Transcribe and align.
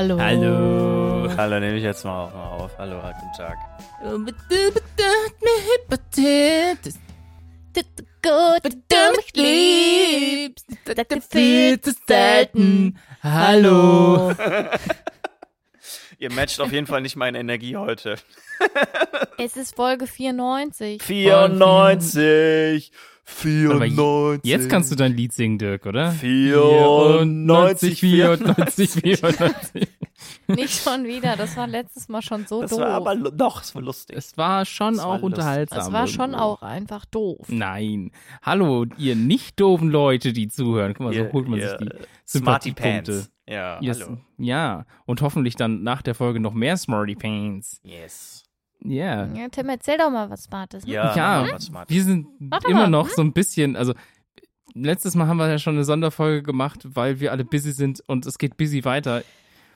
Hallo. 0.00 0.18
Hallo. 0.18 1.30
Hallo, 1.36 1.60
nehme 1.60 1.76
ich 1.76 1.82
jetzt 1.82 2.06
mal 2.06 2.24
auf. 2.24 2.32
Mal 2.32 2.48
auf. 2.48 2.78
Hallo, 2.78 3.02
guten 3.02 3.32
Tag. 3.36 3.58
Gut, 8.22 8.64
wenn 8.64 8.82
du 8.88 9.16
mich 9.18 9.30
liebst, 9.34 10.66
das 10.86 11.26
viel 11.26 11.78
zu 11.82 11.92
selten. 12.08 12.98
Hallo. 13.22 14.32
Ihr 16.18 16.32
matcht 16.32 16.62
auf 16.62 16.72
jeden 16.72 16.86
Fall 16.86 17.02
nicht 17.02 17.16
meine 17.16 17.38
Energie 17.38 17.76
heute. 17.76 18.16
Es 19.36 19.58
ist 19.58 19.76
Folge 19.76 20.06
94. 20.06 21.02
94. 21.02 22.90
Aber 23.70 23.84
94. 23.86 24.40
Jetzt 24.50 24.68
kannst 24.68 24.90
du 24.92 24.96
dein 24.96 25.14
Lied 25.16 25.32
singen, 25.32 25.58
Dirk, 25.58 25.86
oder? 25.86 26.12
94. 26.12 28.00
94, 28.00 28.90
94. 28.90 29.88
Nicht 30.48 30.82
schon 30.82 31.04
wieder, 31.04 31.36
das 31.36 31.56
war 31.56 31.66
letztes 31.66 32.08
Mal 32.08 32.20
schon 32.22 32.44
so 32.46 32.60
Das 32.62 32.70
doof. 32.72 32.80
war 32.80 32.90
aber 32.90 33.14
doch, 33.16 33.62
es 33.62 33.74
war 33.74 33.82
lustig. 33.82 34.16
Es 34.16 34.36
war 34.36 34.64
schon 34.66 34.94
Das 34.94 35.04
war 35.04 35.06
auch 35.06 35.12
lustig. 35.14 35.24
unterhaltsam. 35.24 35.78
das 35.78 35.92
war 35.92 36.06
schon 36.06 36.30
irgendwo. 36.30 36.42
auch 36.44 36.62
einfach 36.62 37.04
doof. 37.06 37.46
Nein. 37.48 38.10
Hallo, 38.42 38.84
ihr 38.98 39.16
nicht 39.16 39.58
doofen 39.60 39.90
Leute, 39.90 40.32
die 40.32 40.48
zuhören. 40.48 40.94
Guck 40.94 41.06
mal, 41.06 41.14
so 41.14 41.32
holt 41.32 41.48
man 41.48 41.58
ihr 41.60 41.68
sich 41.70 41.78
die 41.78 41.84
Smarty 41.86 42.70
Sympathiepunkte. 42.74 43.12
Pants. 43.12 43.30
Ja, 43.48 43.80
Yes. 43.80 44.00
hallo. 44.02 44.18
Ja, 44.38 44.84
und 45.06 45.22
hoffentlich 45.22 45.56
dann 45.56 45.82
nach 45.82 46.02
der 46.02 46.14
Folge 46.14 46.40
noch 46.40 46.52
mehr 46.54 46.76
Smarty 46.76 47.14
Pants. 47.14 47.80
Yes. 47.82 48.44
Yeah. 48.84 49.28
Ja, 49.34 49.48
Tim, 49.50 49.68
erzähl 49.68 49.98
doch 49.98 50.10
mal 50.10 50.30
was 50.30 50.44
Smartes. 50.44 50.84
Ne? 50.86 50.92
Ja, 50.92 51.14
Ja, 51.14 51.42
mach 51.42 51.52
mal 51.52 51.60
smart. 51.60 51.90
Wir 51.90 52.02
sind 52.04 52.26
Warte 52.38 52.68
immer 52.68 52.82
mal, 52.82 52.90
noch 52.90 53.08
so 53.08 53.22
ein 53.22 53.32
bisschen, 53.32 53.76
also 53.76 53.92
letztes 54.74 55.14
Mal 55.14 55.26
haben 55.26 55.36
wir 55.36 55.48
ja 55.48 55.58
schon 55.58 55.74
eine 55.74 55.84
Sonderfolge 55.84 56.42
gemacht, 56.42 56.80
weil 56.84 57.20
wir 57.20 57.32
alle 57.32 57.44
busy 57.44 57.72
sind 57.72 58.02
und 58.06 58.26
es 58.26 58.38
geht 58.38 58.56
busy 58.56 58.84
weiter. 58.84 59.22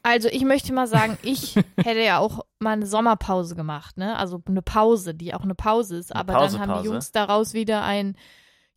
Also 0.03 0.29
ich 0.29 0.45
möchte 0.45 0.73
mal 0.73 0.87
sagen, 0.87 1.17
ich 1.23 1.57
hätte 1.77 2.01
ja 2.03 2.19
auch 2.19 2.41
mal 2.59 2.73
eine 2.73 2.87
Sommerpause 2.87 3.55
gemacht, 3.57 3.97
ne? 3.97 4.17
Also 4.17 4.43
eine 4.47 4.63
Pause, 4.63 5.15
die 5.15 5.35
auch 5.35 5.43
eine 5.43 5.55
Pause 5.55 5.97
ist. 5.97 6.13
Eine 6.13 6.21
Aber 6.21 6.33
dann 6.35 6.43
haben 6.43 6.51
Pause-Pause? 6.59 6.83
die 6.83 6.89
Jungs 6.89 7.13
daraus 7.13 7.55
wieder 7.55 7.85
ein, 7.85 8.17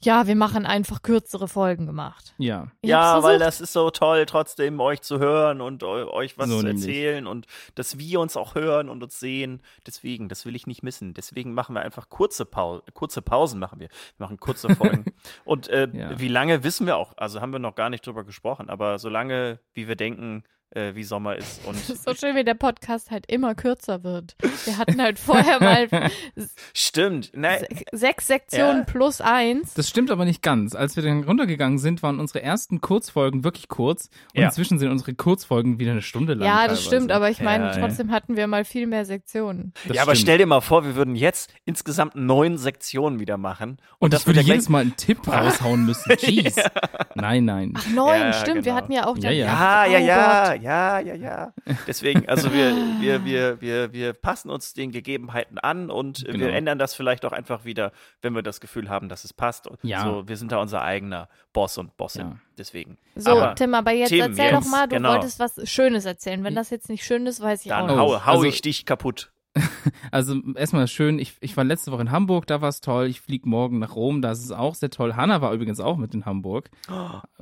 ja, 0.03 0.27
wir 0.27 0.35
machen 0.35 0.65
einfach 0.65 1.01
kürzere 1.01 1.47
Folgen 1.47 1.85
gemacht. 1.87 2.35
Ja. 2.37 2.67
Ich 2.81 2.89
ja, 2.89 3.23
weil 3.23 3.39
das 3.39 3.61
ist 3.61 3.73
so 3.73 3.89
toll, 3.89 4.25
trotzdem 4.27 4.79
euch 4.79 5.01
zu 5.01 5.17
hören 5.19 5.59
und 5.59 5.83
eu 5.83 6.07
euch 6.11 6.37
was 6.37 6.49
So 6.49 6.59
zu 6.59 6.65
nämlich. 6.67 6.85
erzählen 6.85 7.25
und 7.27 7.47
dass 7.75 7.97
wir 7.97 8.19
uns 8.19 8.37
auch 8.37 8.53
hören 8.55 8.89
und 8.89 9.01
uns 9.01 9.19
sehen. 9.19 9.61
Deswegen, 9.85 10.29
das 10.29 10.45
will 10.45 10.55
ich 10.55 10.67
nicht 10.67 10.83
missen. 10.83 11.13
Deswegen 11.15 11.53
machen 11.53 11.73
wir 11.73 11.81
einfach 11.81 12.09
kurze, 12.09 12.45
Pau 12.45 12.81
kurze 12.93 13.21
Pausen, 13.21 13.59
machen 13.59 13.79
wir. 13.79 13.87
Wir 13.89 14.25
machen 14.25 14.39
kurze 14.39 14.75
Folgen. 14.75 15.05
und 15.45 15.67
äh, 15.69 15.87
Ja. 15.91 16.19
wie 16.19 16.27
lange 16.27 16.63
wissen 16.63 16.85
wir 16.85 16.97
auch, 16.97 17.13
also 17.17 17.41
haben 17.41 17.51
wir 17.51 17.59
noch 17.59 17.75
gar 17.75 17.89
nicht 17.89 18.05
drüber 18.05 18.23
gesprochen, 18.23 18.69
aber 18.69 18.99
so 18.99 19.09
lange, 19.09 19.59
wie 19.73 19.87
wir 19.87 19.95
denken, 19.95 20.43
äh, 20.71 20.95
wie 20.95 21.03
Sommer 21.03 21.35
ist. 21.35 21.63
Und 21.65 21.75
Das 21.77 21.89
ist 21.89 22.03
so 22.05 22.13
schön, 22.13 22.35
wie 22.35 22.43
der 22.43 22.53
Podcast 22.53 23.11
halt 23.11 23.25
immer 23.31 23.55
kürzer 23.55 24.03
wird. 24.03 24.35
Wir 24.65 24.77
hatten 24.77 25.01
halt 25.01 25.17
vorher 25.19 25.59
mal 25.61 25.87
stimmt. 26.73 27.31
Nein, 27.35 27.59
se 27.69 27.85
sechs 27.97 28.27
Sektionen 28.27 28.79
Ja. 28.79 28.83
plus 28.83 29.21
eins. 29.21 29.73
Das 29.73 29.89
stimmt 29.89 30.11
aber 30.11 30.25
nicht 30.25 30.41
ganz. 30.41 30.75
Als 30.75 30.95
wir 30.95 31.03
dann 31.03 31.23
runtergegangen 31.23 31.77
sind, 31.79 32.03
waren 32.03 32.19
unsere 32.19 32.41
ersten 32.41 32.81
Kurzfolgen 32.81 33.43
wirklich 33.43 33.67
kurz 33.67 34.09
und 34.33 34.41
Ja. 34.41 34.47
inzwischen 34.47 34.79
sind 34.79 34.89
unsere 34.91 35.13
Kurzfolgen 35.13 35.79
wieder 35.79 35.91
eine 35.91 36.01
Stunde 36.01 36.33
lang. 36.33 36.47
Ja, 36.47 36.53
das 36.67 36.79
teilweise. 36.79 36.83
stimmt, 36.83 37.11
aber 37.11 37.29
ich 37.29 37.41
meine, 37.41 37.65
Ja, 37.65 37.71
ja. 37.73 37.79
trotzdem 37.79 38.11
hatten 38.11 38.35
wir 38.35 38.47
mal 38.47 38.65
viel 38.65 38.87
mehr 38.87 39.05
Sektionen. 39.05 39.73
Das 39.87 39.95
ja, 39.95 40.01
aber 40.03 40.15
stimmt. 40.15 40.23
stell 40.27 40.37
dir 40.39 40.45
mal 40.45 40.61
vor, 40.61 40.83
wir 40.85 40.95
würden 40.95 41.15
jetzt 41.15 41.53
insgesamt 41.65 42.15
neun 42.15 42.57
Sektionen 42.57 43.19
wieder 43.19 43.37
machen. 43.37 43.77
Und 43.99 44.13
das 44.13 44.21
ich 44.21 44.27
würde 44.27 44.41
jedes 44.41 44.69
Mal 44.69 44.79
einen 44.81 44.95
Tipp 44.95 45.27
raushauen 45.27 45.85
müssen. 45.85 46.13
Jeez. 46.19 46.55
Nein, 47.15 47.45
nein. 47.45 47.73
Ach, 47.77 47.87
neun, 47.89 48.19
Ja, 48.19 48.33
stimmt. 48.33 48.57
Wir 48.65 48.73
genau. 48.73 48.75
hatten 48.75 48.91
ja 48.91 49.05
auch 49.07 49.17
Ja, 49.17 49.31
ja. 49.31 49.85
Ja, 49.87 49.97
ja, 49.99 49.99
Oh 49.99 50.53
ja. 50.53 50.56
Ja, 50.61 50.99
ja, 50.99 51.13
ja. 51.15 51.53
Deswegen, 51.87 52.27
also 52.27 52.51
wir, 52.53 52.75
wir, 52.99 53.25
wir, 53.25 53.61
wir, 53.61 53.93
wir 53.93 54.13
passen 54.13 54.49
uns 54.49 54.73
den 54.73 54.91
Gegebenheiten 54.91 55.57
an 55.57 55.89
und 55.89 56.25
Genau. 56.25 56.39
wir 56.39 56.53
ändern 56.53 56.77
das 56.79 56.93
vielleicht 56.95 57.25
auch 57.25 57.31
einfach 57.31 57.65
wieder, 57.65 57.91
wenn 58.21 58.33
wir 58.35 58.41
das 58.43 58.59
Gefühl 58.59 58.89
haben, 58.89 59.09
dass 59.09 59.23
es 59.23 59.33
passt. 59.33 59.69
Ja. 59.83 60.03
So, 60.03 60.27
wir 60.27 60.37
sind 60.37 60.51
da 60.51 60.57
unser 60.57 60.81
eigener 60.81 61.29
Boss 61.53 61.77
und 61.77 61.95
Bossin. 61.97 62.27
Ja. 62.27 62.37
Deswegen. 62.57 62.97
So, 63.15 63.31
Aber 63.31 63.55
Tim, 63.55 63.73
aber 63.73 63.91
jetzt 63.91 64.09
Tim, 64.09 64.21
erzähl 64.21 64.45
jetzt, 64.51 64.65
doch 64.65 64.71
mal, 64.71 64.87
du 64.87 64.95
genau. 64.95 65.13
wolltest 65.13 65.39
was 65.39 65.59
Schönes 65.69 66.05
erzählen. 66.05 66.43
Wenn 66.43 66.55
das 66.55 66.69
jetzt 66.69 66.89
nicht 66.89 67.03
schön 67.05 67.25
ist, 67.27 67.41
weiß 67.41 67.61
ich 67.65 67.69
dann 67.69 67.89
auch 67.89 67.97
hau, 67.97 68.13
nicht. 68.13 68.25
hau 68.25 68.31
Also- 68.31 68.43
ich 68.45 68.61
dich 68.61 68.85
kaputt. 68.85 69.31
Also 70.11 70.41
erstmal 70.55 70.87
schön, 70.87 71.19
ich, 71.19 71.35
ich 71.41 71.55
war 71.57 71.63
letzte 71.63 71.91
Woche 71.91 72.01
in 72.01 72.11
Hamburg, 72.11 72.47
da 72.47 72.61
war 72.61 72.69
es 72.69 72.81
toll. 72.81 73.07
Ich 73.07 73.21
fliege 73.21 73.47
morgen 73.47 73.79
nach 73.79 73.95
Rom, 73.95 74.21
da 74.21 74.31
ist 74.31 74.43
es 74.43 74.51
auch 74.51 74.75
sehr 74.75 74.89
toll. 74.89 75.15
Hanna 75.15 75.41
war 75.41 75.53
übrigens 75.53 75.79
auch 75.79 75.97
mit 75.97 76.13
in 76.13 76.25
Hamburg. 76.25 76.69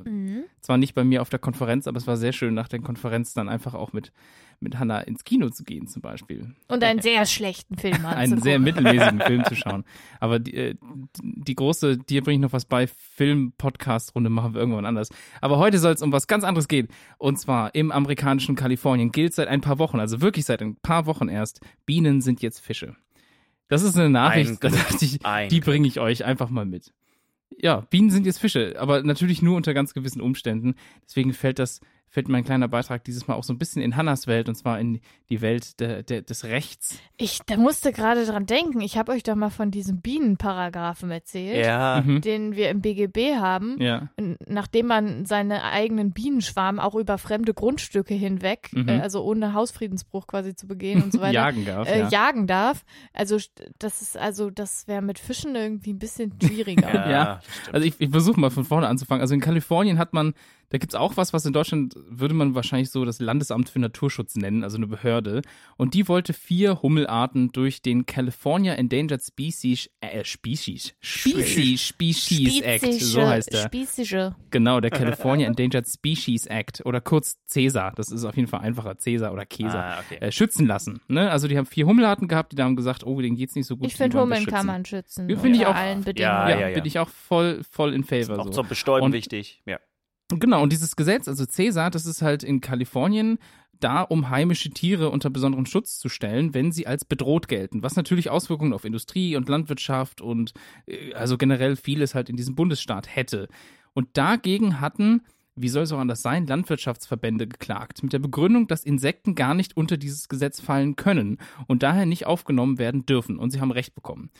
Mhm. 0.04 0.44
Zwar 0.60 0.78
nicht 0.78 0.94
bei 0.94 1.04
mir 1.04 1.22
auf 1.22 1.30
der 1.30 1.38
Konferenz, 1.38 1.86
aber 1.86 1.98
es 1.98 2.06
war 2.06 2.16
sehr 2.16 2.32
schön, 2.32 2.54
nach 2.54 2.68
der 2.68 2.80
Konferenz 2.80 3.34
dann 3.34 3.48
einfach 3.48 3.74
auch 3.74 3.92
mit, 3.92 4.12
mit 4.60 4.78
Hanna 4.78 5.00
ins 5.00 5.24
Kino 5.24 5.48
zu 5.50 5.64
gehen 5.64 5.86
zum 5.86 6.02
Beispiel. 6.02 6.54
Und 6.68 6.82
einen 6.82 7.00
sehr 7.00 7.26
schlechten 7.26 7.76
Film 7.76 7.94
einen 8.06 8.06
anzugucken. 8.06 8.42
sehr 8.42 8.58
mittelmäßigen 8.58 9.20
Film 9.20 9.44
zu 9.44 9.54
schauen. 9.54 9.84
Aber 10.20 10.38
die, 10.38 10.54
äh, 10.54 10.74
die 11.22 11.54
große, 11.54 11.98
dir 11.98 12.22
bringe 12.22 12.36
ich 12.36 12.42
noch 12.42 12.52
was 12.52 12.64
bei, 12.64 12.86
Film-Podcast-Runde 12.86 14.30
machen 14.30 14.54
wir 14.54 14.60
irgendwann 14.60 14.86
anders. 14.86 15.08
Aber 15.40 15.58
heute 15.58 15.78
soll 15.78 15.92
es 15.92 16.02
um 16.02 16.12
was 16.12 16.26
ganz 16.26 16.44
anderes 16.44 16.68
gehen. 16.68 16.88
Und 17.18 17.38
zwar 17.38 17.74
im 17.74 17.92
amerikanischen 17.92 18.56
Kalifornien 18.56 19.12
gilt 19.12 19.34
seit 19.34 19.48
ein 19.48 19.60
paar 19.60 19.78
Wochen, 19.78 20.00
also 20.00 20.20
wirklich 20.20 20.44
seit 20.44 20.62
ein 20.62 20.76
paar 20.76 21.06
Wochen 21.06 21.28
erst, 21.28 21.60
Bienen 21.84 22.20
sind 22.20 22.42
jetzt 22.42 22.60
Fische. 22.60 22.96
Das 23.68 23.82
ist 23.82 23.96
eine 23.96 24.10
Nachricht, 24.10 24.50
Ein 24.50 24.58
da 24.60 24.68
Glück. 24.68 24.80
dachte 24.88 25.04
ich, 25.04 25.24
Ein 25.26 25.48
die 25.48 25.60
bringe 25.60 25.88
ich 25.88 25.98
euch 26.00 26.24
einfach 26.24 26.50
mal 26.50 26.64
mit. 26.64 26.92
Ja, 27.58 27.80
Bienen 27.90 28.10
sind 28.10 28.26
jetzt 28.26 28.38
Fische, 28.38 28.76
aber 28.78 29.02
natürlich 29.02 29.40
nur 29.42 29.56
unter 29.56 29.72
ganz 29.72 29.94
gewissen 29.94 30.20
Umständen. 30.20 30.74
Deswegen 31.04 31.32
fällt 31.32 31.58
das, 31.58 31.80
fällt 32.16 32.30
mein 32.30 32.44
kleiner 32.44 32.66
Beitrag 32.66 33.04
dieses 33.04 33.28
Mal 33.28 33.34
auch 33.34 33.44
so 33.44 33.52
ein 33.52 33.58
bisschen 33.58 33.82
in 33.82 33.94
Hannas 33.94 34.26
Welt 34.26 34.48
und 34.48 34.54
zwar 34.54 34.80
in 34.80 35.00
die 35.28 35.42
Welt 35.42 35.80
der, 35.80 36.02
der, 36.02 36.22
des 36.22 36.44
Rechts. 36.44 36.98
Ich 37.18 37.40
da 37.44 37.58
musste 37.58 37.92
gerade 37.92 38.24
dran 38.24 38.46
denken. 38.46 38.80
Ich 38.80 38.96
habe 38.96 39.12
euch 39.12 39.22
doch 39.22 39.34
mal 39.34 39.50
von 39.50 39.70
diesem 39.70 40.00
Bienenparagraphen 40.00 41.10
erzählt, 41.10 41.62
Ja. 41.66 42.02
Mhm. 42.02 42.22
den 42.22 42.56
wir 42.56 42.70
im 42.70 42.80
BGB 42.80 43.36
haben. 43.38 43.76
Ja. 43.82 44.08
Nachdem 44.46 44.86
man 44.86 45.26
seine 45.26 45.62
eigenen 45.64 46.12
Bienenschwarm 46.12 46.78
auch 46.78 46.94
über 46.94 47.18
fremde 47.18 47.52
Grundstücke 47.52 48.14
hinweg, 48.14 48.70
Mhm. 48.72 48.88
äh, 48.88 49.00
also 49.00 49.22
ohne 49.22 49.52
Hausfriedensbruch 49.52 50.26
quasi 50.26 50.54
zu 50.54 50.66
begehen 50.66 51.02
und 51.02 51.12
so 51.12 51.20
weiter, 51.20 51.32
Jagen 51.34 51.66
darf. 51.66 51.86
äh, 51.86 51.98
ja. 51.98 52.08
jagen 52.08 52.46
darf. 52.46 52.86
Also 53.12 53.36
das 53.78 54.00
ist 54.00 54.16
also 54.16 54.48
das 54.48 54.88
wäre 54.88 55.02
mit 55.02 55.18
Fischen 55.18 55.54
irgendwie 55.54 55.92
ein 55.92 55.98
bisschen 55.98 56.32
schwieriger. 56.42 56.86
Ja, 56.94 57.10
Ja. 57.10 57.24
das 57.34 57.44
stimmt. 57.44 57.74
Also 57.74 57.86
ich, 57.86 57.94
ich 58.00 58.08
versuche 58.10 58.40
mal 58.40 58.50
von 58.50 58.64
vorne 58.64 58.88
anzufangen. 58.88 59.20
Also 59.20 59.34
in 59.34 59.40
Kalifornien 59.42 59.98
hat 59.98 60.14
man, 60.14 60.32
da 60.70 60.78
gibt's 60.78 60.94
auch 60.94 61.16
was, 61.16 61.32
was 61.32 61.44
in 61.46 61.52
Deutschland 61.52 61.94
würde 62.08 62.34
man 62.34 62.54
wahrscheinlich 62.54 62.90
so 62.90 63.04
das 63.04 63.20
Landesamt 63.20 63.68
für 63.68 63.78
Naturschutz 63.78 64.36
nennen, 64.36 64.64
also 64.64 64.76
eine 64.76 64.86
Behörde. 64.86 65.42
Und 65.76 65.94
die 65.94 66.08
wollte 66.08 66.32
vier 66.32 66.82
Hummelarten 66.82 67.50
durch 67.52 67.82
den 67.82 68.06
California 68.06 68.74
Endangered 68.74 69.22
Species, 69.22 69.88
äh, 70.00 70.24
Species, 70.24 70.94
Species, 71.00 71.80
Species 71.82 72.60
Act, 72.62 72.92
so 72.94 73.26
heißt 73.26 73.52
der. 73.52 73.62
Spießige. 73.66 74.34
Genau, 74.50 74.80
der 74.80 74.90
California 74.92 75.46
Endangered 75.46 75.86
Species 75.86 76.46
Act 76.46 76.84
oder 76.84 77.00
kurz 77.00 77.36
CESA. 77.46 77.92
Das 77.92 78.10
ist 78.10 78.24
auf 78.24 78.36
jeden 78.36 78.48
Fall 78.48 78.60
einfacher, 78.60 78.96
CESA 78.98 79.30
oder 79.30 79.46
CESA. 79.48 79.80
Ah, 79.80 80.00
okay. 80.00 80.18
Äh, 80.24 80.32
schützen 80.32 80.66
lassen. 80.66 81.00
Ne? 81.08 81.30
Also 81.30 81.48
die 81.48 81.56
haben 81.56 81.66
vier 81.66 81.86
Hummelarten 81.86 82.28
gehabt, 82.28 82.52
die 82.52 82.56
da 82.56 82.64
haben 82.64 82.76
gesagt, 82.76 83.04
oh, 83.04 83.20
denen 83.20 83.36
geht's 83.36 83.54
nicht 83.54 83.66
so 83.66 83.76
gut. 83.76 83.86
Ich 83.86 83.96
finde, 83.96 84.20
Hummeln 84.20 84.46
kann 84.46 84.66
man 84.66 84.84
schützen. 84.84 85.28
Ja, 85.28 85.36
finde 85.38 85.58
ich 85.58 85.66
auch. 85.66 85.74
allen 85.74 86.02
Bedingungen. 86.02 86.48
Ja, 86.48 86.48
ja, 86.50 86.68
ja. 86.68 86.74
bin 86.74 86.84
ich 86.86 86.98
auch 86.98 87.08
voll, 87.08 87.62
voll 87.70 87.94
in 87.94 88.04
favor. 88.04 88.38
auch 88.38 88.44
so. 88.46 88.50
zum 88.50 88.68
Bestäuben 88.68 89.06
Und- 89.06 89.12
wichtig. 89.12 89.62
Ja. 89.66 89.78
Genau, 90.28 90.62
und 90.62 90.72
dieses 90.72 90.96
Gesetz, 90.96 91.28
also 91.28 91.46
CESA, 91.46 91.90
das 91.90 92.04
ist 92.06 92.20
halt 92.20 92.42
in 92.42 92.60
Kalifornien 92.60 93.38
da, 93.80 94.02
um 94.02 94.30
heimische 94.30 94.70
Tiere 94.70 95.10
unter 95.10 95.30
besonderen 95.30 95.66
Schutz 95.66 95.98
zu 95.98 96.08
stellen, 96.08 96.54
wenn 96.54 96.72
sie 96.72 96.86
als 96.86 97.04
bedroht 97.04 97.48
gelten. 97.48 97.82
Was 97.82 97.96
natürlich 97.96 98.30
Auswirkungen 98.30 98.72
auf 98.72 98.84
Industrie 98.84 99.36
und 99.36 99.48
Landwirtschaft 99.48 100.20
und 100.20 100.54
äh, 100.86 101.12
also 101.14 101.36
generell 101.36 101.76
vieles 101.76 102.14
halt 102.14 102.28
in 102.28 102.36
diesem 102.36 102.54
Bundesstaat 102.54 103.14
hätte. 103.14 103.48
Und 103.92 104.08
dagegen 104.14 104.80
hatten, 104.80 105.22
wie 105.54 105.68
soll 105.68 105.84
es 105.84 105.92
auch 105.92 105.98
anders 105.98 106.22
sein, 106.22 106.46
Landwirtschaftsverbände 106.46 107.46
geklagt. 107.46 108.02
Mit 108.02 108.12
der 108.12 108.18
Begründung, 108.18 108.66
dass 108.66 108.84
Insekten 108.84 109.34
gar 109.34 109.54
nicht 109.54 109.76
unter 109.76 109.96
dieses 109.96 110.28
Gesetz 110.28 110.60
fallen 110.60 110.96
können 110.96 111.38
und 111.66 111.82
daher 111.82 112.06
nicht 112.06 112.26
aufgenommen 112.26 112.78
werden 112.78 113.06
dürfen. 113.06 113.38
Und 113.38 113.50
sie 113.50 113.60
haben 113.60 113.70
Recht 113.70 113.94
bekommen. 113.94 114.30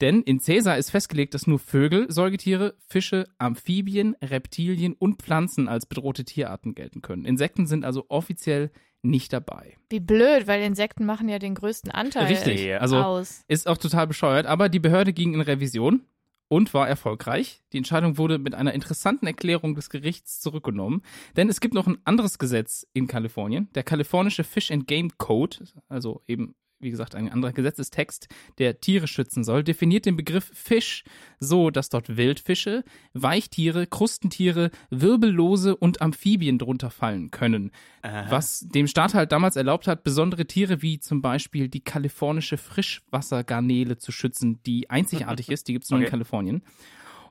Denn 0.00 0.22
in 0.22 0.40
Caesar 0.40 0.78
ist 0.78 0.90
festgelegt, 0.90 1.34
dass 1.34 1.46
nur 1.46 1.58
Vögel, 1.58 2.10
Säugetiere, 2.10 2.76
Fische, 2.86 3.26
Amphibien, 3.38 4.16
Reptilien 4.22 4.94
und 4.94 5.22
Pflanzen 5.22 5.68
als 5.68 5.86
bedrohte 5.86 6.24
Tierarten 6.24 6.74
gelten 6.74 7.02
können. 7.02 7.24
Insekten 7.24 7.66
sind 7.66 7.84
also 7.84 8.06
offiziell 8.08 8.70
nicht 9.02 9.32
dabei. 9.32 9.76
Wie 9.90 10.00
blöd, 10.00 10.46
weil 10.46 10.62
Insekten 10.62 11.04
machen 11.04 11.28
ja 11.28 11.38
den 11.38 11.54
größten 11.54 11.90
Anteil 11.90 12.26
Richtig. 12.26 12.74
Also 12.80 12.96
aus. 12.98 13.44
ist 13.48 13.68
auch 13.68 13.78
total 13.78 14.06
bescheuert, 14.06 14.46
aber 14.46 14.68
die 14.68 14.80
Behörde 14.80 15.12
ging 15.12 15.34
in 15.34 15.40
Revision 15.40 16.02
und 16.48 16.74
war 16.74 16.88
erfolgreich. 16.88 17.62
Die 17.72 17.78
Entscheidung 17.78 18.18
wurde 18.18 18.38
mit 18.38 18.54
einer 18.54 18.74
interessanten 18.74 19.26
Erklärung 19.26 19.74
des 19.74 19.90
Gerichts 19.90 20.40
zurückgenommen, 20.40 21.02
denn 21.36 21.48
es 21.48 21.60
gibt 21.60 21.74
noch 21.74 21.86
ein 21.86 21.98
anderes 22.04 22.38
Gesetz 22.38 22.86
in 22.92 23.06
Kalifornien, 23.06 23.68
der 23.74 23.82
kalifornische 23.82 24.44
Fish 24.44 24.70
and 24.70 24.86
Game 24.86 25.16
Code, 25.18 25.58
also 25.88 26.22
eben 26.26 26.54
wie 26.80 26.90
gesagt, 26.90 27.14
ein 27.14 27.30
anderer 27.30 27.52
Gesetzestext, 27.52 28.28
der 28.58 28.80
Tiere 28.80 29.06
schützen 29.06 29.44
soll, 29.44 29.64
definiert 29.64 30.06
den 30.06 30.16
Begriff 30.16 30.50
Fisch 30.52 31.04
so, 31.38 31.70
dass 31.70 31.88
dort 31.88 32.16
Wildfische, 32.16 32.84
Weichtiere, 33.12 33.86
Krustentiere, 33.86 34.70
Wirbellose 34.90 35.76
und 35.76 36.00
Amphibien 36.00 36.58
drunter 36.58 36.90
fallen 36.90 37.30
können. 37.30 37.70
Aha. 38.02 38.30
Was 38.30 38.60
dem 38.60 38.86
Staat 38.86 39.14
halt 39.14 39.32
damals 39.32 39.56
erlaubt 39.56 39.86
hat, 39.86 40.04
besondere 40.04 40.46
Tiere 40.46 40.82
wie 40.82 40.98
zum 40.98 41.22
Beispiel 41.22 41.68
die 41.68 41.80
kalifornische 41.80 42.56
Frischwassergarnele 42.56 43.98
zu 43.98 44.12
schützen, 44.12 44.60
die 44.64 44.90
einzigartig 44.90 45.48
ist, 45.50 45.68
die 45.68 45.72
gibt 45.72 45.84
es 45.84 45.90
nur 45.90 46.00
in 46.00 46.08
Okay. 46.08 46.10
Kalifornien. 46.10 46.62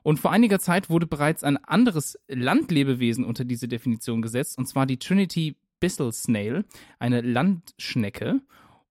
Und 0.02 0.20
vor 0.20 0.30
einiger 0.30 0.58
Zeit 0.58 0.88
wurde 0.88 1.06
bereits 1.06 1.42
ein 1.42 1.56
anderes 1.56 2.18
Landlebewesen 2.28 3.24
unter 3.24 3.44
diese 3.44 3.68
Definition 3.68 4.22
gesetzt, 4.22 4.56
und 4.56 4.66
zwar 4.66 4.86
die 4.86 4.98
Trinity 4.98 5.56
Bissell 5.80 6.12
Snail, 6.12 6.64
eine 6.98 7.20
Landschnecke. 7.20 8.40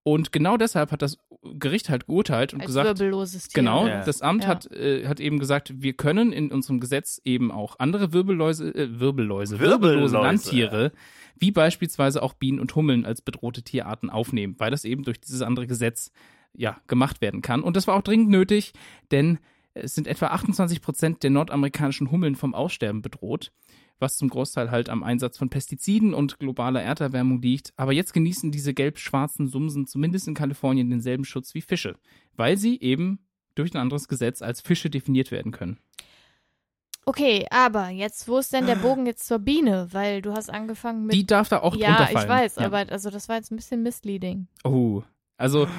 Und 0.08 0.32
genau 0.32 0.56
deshalb 0.56 0.94
hat 0.94 1.02
das 1.02 1.18
Gericht 1.60 1.90
halt 1.90 2.08
geurteilt 2.08 2.54
und 2.54 2.62
Als 2.62 2.68
gesagt, 2.68 2.88
wirbelloses 2.88 3.50
Tier. 3.50 3.62
Genau, 3.62 3.88
Ja. 3.88 4.06
das 4.06 4.22
Amt 4.22 4.44
Ja. 4.44 4.50
hat, 4.52 4.72
äh, 4.72 5.06
hat 5.06 5.20
eben 5.20 5.38
gesagt, 5.38 5.74
wir 5.82 5.92
können 5.92 6.32
in 6.32 6.50
unserem 6.50 6.80
Gesetz 6.80 7.20
eben 7.26 7.52
auch 7.52 7.78
andere 7.80 8.14
Wirbelläuse, 8.14 8.70
äh, 8.74 9.02
Wirbelläuse, 9.02 9.60
Wirbelläuse, 9.60 9.60
wirbellose 9.60 10.16
Landtiere, 10.16 10.92
wie 11.36 11.52
beispielsweise 11.52 12.24
auch 12.24 12.32
Bienen 12.32 12.62
und 12.62 12.74
Hummeln 12.74 13.06
als 13.06 13.22
bedrohte 13.22 13.64
Tierarten 13.64 14.10
aufnehmen, 14.10 14.56
weil 14.60 14.72
das 14.72 14.86
eben 14.86 15.04
durch 15.04 15.20
dieses 15.20 15.42
andere 15.42 15.68
Gesetz 15.68 16.14
ja 16.54 16.78
gemacht 16.88 17.20
werden 17.20 17.42
kann. 17.42 17.62
Und 17.62 17.76
das 17.76 17.86
war 17.86 17.98
auch 17.98 18.02
dringend 18.02 18.30
nötig, 18.30 18.72
denn 19.12 19.40
es 19.74 19.94
sind 19.94 20.08
etwa 20.08 20.28
28 20.28 20.82
Prozent 20.82 21.22
der 21.22 21.32
nordamerikanischen 21.32 22.12
Hummeln 22.12 22.36
vom 22.38 22.56
Aussterben 22.56 23.02
bedroht, 23.02 23.52
was 24.00 24.18
zum 24.18 24.30
Großteil 24.30 24.72
halt 24.72 24.90
am 24.90 25.04
Einsatz 25.04 25.38
von 25.38 25.50
Pestiziden 25.50 26.14
und 26.14 26.40
globaler 26.40 26.82
Erderwärmung 26.82 27.42
liegt. 27.42 27.74
Aber 27.78 27.94
jetzt 27.94 28.14
genießen 28.14 28.52
diese 28.52 28.74
gelb-schwarzen 28.74 29.48
Sumsen 29.48 29.88
zumindest 29.88 30.28
in 30.28 30.34
Kalifornien 30.34 30.90
denselben 30.90 31.26
Schutz 31.26 31.54
wie 31.54 31.62
Fische, 31.62 31.96
weil 32.36 32.58
sie 32.58 32.80
eben 32.80 33.20
durch 33.56 33.74
ein 33.74 33.78
anderes 33.82 34.08
Gesetz 34.08 34.42
als 34.42 34.62
Fische 34.62 34.90
definiert 34.90 35.32
werden 35.32 35.52
können. 35.52 35.78
Okay, 37.06 37.46
aber 37.52 37.88
jetzt, 37.88 38.28
wo 38.28 38.38
ist 38.38 38.52
denn 38.52 38.66
der 38.66 38.76
Bogen 38.76 39.06
jetzt 39.06 39.26
zur 39.28 39.40
Biene? 39.40 39.88
Weil 39.94 40.22
du 40.22 40.34
hast 40.34 40.50
angefangen 40.50 41.06
mit. 41.06 41.16
Die 41.16 41.26
darf 41.26 41.48
da 41.48 41.62
auch 41.62 41.74
ja, 41.76 41.88
drunter 41.96 42.04
ich 42.12 42.12
fallen. 42.12 42.30
weiß, 42.30 42.56
Ja. 42.58 42.66
aber 42.66 42.78
also 42.92 43.10
das 43.10 43.30
war 43.30 43.38
jetzt 43.38 43.50
ein 43.50 43.56
bisschen 43.56 43.82
misleading. 43.82 44.48
Oh, 44.66 45.04
also 45.38 45.70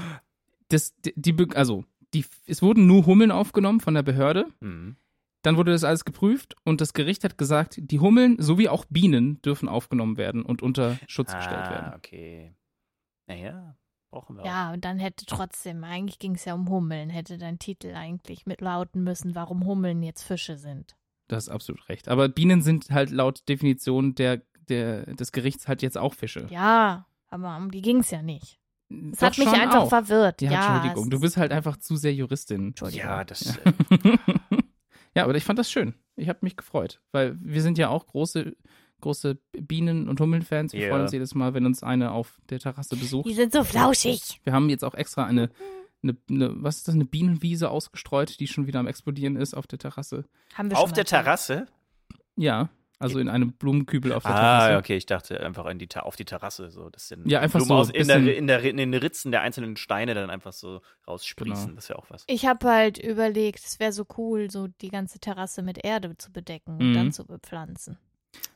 das, 0.68 0.94
die, 1.04 1.36
also 1.54 1.84
die, 2.14 2.24
es 2.46 2.62
wurden 2.62 2.86
nur 2.86 3.04
Hummeln 3.04 3.30
aufgenommen 3.30 3.80
von 3.80 3.92
der 3.92 4.02
Behörde. 4.02 4.46
Mhm. 4.60 4.96
Dann 5.42 5.56
wurde 5.56 5.70
das 5.72 5.84
alles 5.84 6.04
geprüft 6.04 6.56
und 6.64 6.80
das 6.80 6.92
Gericht 6.92 7.22
hat 7.24 7.38
gesagt, 7.38 7.78
die 7.80 8.00
Hummeln 8.00 8.36
sowie 8.40 8.68
auch 8.68 8.84
Bienen 8.88 9.40
dürfen 9.42 9.68
aufgenommen 9.68 10.16
werden 10.16 10.42
und 10.42 10.62
unter 10.62 10.98
Schutz 11.06 11.32
gestellt 11.34 11.60
Ah, 11.66 11.70
werden. 11.70 11.94
okay. 11.96 12.54
Naja, 13.28 13.76
brauchen 14.10 14.36
wir 14.36 14.42
auch. 14.42 14.46
Ja, 14.46 14.72
und 14.72 14.84
dann 14.84 14.98
hätte 14.98 15.26
trotzdem, 15.26 15.84
eigentlich 15.84 16.18
ging 16.18 16.34
es 16.34 16.44
ja 16.44 16.54
um 16.54 16.68
Hummeln, 16.68 17.08
hätte 17.10 17.38
dein 17.38 17.58
Titel 17.58 17.94
eigentlich 17.94 18.46
mitlauten 18.46 19.04
müssen, 19.04 19.34
warum 19.34 19.64
Hummeln 19.64 20.02
jetzt 20.02 20.22
Fische 20.24 20.56
sind. 20.56 20.96
Das 21.28 21.44
ist 21.44 21.50
absolut 21.50 21.88
recht. 21.88 22.08
Aber 22.08 22.28
Bienen 22.28 22.62
sind 22.62 22.90
halt 22.90 23.10
laut 23.10 23.48
Definition 23.48 24.14
der, 24.14 24.42
der, 24.68 25.04
des 25.14 25.30
Gerichts 25.30 25.68
halt 25.68 25.82
jetzt 25.82 25.98
auch 25.98 26.14
Fische. 26.14 26.46
Ja, 26.50 27.06
aber 27.28 27.56
um 27.58 27.70
die 27.70 27.82
ging 27.82 27.98
es 27.98 28.10
ja 28.10 28.22
nicht. 28.22 28.58
Es 29.12 29.18
Doch 29.18 29.26
hat 29.28 29.38
mich 29.38 29.46
einfach 29.48 29.82
auch. 29.82 29.88
verwirrt. 29.90 30.40
Ja, 30.40 30.50
Ja, 30.50 30.74
Entschuldigung, 30.76 31.10
du 31.10 31.16
ist- 31.18 31.20
bist 31.20 31.36
halt 31.36 31.52
einfach 31.52 31.76
zu 31.76 31.96
sehr 31.96 32.14
Juristin. 32.14 32.68
Entschuldigung. 32.68 33.06
Ja, 33.06 33.22
das. 33.24 33.56
Ja. 33.62 34.12
Ja, 35.18 35.24
aber 35.24 35.34
ich 35.34 35.44
fand 35.44 35.58
das 35.58 35.70
schön. 35.70 35.94
Ich 36.16 36.28
habe 36.28 36.38
mich 36.42 36.56
gefreut, 36.56 37.00
weil 37.12 37.36
wir 37.40 37.62
sind 37.62 37.78
ja 37.78 37.88
auch 37.90 38.06
große, 38.06 38.56
große 39.00 39.38
Bienen- 39.52 40.08
und 40.08 40.20
Hummeln-Fans. 40.20 40.72
Wir 40.72 40.80
Ja. 40.82 40.88
freuen 40.88 41.02
uns 41.02 41.12
jedes 41.12 41.34
Mal, 41.34 41.54
wenn 41.54 41.66
uns 41.66 41.82
eine 41.82 42.10
auf 42.12 42.38
der 42.50 42.58
Terrasse 42.58 42.96
besucht. 42.96 43.28
Die 43.28 43.34
sind 43.34 43.52
so 43.52 43.62
flauschig. 43.64 44.40
Wir 44.44 44.52
haben 44.52 44.68
jetzt 44.70 44.84
auch 44.84 44.94
extra 44.94 45.24
eine, 45.24 45.50
eine, 46.02 46.16
eine 46.30 46.62
was 46.62 46.78
ist 46.78 46.88
das, 46.88 46.94
eine 46.94 47.04
Bienenwiese 47.04 47.70
ausgestreut, 47.70 48.40
die 48.40 48.46
schon 48.46 48.66
wieder 48.66 48.80
am 48.80 48.86
explodieren 48.86 49.36
ist 49.36 49.54
auf 49.54 49.66
der 49.66 49.78
Terrasse. 49.78 50.24
Haben 50.54 50.70
wir 50.70 50.76
schon 50.76 50.84
auf 50.84 50.90
mal 50.90 50.94
der. 50.96 51.04
Terrasse? 51.04 51.66
Ja, 52.36 52.68
also 52.98 53.18
in 53.18 53.28
einem 53.28 53.52
Blumenkübel 53.52 54.12
auf 54.12 54.22
der 54.24 54.34
Terrasse. 54.34 54.74
Ah, 54.74 54.78
okay, 54.78 54.96
ich 54.96 55.06
dachte 55.06 55.40
einfach 55.40 55.66
in 55.66 55.78
die, 55.78 55.88
auf 55.96 56.16
die 56.16 56.24
Terrasse. 56.24 56.70
So, 56.70 56.90
dass 56.90 57.08
dann 57.08 57.28
Ja, 57.28 57.40
einfach 57.40 57.58
Blumen 57.60 57.68
so 57.68 57.74
aus, 57.74 57.90
in, 57.90 58.08
der, 58.08 58.36
in, 58.36 58.46
der, 58.46 58.62
in 58.64 58.76
den 58.76 58.94
Ritzen 58.94 59.30
der 59.32 59.42
einzelnen 59.42 59.76
Steine 59.76 60.14
dann 60.14 60.30
einfach 60.30 60.52
so 60.52 60.80
raussprießen. 61.06 61.54
Genau. 61.66 61.74
Das 61.76 61.84
ist 61.84 61.88
ja 61.90 61.96
auch 61.96 62.06
was. 62.10 62.24
Ich 62.26 62.46
habe 62.46 62.68
halt 62.68 62.98
überlegt, 62.98 63.60
es 63.64 63.78
wäre 63.80 63.92
so 63.92 64.04
cool, 64.16 64.50
so 64.50 64.66
die 64.80 64.88
ganze 64.90 65.18
Terrasse 65.20 65.62
mit 65.62 65.84
Erde 65.84 66.16
zu 66.18 66.32
bedecken 66.32 66.76
und 66.78 66.90
Mhm. 66.90 66.94
dann 66.94 67.12
zu 67.12 67.24
bepflanzen. 67.26 67.98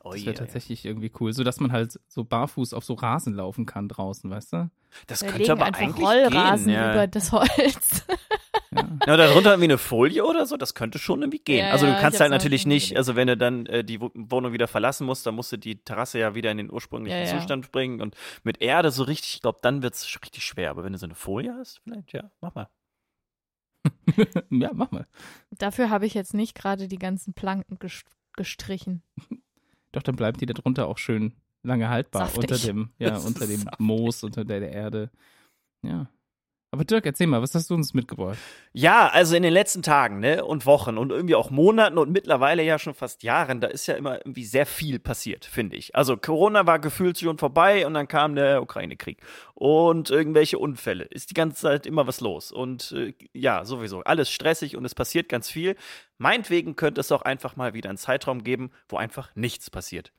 Oh, 0.05 0.12
Das 0.12 0.25
wäre 0.25 0.35
tatsächlich 0.35 0.85
irgendwie 0.85 1.11
cool, 1.21 1.33
so 1.33 1.44
dass 1.44 1.59
man 1.61 1.73
halt 1.73 1.99
so 2.09 2.25
barfuß 2.25 2.75
auf 2.75 2.85
so 2.85 2.94
Rasen 2.94 3.35
laufen 3.35 3.67
kann 3.67 3.89
draußen, 3.89 4.29
weißt 4.31 4.53
du? 4.53 4.71
Das 5.06 5.23
Wir 5.23 5.29
könnte 5.29 5.43
legen 5.44 5.53
aber 5.53 5.65
einfach 5.67 5.81
eigentlich 5.81 6.06
Rollrasen 6.06 6.67
gehen. 6.67 6.75
Ja. 6.75 6.93
über 6.93 7.06
das 7.06 7.33
Holz. 7.33 8.05
Ja. 8.75 8.89
Ja, 9.07 9.17
darunter 9.19 9.51
irgendwie 9.51 9.65
eine 9.65 9.77
Folie 9.79 10.25
oder 10.25 10.47
so, 10.47 10.57
das 10.57 10.75
könnte 10.75 10.99
schon 10.99 11.21
irgendwie 11.21 11.41
gehen. 11.41 11.67
Ja, 11.67 11.73
also 11.73 11.85
du 11.87 11.95
kannst 12.01 12.21
halt 12.21 12.31
natürlich 12.31 12.65
nicht, 12.67 12.97
also 12.97 13.17
wenn 13.17 13.27
du 13.27 13.37
dann 13.37 13.67
äh, 13.67 13.85
die 13.85 14.01
Wo- 14.01 14.11
Wohnung 14.15 14.53
wieder 14.55 14.67
verlassen 14.67 15.05
musst, 15.07 15.27
dann 15.27 15.35
musst 15.35 15.53
du 15.53 15.59
die 15.59 15.83
Terrasse 15.85 16.19
ja 16.19 16.35
wieder 16.35 16.51
in 16.51 16.57
den 16.57 16.71
ursprünglichen 16.73 17.19
Ja, 17.19 17.25
ja. 17.27 17.39
Zustand 17.39 17.71
bringen 17.71 18.01
und 18.01 18.17
mit 18.45 18.63
Erde 18.63 18.91
so 18.91 19.03
richtig, 19.03 19.35
ich 19.35 19.43
glaube, 19.43 19.59
dann 19.63 19.83
wird 19.83 19.95
es 19.95 20.07
richtig 20.23 20.45
schwer. 20.45 20.71
Aber 20.71 20.85
wenn 20.85 20.93
du 20.93 20.99
so 20.99 21.05
eine 21.07 21.15
Folie 21.15 21.55
hast, 21.55 21.81
vielleicht, 21.85 22.13
ja, 22.15 22.31
mach 22.41 22.55
mal. 22.55 22.69
ja, 24.51 24.71
mach 24.73 24.91
mal. 24.91 25.07
Dafür 25.51 25.91
habe 25.91 26.07
ich 26.07 26.15
jetzt 26.15 26.35
nicht 26.35 26.55
gerade 26.55 26.89
die 26.89 26.99
ganzen 26.99 27.35
Planken 27.35 27.77
ges- 27.79 28.05
gestrichen. 28.37 29.03
Doch, 29.93 30.03
dann 30.03 30.17
bleibt 30.17 30.41
die 30.41 30.47
da 30.47 30.55
drunter 30.55 30.87
auch 30.89 30.99
schön 30.99 31.35
lange 31.63 31.89
haltbar 31.89 32.27
Saftig. 32.27 32.51
unter 32.51 32.59
dem, 32.67 32.91
ja, 32.99 33.17
unter 33.27 33.47
dem. 33.47 33.65
Moos, 33.79 34.23
unter 34.25 34.45
der, 34.45 34.61
der 34.61 34.73
Erde. 34.73 35.11
Ja. 35.83 36.09
Aber 36.75 36.87
Dirk, 36.87 37.05
erzähl 37.05 37.27
mal, 37.27 37.43
was 37.43 37.55
hast 37.55 37.69
du 37.69 37.75
uns 37.75 37.93
mitgebracht? 37.93 38.39
Ja, 38.73 39.09
also 39.09 39.37
in 39.37 39.43
den 39.43 39.53
letzten 39.53 39.83
Tagen 39.83 40.21
ne, 40.21 40.43
und 40.43 40.65
Wochen 40.65 40.97
und 40.97 41.11
irgendwie 41.11 41.35
auch 41.35 41.51
Monaten 41.51 41.99
und 41.99 42.11
mittlerweile 42.11 42.63
ja 42.63 42.79
schon 42.79 42.95
fast 42.95 43.23
Jahren, 43.23 43.61
da 43.61 43.69
ist 43.69 43.87
ja 43.87 43.95
immer 43.95 44.17
irgendwie 44.17 44.47
sehr 44.47 44.65
viel 44.65 44.99
passiert, 44.99 45.45
finde 45.45 45.77
ich. 45.77 45.95
Also 45.95 46.17
Corona 46.17 46.67
war 46.67 46.79
gefühlt 46.79 47.19
schon 47.19 47.37
vorbei 47.37 47.87
und 47.87 47.93
dann 47.93 48.09
kam 48.09 48.37
der 48.37 48.63
Ukraine-Krieg 48.63 49.19
und 49.53 50.09
irgendwelche 50.09 50.59
Unfälle. 50.59 51.05
Ist 51.05 51.29
die 51.29 51.35
ganze 51.35 51.61
Zeit 51.61 51.85
immer 51.85 52.07
was 52.07 52.23
los 52.23 52.51
und 52.51 52.93
äh, 52.93 53.13
ja, 53.35 53.67
sowieso 53.67 54.01
alles 54.05 54.31
stressig 54.31 54.75
und 54.75 54.87
es 54.87 54.95
passiert 54.95 55.29
ganz 55.29 55.51
viel. 55.51 55.77
Meinetwegen 56.17 56.75
könnte 56.75 57.03
es 57.03 57.13
auch 57.13 57.23
einfach 57.23 57.55
mal 57.55 57.75
wieder 57.75 57.91
einen 57.91 57.99
Zeitraum 57.99 58.45
geben, 58.45 58.71
wo 58.89 58.97
einfach 58.97 59.31
nichts 59.35 59.69
passiert. 59.69 60.11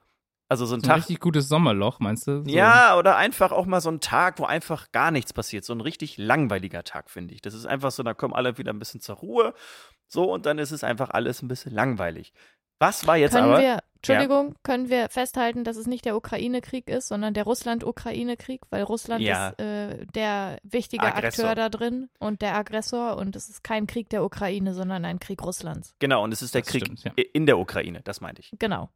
Also 0.50 0.66
so 0.66 0.76
ein 0.76 0.82
So 0.82 0.86
ein 0.86 0.90
Tag, 0.90 0.98
richtig 0.98 1.20
gutes 1.20 1.48
Sommerloch, 1.48 2.00
meinst 2.00 2.28
du? 2.28 2.44
So. 2.44 2.50
ja, 2.50 2.98
oder 2.98 3.16
einfach 3.18 3.52
auch 3.52 3.66
mal 3.66 3.82
so 3.82 3.90
ein 3.90 4.00
Tag, 4.02 4.40
wo 4.40 4.46
einfach 4.46 4.92
gar 4.92 5.10
nichts 5.12 5.34
passiert. 5.34 5.66
So 5.66 5.74
ein 5.74 5.82
richtig 5.82 6.18
langweiliger 6.18 6.84
Tag, 6.84 7.10
finde 7.10 7.34
ich. 7.34 7.42
Das 7.42 7.54
ist 7.54 7.66
einfach 7.66 7.92
so, 7.92 8.04
da 8.04 8.14
kommen 8.14 8.34
alle 8.34 8.58
wieder 8.58 8.72
ein 8.74 8.80
bisschen 8.80 9.02
zur 9.02 9.16
Ruhe. 9.16 9.54
So, 10.08 10.32
und 10.32 10.46
dann 10.46 10.60
ist 10.60 10.72
es 10.72 10.84
einfach 10.84 11.10
alles 11.10 11.42
ein 11.42 11.48
bisschen 11.48 11.74
langweilig. 11.74 12.34
Was 12.80 13.08
war 13.08 13.18
jetzt 13.18 13.32
können 13.34 13.46
aber? 13.52 13.62
wir, 13.62 13.80
Entschuldigung, 13.96 14.56
können 14.64 14.90
wir 14.90 15.08
festhalten, 15.08 15.64
dass 15.64 15.78
es 15.78 15.88
nicht 15.88 16.04
der 16.04 16.18
Ukraine-Krieg 16.18 16.90
ist, 16.90 17.08
sondern 17.08 17.34
der 17.34 17.46
Russland-Ukraine-Krieg, 17.46 18.62
weil 18.70 18.84
Russland 18.84 19.22
Ja. 19.24 19.50
ist 19.50 19.60
äh, 19.60 20.06
der 20.08 20.58
wichtige 20.64 21.04
Aggressor. 21.06 21.46
Akteur 21.50 21.56
da 21.56 21.70
drin 21.70 22.10
und 22.20 22.42
der 22.42 22.56
Aggressor 22.56 23.16
und 23.18 23.36
es 23.38 23.48
ist 23.50 23.64
kein 23.64 23.88
Krieg 23.88 24.10
der 24.10 24.24
Ukraine, 24.24 24.74
sondern 24.74 25.06
ein 25.06 25.20
Krieg 25.20 25.42
Russlands. 25.42 25.96
Genau, 26.00 26.24
und 26.24 26.34
es 26.34 26.42
ist 26.42 26.54
der 26.54 26.62
Das 26.62 26.70
Krieg 26.72 26.84
stimmt, 26.84 27.04
ja. 27.06 27.12
in 27.34 27.46
der 27.46 27.58
Ukraine, 27.58 28.02
das 28.04 28.20
meinte 28.20 28.42
ich. 28.42 28.52
Genau. 28.60 28.90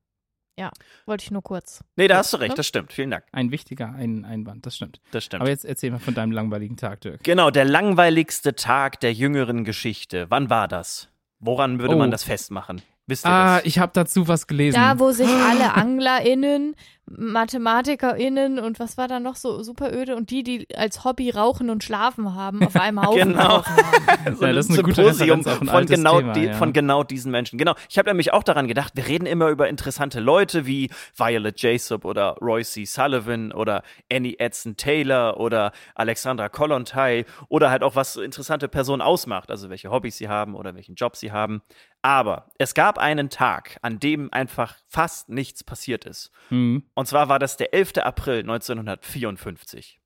Ja, 0.58 0.72
wollte 1.06 1.24
ich 1.24 1.32
nur 1.32 1.44
kurz. 1.44 1.84
Nee, 1.98 2.08
da 2.08 2.18
hast 2.18 2.34
du 2.34 2.38
Ne? 2.38 2.44
recht, 2.46 2.58
das 2.58 2.66
stimmt. 2.66 2.92
Vielen 2.92 3.12
Dank. 3.12 3.24
Ein 3.32 3.52
wichtiger 3.52 3.94
ein 3.94 4.26
Einwand, 4.26 4.66
das 4.66 4.76
stimmt. 4.76 5.00
Das 5.12 5.24
stimmt. 5.24 5.42
Aber 5.42 5.50
jetzt 5.52 5.66
erzähl 5.66 5.92
mal 5.92 6.00
von 6.00 6.16
deinem 6.16 6.32
langweiligen 6.32 6.78
Tag, 6.78 7.02
Dirk. 7.02 7.24
genau, 7.24 7.52
der 7.52 7.66
langweiligste 7.66 8.56
Tag 8.56 9.00
der 9.02 9.14
jüngeren 9.14 9.64
Geschichte. 9.64 10.26
Wann 10.30 10.50
war 10.50 10.68
das? 10.68 11.10
Woran 11.40 11.80
würde 11.80 11.94
Oh. 11.96 12.00
man 12.00 12.10
das 12.10 12.24
festmachen? 12.24 12.82
Wisst 13.06 13.26
ihr 13.26 13.30
Ah, 13.30 13.58
das? 13.58 13.66
ich 13.68 13.78
habe 13.80 13.92
dazu 13.94 14.28
was 14.28 14.48
gelesen. 14.48 14.76
Da, 14.76 15.00
wo 15.00 15.12
sich 15.12 15.30
alle 15.30 15.74
AnglerInnen, 15.76 16.76
MathematikerInnen 17.10 18.60
und 18.60 18.80
was 18.80 18.98
war 18.98 19.08
da 19.08 19.20
noch 19.20 19.36
so 19.36 19.64
super 19.64 19.94
öde 19.94 20.16
und 20.16 20.30
die, 20.30 20.44
die 20.44 20.68
als 20.76 21.04
Hobby 21.04 21.30
rauchen 21.30 21.70
und 21.70 21.84
schlafen 21.84 22.36
haben, 22.36 22.64
auf 22.64 22.76
einem 22.76 23.02
Haufen 23.06 23.34
Genau. 23.34 23.62
so 24.36 24.44
Ja, 24.44 24.50
ein 24.50 24.56
das 24.56 24.66
ist 24.68 24.72
eine 24.72 24.84
gute 24.84 25.14
Symposium 25.14 25.62
ein 25.62 25.68
von 25.68 25.86
genau, 25.86 26.20
Thema, 26.20 26.34
die, 26.34 26.46
ja. 26.46 26.54
von 26.54 26.74
genau 26.74 27.04
diesen 27.04 27.32
Menschen. 27.32 27.58
Genau. 27.58 27.76
Ich 27.90 27.98
habe 27.98 28.10
nämlich 28.10 28.34
auch 28.34 28.44
daran 28.44 28.68
gedacht, 28.68 28.94
wir 28.96 29.08
reden 29.08 29.26
immer 29.26 29.50
über 29.50 29.70
interessante 29.70 30.20
Leute 30.20 30.66
wie 30.66 30.90
Violet 31.16 31.60
Jacob 31.62 32.06
oder 32.06 32.36
Roy 32.42 32.64
C. 32.64 32.86
Sullivan 32.86 33.52
oder 33.52 33.84
Annie 34.12 34.36
Edson 34.40 34.76
Taylor 34.76 35.40
oder 35.40 35.72
Alexandra 35.96 36.50
Kollontai 36.50 37.26
oder 37.50 37.70
halt 37.70 37.84
auch 37.84 37.96
was 37.96 38.16
interessante 38.18 38.68
Personen 38.68 39.02
ausmacht, 39.02 39.50
also 39.50 39.70
welche 39.70 39.90
Hobbys 39.90 40.18
sie 40.18 40.28
haben 40.28 40.56
oder 40.56 40.76
welchen 40.76 40.96
Job 40.96 41.16
sie 41.16 41.32
haben. 41.32 41.62
Aber 42.02 42.52
es 42.58 42.74
gab 42.74 42.98
einen 42.98 43.30
Tag, 43.30 43.78
an 43.82 44.00
dem 44.00 44.32
einfach 44.32 44.78
fast 44.88 45.30
nichts 45.30 45.64
passiert 45.64 46.06
ist. 46.06 46.32
Hm. 46.50 46.84
Und 46.94 47.08
zwar 47.08 47.30
war 47.30 47.40
das 47.40 47.58
der 47.58 47.74
11. 47.74 47.98
April 47.98 48.40
1954. 48.40 50.00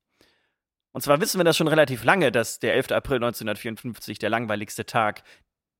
Und 0.92 1.00
zwar 1.00 1.20
wissen 1.20 1.38
wir 1.38 1.44
das 1.44 1.56
schon 1.56 1.68
relativ 1.68 2.04
lange, 2.04 2.32
dass 2.32 2.58
der 2.58 2.74
11. 2.74 2.92
April 2.92 3.16
1954 3.16 4.18
der 4.18 4.30
langweiligste 4.30 4.84
Tag 4.84 5.22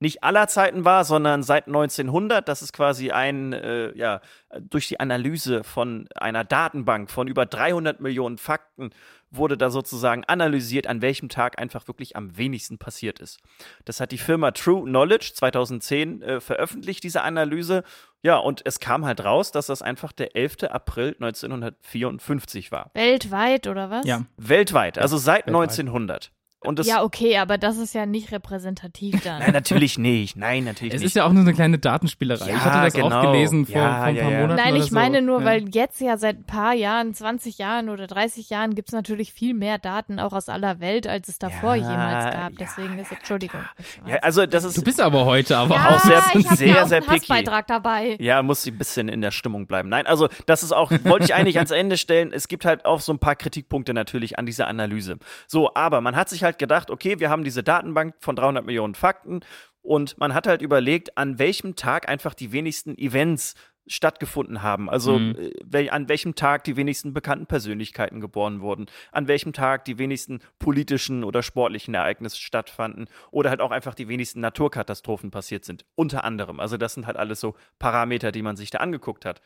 nicht 0.03 0.23
aller 0.23 0.49
Zeiten 0.49 0.85
war, 0.85 1.05
sondern 1.05 1.43
seit 1.43 1.69
1900. 1.69 2.47
Das 2.47 2.61
ist 2.61 2.73
quasi 2.73 3.13
ein, 3.13 3.53
äh, 3.53 3.97
ja, 3.97 4.21
durch 4.61 4.89
die 4.89 5.01
Analyse 5.01 5.65
von 5.65 6.09
einer 6.15 6.45
Datenbank 6.45 7.11
von 7.11 7.29
über 7.29 7.47
300 7.47 8.01
Millionen 8.01 8.37
Fakten 8.37 8.91
wurde 9.31 9.57
da 9.57 9.71
sozusagen 9.71 10.25
analysiert, 10.25 10.87
an 10.87 11.01
welchem 11.01 11.31
Tag 11.31 11.59
einfach 11.59 11.89
wirklich 11.89 12.17
am 12.17 12.37
wenigsten 12.37 12.77
passiert 12.79 13.19
ist. 13.19 13.39
Das 13.87 14.01
hat 14.01 14.13
die 14.13 14.19
Firma 14.19 14.51
True 14.51 14.83
Knowledge 14.83 15.33
2010 15.35 16.21
äh, 16.21 16.41
veröffentlicht, 16.41 17.03
diese 17.03 17.23
Analyse. 17.23 17.83
Ja, 18.23 18.37
und 18.37 18.61
es 18.67 18.79
kam 18.81 19.07
halt 19.07 19.25
raus, 19.25 19.53
dass 19.53 19.67
das 19.67 19.83
einfach 19.83 20.13
der 20.13 20.37
11. 20.37 20.65
April 20.65 21.17
1954 21.19 22.73
war. 22.73 22.91
Weltweit 22.95 23.69
oder 23.69 23.89
was? 23.89 24.05
Ja. 24.05 24.27
Weltweit, 24.37 24.99
also 24.99 25.17
seit 25.17 25.47
weltweit. 25.47 25.71
1900. 25.71 26.33
Und 26.65 26.79
das, 26.79 26.87
Ja, 26.87 27.03
okay, 27.03 27.39
aber 27.39 27.59
das 27.59 27.77
ist 27.77 27.93
ja 27.95 28.07
nicht 28.07 28.31
repräsentativ 28.33 29.23
dann. 29.25 29.41
Nein, 29.41 29.53
natürlich 29.53 29.99
nicht. 29.99 30.37
Nein, 30.37 30.65
natürlich 30.65 30.95
Es 30.95 31.01
nicht. 31.01 31.09
ist 31.09 31.15
ja 31.17 31.25
auch 31.25 31.33
nur 31.33 31.43
eine 31.43 31.55
kleine 31.55 31.79
Datenspielerei. 31.79 32.49
Ja, 32.51 32.57
ich 32.57 32.61
hatte 32.65 32.85
das 32.85 32.95
genau. 32.95 33.19
auch 33.21 33.23
gelesen 33.33 33.67
vor, 33.67 33.75
Ja, 33.77 33.95
vor 33.97 34.05
ein 34.05 34.17
ja, 34.17 34.23
paar 34.23 34.33
ja. 34.33 34.41
Monaten. 34.41 34.61
Nein, 34.63 34.75
oder 34.75 34.83
ich 34.85 34.91
so. 34.91 34.95
meine 34.95 35.23
nur, 35.23 35.41
ja. 35.41 35.45
weil 35.45 35.69
jetzt 35.75 36.01
ja 36.01 36.17
seit 36.17 36.39
ein 36.39 36.45
paar 36.45 36.73
Jahren, 36.75 37.15
20 37.15 37.59
Jahren 37.59 37.89
oder 37.89 38.07
30 38.07 38.49
Jahren 38.51 38.75
gibt 38.75 38.89
es 38.89 38.93
natürlich 38.95 39.33
viel 39.33 39.55
mehr 39.55 39.79
Daten 39.79 40.21
auch 40.21 40.33
aus 40.33 40.49
aller 40.49 40.79
Welt, 40.81 41.07
als 41.07 41.29
es 41.29 41.39
davor 41.39 41.75
Ja, 41.75 41.91
jemals 41.91 42.25
gab. 42.35 42.35
ja, 42.53 42.57
Deswegen 42.59 42.99
ist, 42.99 43.11
Entschuldigung. 43.13 43.61
Ja, 44.07 44.17
also 44.19 44.47
das 44.47 44.65
ist 44.65 44.77
Du 44.77 44.83
bist 44.83 45.01
aber 45.01 45.25
heute 45.25 45.57
aber 45.57 45.75
ja, 45.75 45.89
auch 45.91 46.01
sehr 46.01 46.23
ich 46.35 46.49
sehr, 46.51 46.69
ja 46.69 46.83
auch 46.85 46.87
sehr 46.89 46.99
einen 46.99 47.07
picky. 47.07 47.21
Hassbeitrag 47.21 47.67
dabei. 47.67 48.17
Ja, 48.21 48.43
muss 48.43 48.65
ein 48.67 48.79
bisschen 48.79 49.09
in 49.09 49.21
der 49.21 49.31
Stimmung 49.33 49.67
bleiben. 49.67 49.89
Nein, 49.89 50.07
also 50.07 50.29
das 50.47 50.63
ist 50.63 50.73
auch, 50.73 50.91
wollte 51.05 51.25
ich 51.25 51.35
eigentlich 51.35 51.57
ans 51.57 51.71
Ende 51.73 51.97
stellen. 51.97 52.33
Es 52.33 52.47
gibt 52.49 52.65
halt 52.65 52.85
auch 52.85 53.01
so 53.01 53.13
ein 53.13 53.19
paar 53.19 53.35
Kritikpunkte 53.37 53.93
natürlich 53.95 54.39
an 54.39 54.47
dieser 54.47 54.69
Analyse. 54.69 55.19
So, 55.49 55.75
aber 55.75 56.01
man 56.01 56.15
hat 56.17 56.29
sich 56.29 56.45
halt 56.45 56.52
gedacht, 56.59 56.91
okay, 56.91 57.19
wir 57.21 57.31
haben 57.31 57.45
diese 57.45 57.63
Datenbank 57.63 58.15
von 58.19 58.37
300 58.37 58.65
Millionen 58.65 58.95
Fakten 58.95 59.41
und 59.83 60.19
man 60.19 60.35
hat 60.35 60.47
halt 60.47 60.63
überlegt, 60.63 61.17
an 61.19 61.39
welchem 61.39 61.77
Tag 61.77 62.09
einfach 62.09 62.35
die 62.35 62.53
wenigsten 62.53 62.97
Events 62.97 63.55
stattgefunden 63.89 64.63
haben. 64.63 64.89
Also 64.89 65.19
Mhm. 65.19 65.35
äh, 65.73 65.89
an 65.89 66.09
welchem 66.09 66.37
Tag 66.37 66.63
die 66.65 66.77
wenigsten 66.77 67.13
bekannten 67.13 67.47
Persönlichkeiten 67.47 68.21
geboren 68.21 68.61
wurden, 68.61 68.87
an 69.11 69.27
welchem 69.27 69.53
Tag 69.53 69.85
die 69.85 69.99
wenigsten 69.99 70.39
politischen 70.61 71.25
oder 71.25 71.43
sportlichen 71.43 71.93
Ereignisse 71.95 72.37
stattfanden 72.39 73.09
oder 73.33 73.51
halt 73.51 73.61
auch 73.61 73.73
einfach 73.73 73.95
die 73.95 74.07
wenigsten 74.07 74.41
Naturkatastrophen 74.41 75.33
passiert 75.33 75.65
sind. 75.65 75.85
Unter 75.97 76.23
anderem. 76.23 76.61
Also 76.61 76.77
das 76.77 76.95
sind 76.95 77.07
halt 77.09 77.17
alles 77.17 77.41
so 77.41 77.57
Parameter, 77.81 78.31
die 78.31 78.43
man 78.43 78.57
sich 78.57 78.71
da 78.71 78.79
angeguckt 78.79 79.25
hat. 79.25 79.43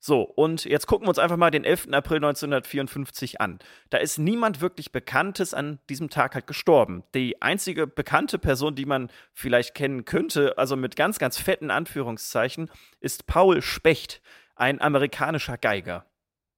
So, 0.00 0.22
und 0.22 0.64
jetzt 0.64 0.86
gucken 0.86 1.06
wir 1.06 1.10
uns 1.10 1.18
einfach 1.18 1.36
mal 1.36 1.50
den 1.50 1.64
11. 1.64 1.88
April 1.92 2.18
1954 2.18 3.40
an. 3.40 3.58
Da 3.90 3.98
ist 3.98 4.18
niemand 4.18 4.60
wirklich 4.60 4.92
Bekanntes 4.92 5.54
an 5.54 5.80
diesem 5.88 6.08
Tag 6.08 6.34
halt 6.34 6.46
gestorben. 6.46 7.02
Die 7.14 7.42
einzige 7.42 7.86
bekannte 7.86 8.38
Person, 8.38 8.76
die 8.76 8.86
man 8.86 9.10
vielleicht 9.32 9.74
kennen 9.74 10.04
könnte, 10.04 10.56
also 10.56 10.76
mit 10.76 10.94
ganz, 10.94 11.18
ganz 11.18 11.36
fetten 11.38 11.70
Anführungszeichen, 11.70 12.70
ist 13.00 13.26
Paul 13.26 13.60
Specht, 13.60 14.22
ein 14.54 14.80
amerikanischer 14.80 15.58
Geiger. 15.58 16.06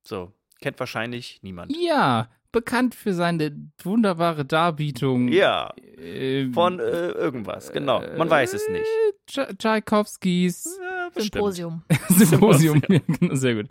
So, 0.03 0.33
kennt 0.61 0.79
wahrscheinlich 0.79 1.43
niemand. 1.43 1.75
Ja, 1.75 2.29
bekannt 2.53 2.95
für 2.95 3.13
seine 3.13 3.57
wunderbare 3.83 4.45
Darbietung. 4.45 5.29
Ja, 5.29 5.73
äh, 5.99 6.51
von 6.53 6.79
äh, 6.81 6.83
irgendwas, 7.11 7.73
genau. 7.73 8.03
Man 8.17 8.29
weiß 8.31 8.55
es 8.55 8.69
nicht. 8.69 8.87
Tscha- 9.29 9.57
Tchaikovskis 9.57 10.79
Ja. 10.81 11.11
Symposium. 11.23 11.83
Symposium. 12.09 12.83
Ja, 12.89 12.99
genau, 13.21 13.35
sehr 13.35 13.55
gut. 13.57 13.67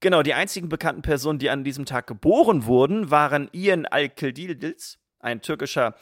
Genau, 0.00 0.22
die 0.22 0.34
einzigen 0.34 0.68
bekannten 0.68 1.02
Personen, 1.02 1.38
die 1.38 1.50
an 1.50 1.64
diesem 1.64 1.84
Tag 1.84 2.06
geboren 2.06 2.64
wurden, 2.66 3.10
waren 3.10 3.48
Ian 3.52 3.86
Alkildildils, 3.86 4.98
ein 5.18 5.42
türkischer 5.42 5.94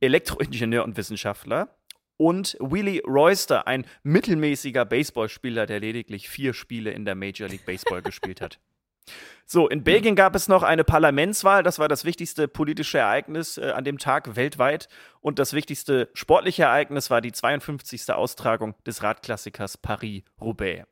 Elektroingenieur 0.00 0.84
und 0.84 0.96
Wissenschaftler, 0.96 1.76
und 2.16 2.56
Willie 2.60 3.02
Royster, 3.04 3.66
ein 3.66 3.84
mittelmäßiger 4.04 4.84
Baseballspieler, 4.84 5.66
der 5.66 5.80
lediglich 5.80 6.28
vier 6.28 6.54
Spiele 6.54 6.92
in 6.92 7.04
der 7.04 7.16
Major 7.16 7.48
League 7.48 7.66
Baseball 7.66 8.00
gespielt 8.00 8.40
hat. 8.40 8.60
So, 9.46 9.68
in 9.68 9.84
Belgien 9.84 10.16
gab 10.16 10.34
es 10.34 10.48
noch 10.48 10.62
eine 10.62 10.82
Parlamentswahl. 10.82 11.62
Das 11.62 11.78
war 11.78 11.88
das 11.88 12.04
wichtigste 12.04 12.48
politische 12.48 12.98
Ereignis 12.98 13.58
äh, 13.58 13.72
an 13.72 13.84
dem 13.84 13.98
Tag 13.98 14.34
weltweit. 14.34 14.88
Und 15.20 15.38
das 15.38 15.52
wichtigste 15.52 16.08
sportliche 16.14 16.62
Ereignis 16.62 17.10
war 17.10 17.20
die 17.20 17.32
52. 17.32 18.10
Austragung 18.12 18.74
des 18.86 19.02
Radklassikers 19.02 19.76
Paris-Roubaix. 19.76 20.86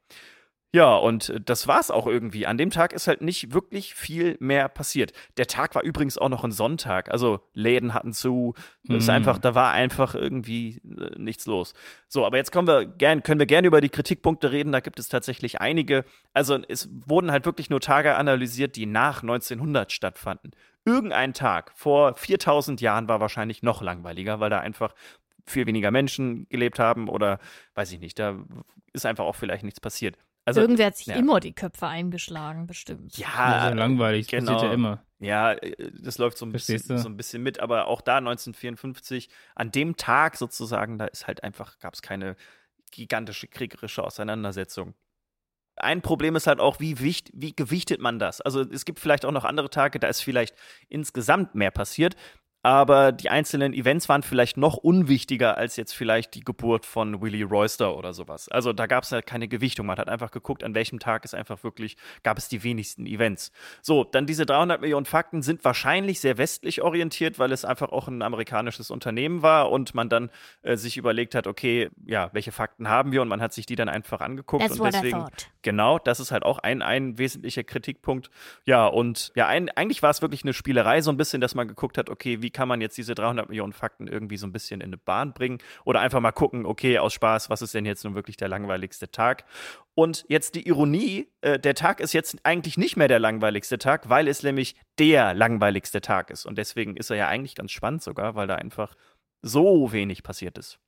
Ja, 0.73 0.95
und 0.95 1.31
äh, 1.31 1.41
das 1.41 1.67
war's 1.67 1.91
auch 1.91 2.07
irgendwie. 2.07 2.47
An 2.47 2.57
dem 2.57 2.71
Tag 2.71 2.93
ist 2.93 3.09
halt 3.09 3.23
nicht 3.23 3.53
wirklich 3.53 3.95
viel 3.95 4.37
mehr 4.39 4.69
passiert. 4.69 5.13
Der 5.37 5.47
Tag 5.49 5.75
war 5.75 5.83
übrigens 5.83 6.17
auch 6.17 6.29
noch 6.29 6.45
ein 6.45 6.53
Sonntag. 6.53 7.11
Also 7.11 7.41
Läden 7.55 7.93
hatten 7.93 8.13
zu. 8.13 8.55
Es 8.89 8.95
ist 8.95 9.05
Mhm. 9.09 9.11
einfach, 9.15 9.39
da 9.39 9.55
war 9.57 9.73
einfach 9.73 10.15
irgendwie 10.15 10.81
äh, 10.85 11.19
nichts 11.19 11.47
los. 11.47 11.75
So, 12.07 12.25
aber 12.25 12.37
jetzt 12.37 12.53
kommen 12.53 12.69
wir 12.69 12.87
gern, 12.87 13.23
können 13.25 13.41
wir 13.41 13.47
gerne 13.47 13.67
über 13.67 13.81
die 13.81 13.89
Kritikpunkte 13.89 14.53
reden. 14.53 14.71
Da 14.71 14.79
gibt 14.81 15.01
es 15.01 15.09
tatsächlich 15.09 15.61
einige. 15.61 16.05
Also 16.35 16.57
es 16.69 16.89
wurden 17.07 17.33
halt 17.33 17.47
wirklich 17.47 17.69
nur 17.69 17.81
Tage 17.81 18.15
analysiert, 18.15 18.77
die 18.77 18.87
nach 18.87 19.23
1900 19.23 19.91
stattfanden. 19.91 20.53
Irgendein 20.85 21.35
Tag 21.35 21.73
vor 21.75 22.15
4000 22.15 22.81
Jahren 22.81 23.09
war 23.09 23.21
wahrscheinlich 23.21 23.63
noch 23.63 23.83
langweiliger, 23.83 24.39
weil 24.39 24.51
da 24.51 24.61
einfach 24.61 24.95
viel 25.47 25.67
weniger 25.67 25.91
Menschen 25.91 26.49
gelebt 26.49 26.79
haben 26.79 27.09
oder 27.09 27.41
weiß 27.75 27.91
ich 27.93 27.99
nicht, 27.99 28.19
da 28.21 28.37
ist 28.93 29.05
einfach 29.05 29.25
auch 29.25 29.35
vielleicht 29.35 29.65
nichts 29.65 29.81
passiert. 29.81 30.17
Also, 30.51 30.63
Irgendwer 30.63 30.87
hat 30.87 30.97
sich 30.97 31.07
ja. 31.07 31.15
immer 31.15 31.39
die 31.39 31.53
Köpfe 31.53 31.87
eingeschlagen, 31.87 32.67
bestimmt. 32.67 33.17
Ja, 33.17 33.29
ja, 33.29 33.63
sehr 33.67 33.75
langweilig. 33.77 34.27
Das 34.27 34.41
genau. 34.41 34.53
passiert 34.53 34.71
ja 34.71 34.75
immer. 34.75 35.05
Ja, 35.21 35.55
das 36.03 36.19
läuft 36.19 36.39
so 36.39 36.47
ein, 36.47 36.53
bisschen, 36.53 36.79
so 36.99 37.09
ein 37.09 37.17
bisschen 37.17 37.43
mit, 37.43 37.61
aber 37.61 37.87
auch 37.87 38.01
da 38.01 38.17
1954, 38.17 39.29
an 39.55 39.71
dem 39.71 39.97
Tag 39.97 40.37
sozusagen, 40.37 40.99
da 40.99 41.05
ist 41.05 41.27
halt 41.27 41.45
einfach, 41.45 41.79
gab 41.79 41.95
es 41.95 42.03
keine 42.03 42.37
gigantische 42.91 43.47
kriegerische 43.47 44.03
Auseinandersetzung. 44.03 44.95
Ein 45.77 46.03
Problem 46.03 46.37
ist 46.37 46.47
halt 46.47 46.59
auch, 46.59 46.81
wie, 46.81 47.01
wicht, 47.01 47.31
wie 47.33 47.55
gewichtet 47.55 48.01
man 48.01 48.19
das? 48.19 48.41
Also 48.41 48.63
es 48.63 48.85
gibt 48.85 48.99
vielleicht 48.99 49.25
auch 49.25 49.33
noch 49.33 49.45
andere 49.45 49.71
Tage, 49.71 50.01
da 50.01 50.09
ist 50.09 50.21
vielleicht 50.21 50.55
insgesamt 50.89 51.55
mehr 51.55 51.71
passiert, 51.71 52.17
aber 52.63 53.13
die 53.13 53.31
einzelnen 53.31 53.73
Events 53.73 54.09
waren 54.09 54.23
vielleicht 54.23 54.59
noch 54.59 54.77
unwichtiger 54.77 55.57
als 55.57 55.77
jetzt 55.77 55.93
vielleicht 55.93 56.35
die 56.35 56.41
Geburt 56.41 56.85
von 56.85 57.23
Willie 57.23 57.45
Royster 57.45 57.97
oder 57.97 58.13
sowas. 58.13 58.49
Also 58.51 58.75
da 58.75 58.87
gab 58.87 59.05
es 59.05 59.13
halt 59.13 59.27
keine 59.27 59.49
Gewichtung. 59.49 59.87
Man 59.87 59.99
hat 59.99 60.09
einfach 60.09 60.31
geguckt, 60.31 60.63
an 60.63 60.75
welchem 60.75 60.99
Tag 60.99 61.25
es 61.25 61.33
einfach 61.33 61.65
wirklich, 61.65 61.97
gab 62.23 62.37
es 62.37 62.49
die 62.49 62.63
wenigsten 62.63 63.07
Events. 63.07 63.51
So, 63.81 64.05
dann 64.05 64.27
diese 64.27 64.45
300 64.45 64.81
Millionen 64.81 65.07
Fakten 65.07 65.41
sind 65.41 65.65
wahrscheinlich 65.65 66.21
sehr 66.21 66.37
westlich 66.37 66.83
orientiert, 66.83 67.39
weil 67.39 67.51
es 67.53 67.65
einfach 67.65 67.91
auch 67.91 68.09
ein 68.09 68.21
amerikanisches 68.21 68.91
Unternehmen 68.91 69.41
war 69.41 69.71
und 69.71 69.95
man 69.95 70.11
dann 70.11 70.31
äh, 70.63 70.77
sich 70.77 70.99
überlegt 70.99 71.35
hat, 71.35 71.47
okay, 71.47 71.89
ja, 72.05 72.29
welche 72.33 72.53
Fakten 72.53 72.89
haben 72.89 73.13
wir 73.13 73.23
und 73.23 73.29
man 73.29 73.41
hat 73.41 73.55
sich 73.55 73.65
die 73.65 73.77
dann 73.77 73.89
einfach 73.89 74.21
angeguckt 74.21 74.63
That's 74.63 74.79
und 74.79 74.93
deswegen. 74.93 75.25
Genau, 75.63 75.99
das 75.99 76.21
ist 76.21 76.31
halt 76.31 76.43
auch 76.43 76.59
ein, 76.59 76.83
ein 76.83 77.19
wesentlicher 77.19 77.65
Kritikpunkt. 77.65 78.31
Ja, 78.65 78.87
und 78.87 79.33
ja, 79.35 79.47
ein, 79.47 79.71
eigentlich 79.71 80.03
war 80.03 80.11
es 80.11 80.21
wirklich 80.21 80.43
eine 80.43 80.53
Spielerei, 80.53 81.01
so 81.01 81.11
ein 81.11 81.17
bisschen, 81.17 81.41
dass 81.41 81.55
man 81.55 81.67
geguckt 81.67 81.97
hat, 81.97 82.11
okay, 82.11 82.43
wie 82.43 82.50
kann 82.53 82.69
man 82.69 82.81
jetzt 82.81 82.97
diese 82.97 83.15
300 83.15 83.49
Millionen 83.49 83.73
Fakten 83.73 84.07
irgendwie 84.07 84.37
so 84.37 84.47
ein 84.47 84.53
bisschen 84.53 84.81
in 84.81 84.89
eine 84.89 84.97
Bahn 84.97 85.33
bringen 85.33 85.59
oder 85.85 86.01
einfach 86.01 86.21
mal 86.21 86.33
gucken, 86.33 86.67
okay, 86.67 86.99
aus 86.99 87.13
Spaß, 87.15 87.51
was 87.51 87.63
ist 87.63 87.75
denn 87.75 87.87
jetzt 87.87 88.05
nun 88.05 88.15
wirklich 88.15 88.37
der 88.37 88.49
langweiligste 88.49 89.11
Tag? 89.11 89.45
Und 89.95 90.25
jetzt 90.29 90.55
die 90.55 90.67
Ironie, 90.67 91.29
äh, 91.41 91.59
der 91.59 91.75
Tag 91.75 92.01
ist 92.01 92.13
jetzt 92.13 92.39
eigentlich 92.45 92.79
nicht 92.79 92.97
mehr 92.97 93.09
der 93.09 93.19
langweiligste 93.19 93.79
Tag, 93.79 94.09
weil 94.09 94.29
es 94.29 94.43
nämlich 94.43 94.77
der 94.99 95.35
langweiligste 95.35 96.01
Tag 96.01 96.31
ist. 96.31 96.47
Und 96.47 96.57
deswegen 96.59 96.97
ist 96.97 97.11
er 97.11 97.17
ja 97.17 97.29
eigentlich 97.29 97.55
ganz 97.55 97.73
spannend 97.73 98.03
sogar, 98.03 98.35
weil 98.35 98.47
da 98.47 98.55
einfach 98.55 98.95
so 99.43 99.93
wenig 99.93 100.23
passiert 100.23 100.59
ist. 100.59 100.79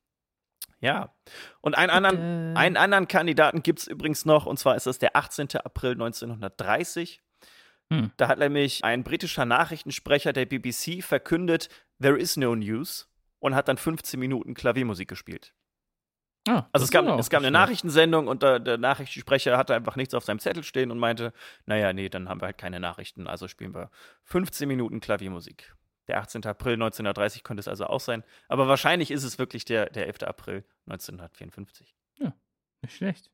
Ja. 0.83 1.13
Und 1.61 1.75
einen 1.77 1.89
anderen, 1.89 2.57
einen 2.57 2.75
anderen 2.75 3.07
Kandidaten 3.07 3.63
gibt 3.63 3.79
es 3.79 3.87
übrigens 3.87 4.25
noch, 4.25 4.45
und 4.45 4.59
zwar 4.59 4.75
ist 4.75 4.85
das 4.85 4.99
der 4.99 5.15
18. 5.15 5.47
April 5.63 5.93
1930. 5.93 7.21
Hm. 7.93 8.11
Da 8.17 8.27
hat 8.27 8.39
nämlich 8.39 8.83
ein 8.83 9.03
britischer 9.03 9.45
Nachrichtensprecher 9.45 10.33
der 10.33 10.45
BBC 10.45 11.03
verkündet, 11.03 11.69
there 12.01 12.17
is 12.17 12.37
no 12.37 12.55
news, 12.55 13.07
und 13.39 13.53
hat 13.53 13.67
dann 13.67 13.77
15 13.77 14.19
Minuten 14.19 14.55
Klaviermusik 14.55 15.07
gespielt. 15.07 15.53
Ah, 16.47 16.67
Also 16.73 16.85
es 16.85 16.91
gab, 16.91 17.05
es 17.19 17.29
gab 17.29 17.41
eine. 17.41 17.51
Nachrichtensendung 17.51 18.27
und 18.27 18.43
der, 18.43 18.59
der 18.59 18.77
Nachrichtensprecher 18.77 19.57
hatte 19.57 19.75
einfach 19.75 19.95
nichts 19.95 20.13
auf 20.13 20.25
seinem 20.25 20.39
Zettel 20.39 20.63
stehen 20.63 20.91
und 20.91 20.97
meinte, 20.97 21.33
naja, 21.65 21.93
nee, 21.93 22.09
dann 22.09 22.27
haben 22.27 22.41
wir 22.41 22.47
halt 22.47 22.57
keine 22.57 22.79
Nachrichten, 22.79 23.27
also 23.27 23.47
spielen 23.47 23.73
wir 23.73 23.91
15 24.23 24.67
Minuten 24.67 24.99
Klaviermusik. 24.99 25.75
Der 26.07 26.17
18. 26.17 26.45
April 26.45 26.73
1930 26.73 27.43
könnte 27.43 27.61
es 27.61 27.69
also 27.69 27.85
auch 27.85 28.01
sein, 28.01 28.23
aber 28.49 28.67
wahrscheinlich 28.67 29.09
ist 29.11 29.23
es 29.23 29.39
wirklich 29.39 29.63
der, 29.63 29.89
der 29.89 30.07
11. 30.07 30.23
April 30.23 30.65
1954. 30.87 31.95
Nicht 32.81 32.95
schlecht. 32.97 33.31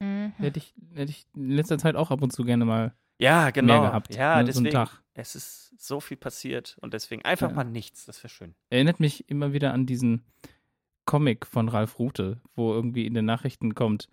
Mhm. 0.00 0.32
Hätte 0.38 0.58
ich, 0.58 0.74
hätte 0.94 1.10
ich 1.10 1.26
in 1.34 1.50
letzter 1.50 1.76
Zeit 1.76 1.96
auch 1.96 2.10
ab 2.10 2.22
und 2.22 2.32
zu 2.32 2.44
gerne 2.44 2.64
mal 2.64 2.94
Ja, 3.18 3.50
genau. 3.50 3.80
mehr 3.80 3.88
gehabt. 3.90 4.14
Ja, 4.14 4.42
ne, 4.42 4.52
so 4.52 4.60
deswegen, 4.60 4.74
Tag. 4.74 5.02
es 5.14 5.34
ist 5.34 5.72
so 5.78 6.00
viel 6.00 6.16
passiert 6.16 6.76
und 6.80 6.92
deswegen 6.94 7.24
einfach 7.24 7.48
Ja. 7.50 7.54
mal 7.54 7.64
nichts, 7.64 8.04
das 8.06 8.22
wäre 8.22 8.28
schön. 8.28 8.54
Erinnert 8.70 9.00
mich 9.00 9.28
immer 9.30 9.52
wieder 9.52 9.72
an 9.72 9.86
diesen 9.86 10.24
Comic 11.06 11.46
von 11.46 11.68
Ralf 11.68 11.98
Rute, 11.98 12.40
wo 12.54 12.72
irgendwie 12.74 13.06
in 13.06 13.14
den 13.14 13.24
Nachrichten 13.24 13.74
kommt. 13.74 14.08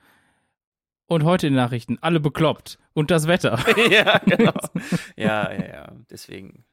Und 1.08 1.24
heute 1.24 1.48
in 1.48 1.54
den 1.54 1.58
Nachrichten, 1.58 1.98
alle 2.02 2.20
bekloppt. 2.20 2.80
Und 2.94 3.12
das 3.12 3.28
Wetter. 3.28 3.60
ja, 3.92 4.20
genau. 4.20 4.54
Ja, 5.18 5.52
ja, 5.52 5.66
ja, 5.68 5.92
deswegen 6.10 6.64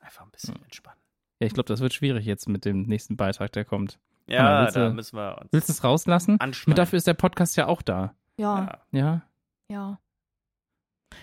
einfach 0.00 0.24
ein 0.24 0.30
bisschen 0.30 0.60
entspannen. 0.62 0.98
Ja, 1.40 1.46
ich 1.48 1.52
glaube, 1.54 1.66
das 1.68 1.80
wird 1.80 1.92
schwierig 1.92 2.24
jetzt 2.24 2.48
mit 2.48 2.64
dem 2.64 2.82
nächsten 2.82 3.16
Beitrag, 3.16 3.52
der 3.52 3.64
kommt. 3.64 3.98
Ja, 4.26 4.62
willst 4.62 4.76
da 4.76 4.88
du- 4.88 4.94
müssen 4.94 5.16
wir 5.18 5.38
uns 5.38 5.52
Willst 5.52 5.68
du 5.68 5.72
es 5.72 5.84
rauslassen? 5.84 6.40
anschneiden. 6.40 6.70
Mit 6.70 6.78
dafür 6.78 6.96
ist 6.96 7.06
der 7.06 7.14
Podcast 7.14 7.56
ja 7.56 7.66
auch 7.66 7.82
da. 7.82 8.14
Ja, 8.38 8.80
Ja. 8.92 9.22
Ja. 9.68 9.98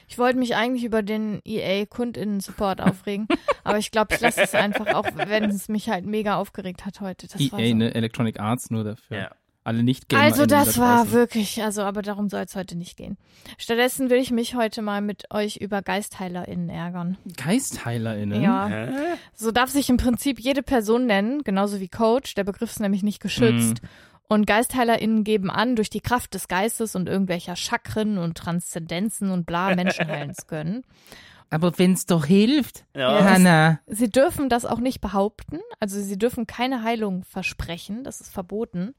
Ich 0.07 0.17
wollte 0.17 0.37
mich 0.37 0.55
eigentlich 0.55 0.83
über 0.83 1.03
den 1.03 1.41
EA-KundInnen-Support 1.45 2.81
aufregen, 2.81 3.27
aber 3.63 3.77
ich 3.77 3.91
glaube, 3.91 4.13
ich 4.15 4.21
lasse 4.21 4.41
es 4.41 4.55
einfach 4.55 4.93
auch, 4.93 5.05
wenn 5.15 5.45
es 5.45 5.69
mich 5.69 5.89
halt 5.89 6.05
mega 6.05 6.37
aufgeregt 6.37 6.85
hat 6.85 7.01
heute. 7.01 7.27
Das 7.27 7.39
EA, 7.39 7.49
so. 7.49 7.57
ne? 7.57 7.93
Electronic 7.93 8.39
Arts 8.39 8.69
nur 8.69 8.83
dafür. 8.83 9.17
Ja. 9.17 9.31
Alle 9.63 9.83
nicht 9.83 10.09
gamer 10.09 10.23
Also 10.23 10.47
das 10.47 10.79
war 10.79 11.11
wirklich, 11.11 11.61
also 11.61 11.83
aber 11.83 12.01
darum 12.01 12.29
soll 12.29 12.41
es 12.41 12.55
heute 12.55 12.75
nicht 12.75 12.97
gehen. 12.97 13.17
Stattdessen 13.59 14.09
will 14.09 14.17
ich 14.17 14.31
mich 14.31 14.55
heute 14.55 14.81
mal 14.81 15.01
mit 15.01 15.25
euch 15.31 15.57
über 15.57 15.83
GeistheilerInnen 15.83 16.69
ärgern. 16.69 17.17
GeistheilerInnen? 17.37 18.41
Ja. 18.41 18.67
Hä? 18.67 18.89
So 19.35 19.51
darf 19.51 19.69
sich 19.69 19.89
im 19.89 19.97
Prinzip 19.97 20.39
jede 20.39 20.63
Person 20.63 21.05
nennen, 21.05 21.43
genauso 21.43 21.79
wie 21.79 21.89
Coach. 21.89 22.33
Der 22.33 22.43
Begriff 22.43 22.71
ist 22.71 22.79
nämlich 22.79 23.03
nicht 23.03 23.21
geschützt. 23.21 23.81
Und 24.31 24.47
GeistheilerInnen 24.47 25.25
geben 25.25 25.49
an, 25.51 25.75
durch 25.75 25.89
die 25.89 25.99
Kraft 25.99 26.33
des 26.35 26.47
Geistes 26.47 26.95
und 26.95 27.09
irgendwelcher 27.09 27.57
Chakren 27.57 28.17
und 28.17 28.37
Transzendenzen 28.37 29.29
und 29.29 29.45
bla 29.45 29.75
Menschen 29.75 30.07
heilen 30.07 30.33
zu 30.33 30.45
können. 30.45 30.83
Aber 31.49 31.77
wenn's 31.77 32.05
doch 32.05 32.25
hilft. 32.25 32.85
Ja. 32.95 33.25
Hanna. 33.25 33.81
Sie 33.87 34.09
dürfen 34.09 34.47
das 34.47 34.63
auch 34.63 34.79
nicht 34.79 35.01
behaupten. 35.01 35.59
Also 35.81 35.99
sie 35.99 36.17
dürfen 36.17 36.47
keine 36.47 36.81
Heilung 36.81 37.25
versprechen. 37.25 38.05
Das 38.05 38.21
ist 38.21 38.31
verboten. 38.31 38.95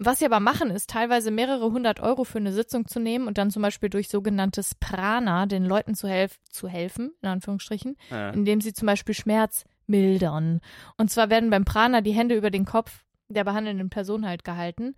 Was 0.00 0.18
sie 0.18 0.26
aber 0.26 0.40
machen, 0.40 0.70
ist 0.70 0.90
teilweise 0.90 1.30
mehrere 1.30 1.70
hundert 1.70 2.00
Euro 2.00 2.24
für 2.24 2.38
eine 2.38 2.52
Sitzung 2.52 2.88
zu 2.88 2.98
nehmen 2.98 3.28
und 3.28 3.38
dann 3.38 3.52
zum 3.52 3.62
Beispiel 3.62 3.90
durch 3.90 4.08
sogenanntes 4.08 4.74
Prana 4.74 5.46
den 5.46 5.64
Leuten 5.64 5.94
zu, 5.94 6.08
helf 6.08 6.40
zu 6.50 6.66
helfen, 6.68 7.12
in 7.22 7.28
Anführungsstrichen, 7.28 7.96
Ja. 8.10 8.30
indem 8.30 8.60
sie 8.60 8.72
zum 8.72 8.86
Beispiel 8.86 9.14
Schmerz 9.14 9.64
mildern. 9.86 10.60
Und 10.96 11.12
zwar 11.12 11.30
werden 11.30 11.50
beim 11.50 11.64
Prana 11.64 12.00
die 12.00 12.10
Hände 12.12 12.34
über 12.34 12.50
den 12.50 12.64
Kopf 12.64 13.04
der 13.28 13.44
behandelnden 13.44 13.90
Person 13.90 14.26
halt 14.26 14.44
gehalten 14.44 14.94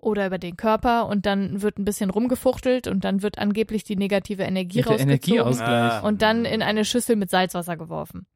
oder 0.00 0.26
über 0.26 0.38
den 0.38 0.56
Körper 0.56 1.06
und 1.06 1.26
dann 1.26 1.62
wird 1.62 1.78
ein 1.78 1.84
bisschen 1.84 2.10
rumgefuchtelt 2.10 2.86
und 2.86 3.04
dann 3.04 3.22
wird 3.22 3.38
angeblich 3.38 3.82
die 3.84 3.96
negative 3.96 4.42
Energie 4.44 4.78
Ja, 4.80 4.84
der 4.84 4.92
rausgezogen. 5.06 5.42
Ah. 5.42 6.00
und 6.00 6.22
dann 6.22 6.44
in 6.44 6.62
eine 6.62 6.84
Schüssel 6.84 7.16
mit 7.16 7.30
Salzwasser 7.30 7.76
geworfen. 7.76 8.26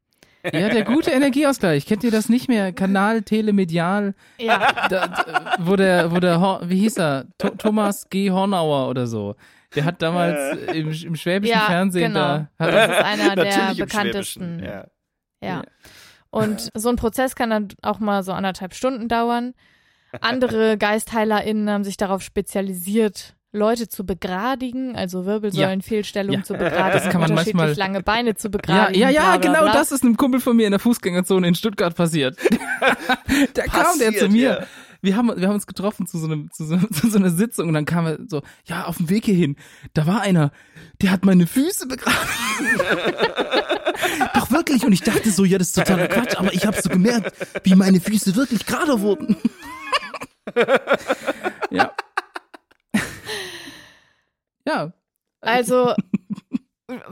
Ja, 0.43 0.69
der 0.69 0.83
gute 0.83 1.11
Energieausgleich. 1.11 1.85
Kennt 1.85 2.03
ihr 2.03 2.09
das 2.09 2.27
nicht 2.27 2.47
mehr? 2.47 2.73
Kanal 2.73 3.21
Telemedial, 3.21 4.15
Ja, 4.39 4.87
da, 4.89 5.07
da, 5.07 5.55
wo 5.59 5.75
der, 5.75 6.11
wo 6.11 6.19
der, 6.19 6.41
Hor- 6.41 6.61
wie 6.67 6.79
hieß 6.79 6.97
er? 6.97 7.25
Tho- 7.37 7.55
Thomas 7.57 8.09
G. 8.09 8.31
Hornauer 8.31 8.89
oder 8.89 9.05
so. 9.05 9.35
Der 9.75 9.85
hat 9.85 10.01
damals 10.01 10.57
im, 10.73 10.91
im 10.91 11.15
schwäbischen 11.15 11.53
Ja, 11.55 11.59
Fernsehen 11.67 12.11
genau. 12.13 12.19
da, 12.57 12.65
hat, 12.65 12.73
das 12.73 12.91
ist 12.91 13.03
einer 13.05 13.35
der 13.35 13.75
bekanntesten. 13.75 14.63
Ja. 14.63 14.87
Ja. 15.43 15.61
Und 16.31 16.69
so 16.75 16.89
ein 16.89 16.95
Prozess 16.95 17.35
kann 17.35 17.49
dann 17.51 17.67
auch 17.83 17.99
mal 17.99 18.23
so 18.23 18.31
anderthalb 18.33 18.73
Stunden 18.73 19.07
dauern. 19.07 19.53
Andere 20.19 20.77
GeistheilerInnen 20.79 21.69
haben 21.69 21.83
sich 21.83 21.95
darauf 21.97 22.21
spezialisiert, 22.21 23.35
Leute 23.53 23.89
zu 23.89 24.05
begradigen, 24.05 24.95
also 24.95 25.25
Wirbelsäulenfehlstellungen 25.25 26.39
Ja. 26.39 26.45
zu 26.45 26.53
begradigen, 26.53 26.91
Das 26.93 27.09
kann 27.09 27.19
man 27.21 27.31
unterschiedlich 27.31 27.55
manchmal- 27.55 27.77
lange 27.77 28.01
Beine 28.03 28.35
zu 28.35 28.47
ja, 28.47 28.51
begradigen. 28.51 29.01
ja, 29.01 29.09
ja, 29.09 29.21
bla, 29.21 29.37
bla, 29.37 29.51
genau 29.51 29.63
bla. 29.65 29.73
das 29.73 29.91
ist 29.91 30.03
einem 30.03 30.15
Kumpel 30.17 30.39
von 30.39 30.55
mir 30.55 30.65
in 30.67 30.71
der 30.71 30.79
Fußgängerzone 30.79 31.47
in 31.49 31.55
Stuttgart 31.55 31.93
passiert. 31.95 32.37
da 33.53 33.63
kam 33.63 33.99
der 33.99 34.11
zu 34.13 34.25
Passiert, 34.25 34.31
mir. 34.31 34.41
ja. 34.61 34.67
Wir 35.01 35.17
haben, 35.17 35.35
wir 35.35 35.47
haben 35.47 35.55
uns 35.55 35.67
getroffen 35.67 36.05
zu 36.05 36.19
so, 36.19 36.27
einem, 36.27 36.51
zu, 36.51 36.65
so, 36.65 36.77
zu 36.93 37.09
so 37.09 37.17
einer 37.17 37.31
Sitzung 37.31 37.67
und 37.67 37.73
dann 37.73 37.85
kam 37.85 38.05
er 38.05 38.19
so, 38.27 38.41
ja, 38.65 38.85
auf 38.85 38.97
dem 38.97 39.09
Weg 39.09 39.25
hierhin, 39.25 39.55
da 39.93 40.05
war 40.05 40.21
einer, 40.21 40.51
der 41.01 41.11
hat 41.11 41.25
meine 41.25 41.47
Füße 41.47 41.87
begraben. 41.87 42.17
Doch 44.33 44.51
wirklich. 44.51 44.85
Und 44.85 44.93
ich 44.93 45.01
dachte 45.01 45.31
so, 45.31 45.45
ja, 45.45 45.57
das 45.57 45.67
ist 45.67 45.75
totaler 45.75 46.07
Quatsch, 46.07 46.37
aber 46.37 46.53
ich 46.53 46.65
habe 46.65 46.81
so 46.81 46.89
gemerkt, 46.89 47.35
wie 47.63 47.75
meine 47.75 47.99
Füße 47.99 48.35
wirklich 48.35 48.65
gerade 48.65 49.01
wurden. 49.01 49.37
ja. 51.71 51.91
Ja. 54.65 54.93
Also 55.41 55.95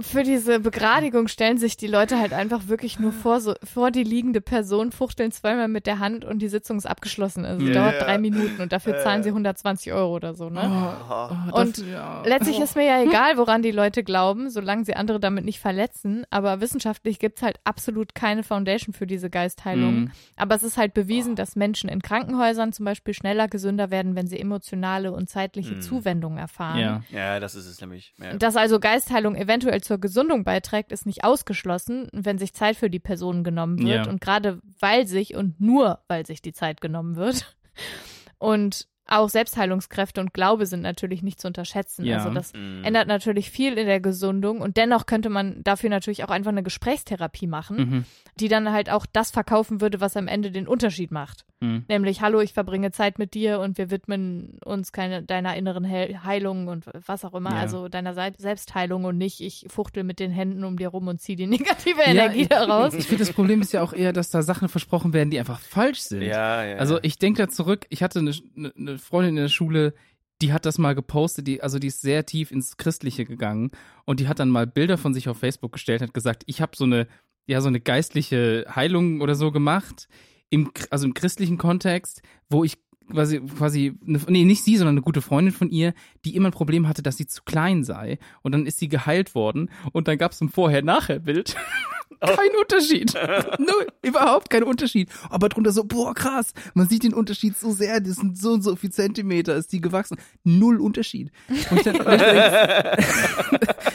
für 0.01 0.24
diese 0.24 0.59
Begradigung 0.59 1.27
stellen 1.27 1.57
sich 1.57 1.77
die 1.77 1.88
Leute 1.88 2.19
halt 2.19 2.33
einfach 2.33 2.67
wirklich 2.67 3.00
nur 3.00 3.12
vor, 3.12 3.39
so 3.41 3.53
vor 3.63 3.91
die 3.91 4.03
liegende 4.03 4.41
Person, 4.41 4.91
fuchteln 4.91 5.31
zweimal 5.31 5.67
mit 5.67 5.86
der 5.88 6.00
Hand 6.00 6.25
und 6.25 6.39
die 6.39 6.48
Sitzung 6.50 6.77
ist 6.77 6.86
abgeschlossen. 6.86 7.46
Also 7.46 7.65
Ja. 7.65 7.74
dauert 7.74 8.01
drei 8.01 8.18
Minuten 8.18 8.61
und 8.61 8.72
dafür 8.72 8.98
zahlen 9.00 9.24
sie 9.24 9.29
120 9.29 9.94
Euro 9.94 10.15
oder 10.15 10.33
so, 10.33 10.50
ne? 10.50 10.61
Oh, 11.09 11.57
Und 11.61 11.77
das, 11.77 11.85
ja. 11.85 12.24
Letztlich 12.25 12.59
ist 12.59 12.75
mir 12.75 12.85
ja 12.85 13.01
egal, 13.01 13.37
woran 13.37 13.61
die 13.61 13.72
Leute 13.72 14.03
glauben, 14.03 14.50
solange 14.50 14.85
sie 14.85 14.96
andere 14.96 15.20
damit 15.20 15.46
nicht 15.46 15.59
verletzen. 15.59 16.25
Aber 16.29 16.61
wissenschaftlich 16.61 17.20
gibt's 17.20 17.42
halt 17.42 17.59
absolut 17.63 18.15
keine 18.15 18.44
Foundation 18.44 18.94
für 18.94 19.05
diese 19.07 19.29
Geistheilung. 19.29 19.96
Mhm. 20.01 20.11
Aber 20.35 20.55
es 20.55 20.63
ist 20.63 20.77
halt 20.77 20.94
bewiesen, 20.94 21.35
dass 21.35 21.55
Menschen 21.55 21.89
in 21.89 22.01
Krankenhäusern 22.01 22.74
zum 22.74 22.85
Beispiel 22.85 23.13
schneller 23.13 23.48
gesünder 23.48 23.92
werden, 23.92 24.15
wenn 24.15 24.27
sie 24.27 24.39
emotionale 24.39 25.11
und 25.11 25.29
zeitliche 25.29 25.75
Mhm. 25.75 25.81
Zuwendung 25.81 26.37
erfahren. 26.37 26.79
Ja. 26.79 27.01
ja, 27.11 27.39
das 27.39 27.55
ist 27.55 27.65
es 27.68 27.81
nämlich. 27.81 28.13
Ja. 28.18 28.33
Dass 28.35 28.55
also 28.55 28.79
Geistheilung 28.79 29.35
eventuell 29.35 29.69
zur 29.82 30.00
Gesundung 30.00 30.44
beiträgt, 30.44 30.92
ist 30.92 31.05
nicht 31.05 31.24
ausgeschlossen, 31.24 32.08
wenn 32.12 32.38
sich 32.38 32.53
Zeit 32.53 32.75
für 32.75 32.90
die 32.90 33.00
Person 33.00 33.44
genommen 33.44 33.79
wird. 33.79 34.05
Ja. 34.05 34.10
Und 34.10 34.22
gerade 34.22 34.60
weil 34.79 35.08
sich 35.08 35.36
und 35.36 35.60
nur 35.60 36.00
weil 36.08 36.25
sich 36.25 36.42
die 36.42 36.53
Zeit 36.53 36.82
genommen 36.82 37.16
wird. 37.16 37.55
Und 38.38 38.88
auch 39.11 39.29
Selbstheilungskräfte 39.29 40.22
und 40.22 40.33
Glaube 40.33 40.65
sind 40.65 40.81
natürlich 40.81 41.24
nicht 41.24 41.39
zu 41.41 41.48
unterschätzen. 41.48 42.05
Ja. 42.05 42.17
Also 42.17 42.29
das 42.29 42.53
Mhm. 42.53 42.83
ändert 42.83 43.07
natürlich 43.07 43.50
viel 43.51 43.77
in 43.77 43.87
der 43.87 44.00
Gesundung 44.00 44.61
und 44.61 44.77
dennoch 44.77 45.05
könnte 45.05 45.29
man 45.29 45.63
dafür 45.63 45.89
natürlich 45.89 46.24
auch 46.24 46.29
einfach 46.29 46.51
eine 46.51 46.63
Gesprächstherapie 46.63 47.48
machen, 47.48 47.77
Mhm. 47.77 48.05
die 48.39 48.48
dann 48.48 48.72
halt 48.72 48.89
auch 48.89 49.05
das 49.11 49.31
verkaufen 49.31 49.81
würde, 49.81 50.00
was 50.01 50.15
am 50.17 50.27
Ende 50.27 50.51
den 50.51 50.67
Unterschied 50.67 51.11
macht. 51.11 51.45
Mhm. 51.61 51.83
Nämlich, 51.89 52.22
hallo, 52.22 52.39
ich 52.39 52.53
verbringe 52.53 52.91
Zeit 52.91 53.19
mit 53.19 53.33
dir 53.33 53.59
und 53.59 53.77
wir 53.77 53.91
widmen 53.91 54.59
uns 54.63 54.91
keine, 54.91 55.24
deiner 55.24 55.55
inneren 55.57 55.87
Heil 55.89 56.24
Heilung 56.24 56.67
und 56.67 56.85
was 57.05 57.25
auch 57.25 57.33
immer, 57.33 57.51
Ja. 57.51 57.57
also 57.59 57.89
deiner 57.89 58.13
Se 58.13 58.31
Selbstheilung 58.37 59.03
und 59.05 59.17
nicht, 59.17 59.41
ich 59.41 59.65
fuchtel 59.69 60.03
mit 60.03 60.19
den 60.19 60.31
Händen 60.31 60.63
um 60.63 60.77
dir 60.77 60.89
rum 60.89 61.07
und 61.07 61.19
ziehe 61.19 61.35
die 61.35 61.48
negative 61.95 62.00
Ja, 62.01 62.05
Energie 62.11 62.41
ich- 62.43 62.48
daraus. 62.50 62.93
Ich 62.93 63.07
finde, 63.07 63.25
das 63.25 63.33
Problem 63.33 63.61
ist 63.61 63.74
ja 63.74 63.81
auch 63.81 63.93
eher, 63.93 64.13
dass 64.13 64.29
da 64.29 64.41
Sachen 64.41 64.69
versprochen 64.69 65.13
werden, 65.13 65.31
die 65.31 65.39
einfach 65.39 65.59
falsch 65.59 66.00
sind. 66.01 66.22
ja, 66.22 66.63
ja. 66.63 66.75
Also 66.77 67.00
ich 67.01 67.17
denke 67.17 67.41
da 67.43 67.50
zurück, 67.50 67.85
ich 67.89 68.03
hatte 68.03 68.19
eine, 68.19 68.33
eine- 68.55 68.74
eine 68.77 68.98
Freundin 69.00 69.38
in 69.38 69.44
der 69.44 69.50
Schule, 69.50 69.94
die 70.42 70.53
hat 70.53 70.66
das 70.66 70.77
mal 70.77 70.96
gepostet, 70.96 71.48
die, 71.48 71.62
also 71.62 71.79
die 71.79 71.88
ist 71.88 72.01
sehr 72.01 72.25
tief 72.25 72.51
ins 72.51 72.77
Christliche 72.77 73.25
gegangen 73.25 73.72
und 74.05 74.20
die 74.20 74.27
hat 74.27 74.40
dann 74.40 74.50
mal 74.50 74.68
Bilder 74.68 74.98
von 74.98 75.14
sich 75.14 75.27
auf 75.27 75.38
Facebook 75.38 75.74
gestellt, 75.74 76.01
hat 76.01 76.14
gesagt, 76.14 76.44
ich 76.46 76.62
habe 76.62 76.75
so 76.75 76.85
eine, 76.85 77.07
ja, 77.46 77.62
so 77.62 77.68
eine 77.68 77.81
geistliche 77.81 78.66
Heilung 78.74 79.22
oder 79.22 79.35
so 79.35 79.51
gemacht, 79.51 80.07
im, 80.50 80.72
also 80.90 81.05
im 81.05 81.14
christlichen 81.14 81.57
Kontext, 81.57 82.22
wo 82.50 82.64
ich 82.64 82.77
quasi, 83.09 83.40
quasi, 83.42 83.94
eine, 84.07 84.20
nee, 84.27 84.46
nicht 84.46 84.64
sie, 84.64 84.77
sondern 84.77 84.96
eine 84.96 85.01
gute 85.01 85.22
Freundin 85.22 85.53
von 85.53 85.70
ihr, 85.70 85.94
die 86.25 86.35
immer 86.35 86.50
ein 86.50 86.53
Problem 86.53 86.88
hatte, 86.88 87.03
dass 87.03 87.18
sie 87.18 87.27
zu 87.27 87.44
klein 87.44 87.83
sei. 87.83 88.20
Und 88.42 88.53
dann 88.53 88.66
ist 88.66 88.79
sie 88.79 88.88
geheilt 88.88 89.35
worden 89.35 89.70
und 89.92 90.07
dann 90.07 90.18
gab 90.18 90.31
es 90.31 90.42
ein 90.42 90.50
Vorher-Nachher-Bild. 90.50 91.55
Kein 92.22 92.50
Unterschied. 92.59 93.13
Null, 93.59 93.87
überhaupt 94.01 94.50
kein 94.50 94.63
Unterschied. 94.63 95.09
Aber 95.29 95.48
drunter 95.48 95.72
so, 95.72 95.85
boah, 95.85 96.13
krass, 96.13 96.53
man 96.74 96.89
sieht 96.89 97.03
den 97.03 97.13
Unterschied 97.13 97.57
so 97.57 97.72
sehr, 97.72 98.01
das 98.01 98.17
sind 98.17 98.37
so 98.37 98.51
und 98.53 98.61
so 98.61 98.75
viel 98.75 98.91
Zentimeter, 98.91 99.55
ist 99.55 99.72
die 99.72 99.79
gewachsen. 99.79 100.17
Null 100.43 100.81
Unterschied. 100.81 101.31
Dann, 101.85 102.01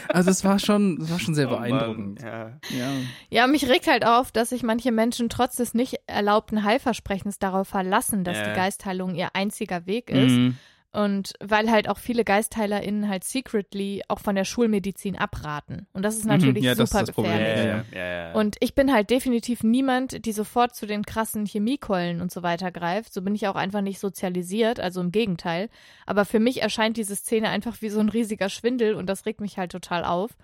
also 0.09 0.31
es 0.31 0.45
war 0.45 0.59
schon, 0.59 1.01
es 1.03 1.11
war 1.11 1.19
schon 1.19 1.35
sehr 1.35 1.49
Oh 1.49 1.59
Mann, 1.59 1.71
beeindruckend. 1.71 2.23
Ja. 2.23 2.49
Ja. 2.71 2.93
Ja, 3.31 3.47
mich 3.47 3.69
regt 3.69 3.87
halt 3.87 4.07
auf, 4.07 4.33
dass 4.33 4.51
sich 4.51 4.63
manche 4.63 4.93
Menschen 4.93 5.29
trotz 5.29 5.57
des 5.57 5.75
nicht 5.75 5.97
erlaubten 6.07 6.65
Heilversprechens 6.65 7.39
darauf 7.39 7.69
verlassen, 7.69 8.25
dass 8.25 8.37
Ja. 8.39 8.51
die 8.51 8.57
Geistheilung 8.57 9.15
ihr 9.15 9.29
einziger 9.35 9.87
Weg 9.87 10.11
ist. 10.11 10.33
Mhm. 10.33 10.57
Und 10.95 11.33
weil 11.41 11.71
halt 11.73 11.89
auch 11.89 11.99
viele 11.99 12.25
GeistheilerInnen 12.25 13.09
halt 13.09 13.25
secretly 13.25 14.03
auch 14.07 14.21
von 14.21 14.37
der 14.37 14.45
Schulmedizin 14.45 15.17
abraten. 15.17 15.89
Und 15.93 16.03
das 16.05 16.15
ist 16.17 16.25
Mhm, 16.25 16.31
natürlich 16.31 16.63
ja, 16.63 16.75
das 16.77 16.85
ist 16.85 16.91
super 16.93 17.05
das 17.05 17.15
Problem. 17.15 17.33
gefährlich. 17.33 17.59
Ja, 17.59 17.65
Ja, 17.65 17.85
ja, 17.93 18.15
ja, 18.15 18.29
ja. 18.29 18.33
Und 18.35 18.57
ich 18.61 18.75
bin 18.77 18.93
halt 18.93 19.11
definitiv 19.11 19.65
niemand, 19.65 20.25
die 20.25 20.33
sofort 20.33 20.77
zu 20.77 20.87
den 20.87 21.05
krassen 21.05 21.47
Chemiekeulen 21.47 22.21
und 22.21 22.31
so 22.31 22.45
weiter 22.45 22.71
greift. 22.71 23.13
So 23.13 23.23
bin 23.23 23.35
ich 23.35 23.49
auch 23.49 23.57
einfach 23.57 23.81
nicht 23.81 23.99
sozialisiert, 23.99 24.79
also 24.79 25.01
im 25.01 25.11
Gegenteil. 25.11 25.69
Aber 26.07 26.25
für 26.25 26.39
mich 26.39 26.63
erscheint 26.63 26.97
diese 26.97 27.17
Szene 27.17 27.49
einfach 27.49 27.83
wie 27.83 27.89
so 27.89 27.99
ein 27.99 28.09
riesiger 28.09 28.49
Schwindel 28.49 28.95
und 28.95 29.07
das 29.07 29.27
regt 29.27 29.41
mich 29.41 29.59
halt 29.59 29.73
total 29.73 30.05
auf. 30.05 30.37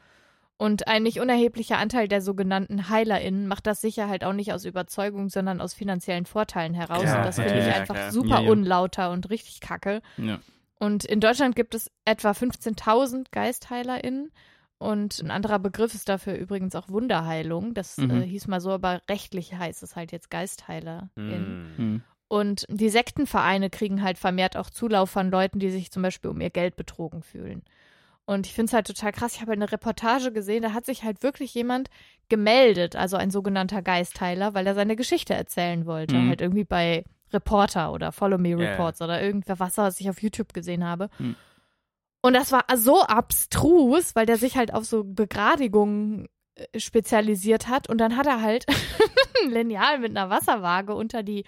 Und 0.60 0.88
ein 0.88 1.02
nicht 1.04 1.20
unerheblicher 1.20 1.78
Anteil 1.78 2.06
der 2.06 2.20
sogenannten 2.20 2.90
HeilerInnen 2.90 3.46
macht 3.46 3.66
das 3.66 3.80
sicher 3.80 4.08
halt 4.10 4.24
auch 4.24 4.34
nicht 4.34 4.52
aus 4.52 4.66
Überzeugung, 4.66 5.30
sondern 5.30 5.58
aus 5.58 5.72
finanziellen 5.72 6.26
Vorteilen 6.26 6.74
heraus. 6.74 7.02
Ja, 7.04 7.18
und 7.20 7.24
das 7.24 7.38
ja, 7.38 7.44
finde 7.44 7.60
ich 7.60 7.74
einfach 7.74 8.10
super 8.10 8.40
Ja, 8.40 8.42
ja. 8.42 8.50
unlauter 8.50 9.10
und 9.10 9.30
richtig 9.30 9.60
kacke. 9.60 10.02
ja. 10.18 10.38
Und 10.78 11.04
in 11.06 11.20
Deutschland 11.20 11.56
gibt 11.56 11.74
es 11.74 11.90
etwa 12.06 12.30
15.000 12.32 13.26
GeistheilerInnen. 13.32 14.30
Und 14.78 15.18
ein 15.20 15.30
anderer 15.30 15.58
Begriff 15.58 15.94
ist 15.94 16.08
dafür 16.08 16.34
übrigens 16.34 16.74
auch 16.74 16.88
Wunderheilung. 16.88 17.74
Das 17.74 17.96
Mhm. 17.98 18.10
äh, 18.22 18.26
hieß 18.26 18.46
mal 18.46 18.60
so, 18.60 18.70
aber 18.70 19.00
rechtlich 19.08 19.54
heißt 19.54 19.82
es 19.82 19.94
halt 19.96 20.10
jetzt 20.12 20.30
GeistheilerInnen. 20.30 21.74
Mhm. 21.76 21.84
Mhm. 21.84 22.02
Und 22.28 22.64
die 22.70 22.88
Sektenvereine 22.90 23.70
kriegen 23.70 24.02
halt 24.02 24.16
vermehrt 24.18 24.56
auch 24.56 24.70
Zulauf 24.70 25.10
von 25.10 25.30
Leuten, 25.30 25.58
die 25.58 25.70
sich 25.70 25.90
zum 25.90 26.02
Beispiel 26.02 26.30
um 26.30 26.40
ihr 26.40 26.50
Geld 26.50 26.76
betrogen 26.76 27.22
fühlen. 27.22 27.62
Und 28.30 28.46
ich 28.46 28.54
finde 28.54 28.70
es 28.70 28.72
halt 28.74 28.86
total 28.86 29.10
krass. 29.10 29.34
Ich 29.34 29.40
habe 29.40 29.50
eine 29.50 29.72
Reportage 29.72 30.30
gesehen, 30.30 30.62
da 30.62 30.72
hat 30.72 30.86
sich 30.86 31.02
halt 31.02 31.24
wirklich 31.24 31.52
jemand 31.52 31.90
gemeldet, 32.28 32.94
also 32.94 33.16
ein 33.16 33.32
sogenannter 33.32 33.82
Geistheiler, 33.82 34.54
weil 34.54 34.68
er 34.68 34.76
seine 34.76 34.94
Geschichte 34.94 35.34
erzählen 35.34 35.84
wollte. 35.84 36.14
Mhm. 36.14 36.28
Halt 36.28 36.40
irgendwie 36.40 36.62
bei 36.62 37.02
Reporter 37.32 37.92
oder 37.92 38.12
Follow 38.12 38.38
Me. 38.38 38.56
Reports 38.56 39.02
oder 39.02 39.20
irgendwer 39.20 39.58
was, 39.58 39.78
was 39.78 39.98
ich 39.98 40.08
auf 40.08 40.22
YouTube 40.22 40.54
gesehen 40.54 40.84
habe. 40.84 41.08
Hm. 41.16 41.34
Und 42.22 42.34
das 42.34 42.52
war 42.52 42.64
so 42.76 43.02
abstrus, 43.02 44.14
weil 44.14 44.26
der 44.26 44.36
sich 44.36 44.56
halt 44.56 44.72
auf 44.72 44.84
so 44.84 45.02
Begradigungen 45.02 46.28
äh, 46.54 46.78
spezialisiert 46.78 47.66
hat. 47.66 47.88
Und 47.88 47.98
dann 47.98 48.16
hat 48.16 48.28
er 48.28 48.42
halt 48.42 48.64
ein 49.42 49.50
Lineal 49.50 49.98
mit 49.98 50.16
einer 50.16 50.30
Wasserwaage 50.30 50.94
unter 50.94 51.24
die 51.24 51.44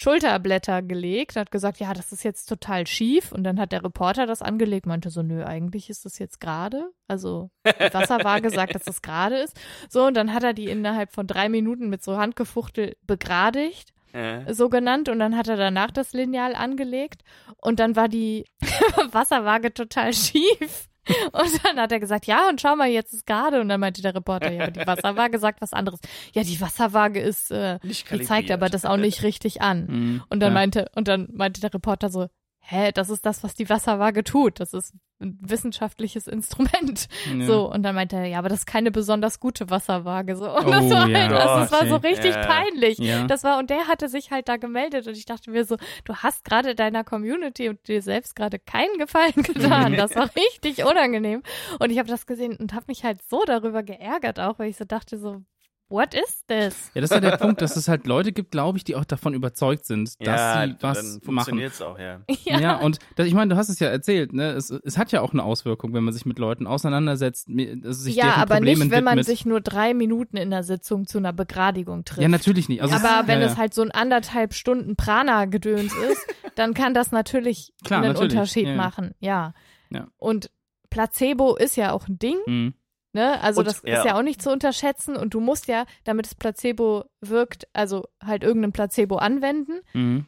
Schulterblätter 0.00 0.80
gelegt, 0.80 1.34
hat 1.34 1.50
gesagt, 1.50 1.80
ja, 1.80 1.92
das 1.92 2.12
ist 2.12 2.22
jetzt 2.22 2.46
total 2.46 2.86
schief. 2.86 3.32
Und 3.32 3.42
dann 3.42 3.58
hat 3.58 3.72
der 3.72 3.82
Reporter 3.82 4.26
das 4.26 4.42
angelegt, 4.42 4.86
meinte 4.86 5.10
so, 5.10 5.24
nö, 5.24 5.44
eigentlich 5.44 5.90
ist 5.90 6.04
das 6.04 6.20
jetzt 6.20 6.40
gerade. 6.40 6.90
Also 7.08 7.50
die 7.66 7.92
Wasserwaage 7.92 8.50
sagt, 8.54 8.76
dass 8.76 8.84
das 8.84 9.02
gerade 9.02 9.38
ist. 9.38 9.58
So, 9.88 10.06
und 10.06 10.16
dann 10.16 10.32
hat 10.32 10.44
er 10.44 10.54
die 10.54 10.66
innerhalb 10.66 11.12
von 11.12 11.26
drei 11.26 11.48
Minuten 11.48 11.88
mit 11.88 12.04
so 12.04 12.16
Handgefuchtel 12.16 12.96
begradigt 13.08 13.92
Äh, 14.12 14.54
so 14.54 14.68
genannt 14.68 15.08
und 15.08 15.18
dann 15.18 15.36
hat 15.36 15.48
er 15.48 15.56
danach 15.56 15.90
das 15.90 16.12
Lineal 16.14 16.54
angelegt 16.54 17.24
und 17.60 17.78
dann 17.78 17.94
war 17.94 18.08
die 18.08 18.46
Wasserwaage 19.12 19.74
total 19.74 20.14
schief. 20.14 20.87
Und 21.32 21.64
dann 21.64 21.78
hat 21.80 21.92
er 21.92 22.00
gesagt, 22.00 22.26
ja, 22.26 22.48
und 22.48 22.60
schau 22.60 22.76
mal, 22.76 22.88
jetzt 22.88 23.12
ist 23.12 23.26
gerade. 23.26 23.60
Und 23.60 23.68
dann 23.68 23.80
meinte 23.80 24.02
der 24.02 24.14
Reporter, 24.14 24.50
ja, 24.50 24.64
aber 24.64 24.70
die 24.72 24.86
Wasserwaage 24.86 25.38
sagt 25.38 25.60
was 25.60 25.72
anderes. 25.72 26.00
Ja, 26.34 26.42
die 26.42 26.60
Wasserwaage 26.60 27.20
ist, 27.20 27.50
äh, 27.50 27.78
die 27.82 28.22
zeigt 28.22 28.50
aber 28.50 28.68
das 28.68 28.84
auch 28.84 28.96
nicht 28.96 29.22
richtig 29.22 29.62
an. 29.62 29.86
Mhm. 29.86 30.22
Und 30.28 30.40
dann 30.40 30.50
ja. 30.50 30.54
meinte, 30.54 30.90
und 30.94 31.08
dann 31.08 31.28
meinte 31.32 31.60
der 31.60 31.72
Reporter 31.72 32.10
so, 32.10 32.28
hä, 32.70 32.92
das 32.92 33.08
ist 33.08 33.24
das, 33.24 33.42
was 33.42 33.54
die 33.54 33.70
Wasserwaage 33.70 34.24
tut. 34.24 34.60
Das 34.60 34.74
ist 34.74 34.92
ein 35.20 35.38
wissenschaftliches 35.40 36.26
Instrument. 36.28 37.08
Ja. 37.34 37.46
So, 37.46 37.72
und 37.72 37.82
dann 37.82 37.94
meinte 37.94 38.16
er, 38.16 38.26
ja, 38.26 38.38
aber 38.38 38.50
das 38.50 38.60
ist 38.60 38.66
keine 38.66 38.90
besonders 38.90 39.40
gute 39.40 39.70
Wasserwaage. 39.70 40.36
So, 40.36 40.44
und 40.56 40.66
Oh, 40.66 40.70
das 40.70 40.90
war 40.90 41.08
ja. 41.08 41.18
halt, 41.18 41.32
also, 41.32 41.60
das 41.60 41.72
war 41.72 41.88
so 41.88 41.96
richtig 42.06 42.34
Ja. 42.34 42.46
peinlich. 42.46 42.98
Das 43.26 43.42
war, 43.42 43.58
und 43.58 43.70
der 43.70 43.88
hatte 43.88 44.08
sich 44.10 44.30
halt 44.30 44.48
da 44.50 44.58
gemeldet 44.58 45.06
und 45.06 45.16
ich 45.16 45.24
dachte 45.24 45.50
mir 45.50 45.64
so, 45.64 45.76
du 46.04 46.14
hast 46.16 46.44
gerade 46.44 46.74
deiner 46.74 47.04
Community 47.04 47.70
und 47.70 47.88
dir 47.88 48.02
selbst 48.02 48.36
gerade 48.36 48.58
keinen 48.58 48.98
Gefallen 48.98 49.32
getan. 49.42 49.94
Das 49.96 50.14
war 50.14 50.28
richtig 50.36 50.84
unangenehm. 50.84 51.42
Und 51.78 51.88
ich 51.90 51.98
habe 51.98 52.08
das 52.08 52.26
gesehen 52.26 52.54
und 52.56 52.74
habe 52.74 52.84
mich 52.88 53.02
halt 53.02 53.22
so 53.22 53.42
darüber 53.46 53.82
geärgert 53.82 54.38
auch, 54.38 54.58
weil 54.58 54.68
ich 54.68 54.76
so 54.76 54.84
dachte 54.84 55.16
so, 55.18 55.42
what 55.90 56.12
is 56.14 56.44
this? 56.48 56.90
Ja, 56.94 57.00
das 57.00 57.10
ist 57.10 57.14
ja 57.14 57.20
der 57.20 57.36
Punkt, 57.38 57.62
dass 57.62 57.76
es 57.76 57.88
halt 57.88 58.06
Leute 58.06 58.32
gibt, 58.32 58.50
glaube 58.50 58.76
ich, 58.78 58.84
die 58.84 58.94
auch 58.96 59.04
davon 59.04 59.32
überzeugt 59.34 59.86
sind, 59.86 60.08
dass 60.20 60.26
ja, 60.26 60.66
sie 60.66 60.76
was 60.80 60.98
dann 60.98 61.06
machen. 61.14 61.20
funktioniert's 61.24 61.80
auch, 61.82 61.98
ja. 61.98 62.20
Ja, 62.44 62.76
und 62.80 62.98
das, 63.16 63.26
ich 63.26 63.34
meine, 63.34 63.52
du 63.54 63.56
hast 63.58 63.68
es 63.70 63.78
ja 63.78 63.88
erzählt, 63.88 64.32
ne? 64.32 64.50
Es, 64.52 64.70
es 64.70 64.98
hat 64.98 65.12
ja 65.12 65.20
auch 65.22 65.32
eine 65.32 65.42
Auswirkung, 65.42 65.94
wenn 65.94 66.04
man 66.04 66.12
sich 66.12 66.26
mit 66.26 66.38
Leuten 66.38 66.66
auseinandersetzt, 66.66 67.48
also 67.48 67.92
sich 68.02 68.16
ja, 68.16 68.34
aber 68.34 68.56
Problemen 68.56 68.82
nicht, 68.82 68.90
wenn 68.90 69.04
man 69.04 69.12
widmet. 69.18 69.26
sich 69.26 69.46
nur 69.46 69.60
drei 69.60 69.94
Minuten 69.94 70.36
in 70.36 70.50
der 70.50 70.62
Sitzung 70.62 71.06
zu 71.06 71.18
einer 71.18 71.32
Begradigung 71.32 72.04
trifft. 72.04 72.20
Ja, 72.22 72.28
natürlich 72.28 72.68
nicht. 72.68 72.82
Also 72.82 72.94
es- 72.94 73.04
aber 73.04 73.26
wenn 73.28 73.40
ja, 73.40 73.46
es 73.46 73.56
halt 73.56 73.72
so 73.74 73.82
ein 73.82 73.90
anderthalb 73.90 74.54
Stunden 74.54 74.96
Prana-Gedöns 74.96 75.92
ist, 75.94 76.26
dann 76.56 76.74
kann 76.74 76.92
das 76.94 77.12
natürlich 77.12 77.72
Klar, 77.84 78.02
einen 78.02 78.12
natürlich. 78.12 78.32
Unterschied 78.34 78.64
Ja, 78.64 78.70
ja. 78.72 78.76
machen. 78.76 79.14
Ja. 79.20 79.54
Ja. 79.90 80.08
Und 80.18 80.50
Placebo 80.90 81.56
ist 81.56 81.76
ja 81.76 81.92
auch 81.92 82.08
ein 82.08 82.18
Ding, 82.18 82.36
Ja. 82.46 82.52
Mhm. 82.52 82.74
Ne? 83.18 83.40
Also 83.42 83.60
Und- 83.60 83.66
das 83.66 83.82
ja. 83.84 83.98
ist 83.98 84.04
ja 84.06 84.16
auch 84.16 84.22
nicht 84.22 84.40
zu 84.40 84.50
unterschätzen 84.50 85.16
und 85.16 85.34
du 85.34 85.40
musst 85.40 85.66
ja, 85.66 85.84
damit 86.04 86.26
das 86.26 86.34
Placebo 86.34 87.04
wirkt, 87.20 87.66
also 87.72 88.06
halt 88.24 88.42
irgendein 88.44 88.72
Placebo 88.72 89.16
anwenden. 89.16 89.80
Mhm. 89.92 90.26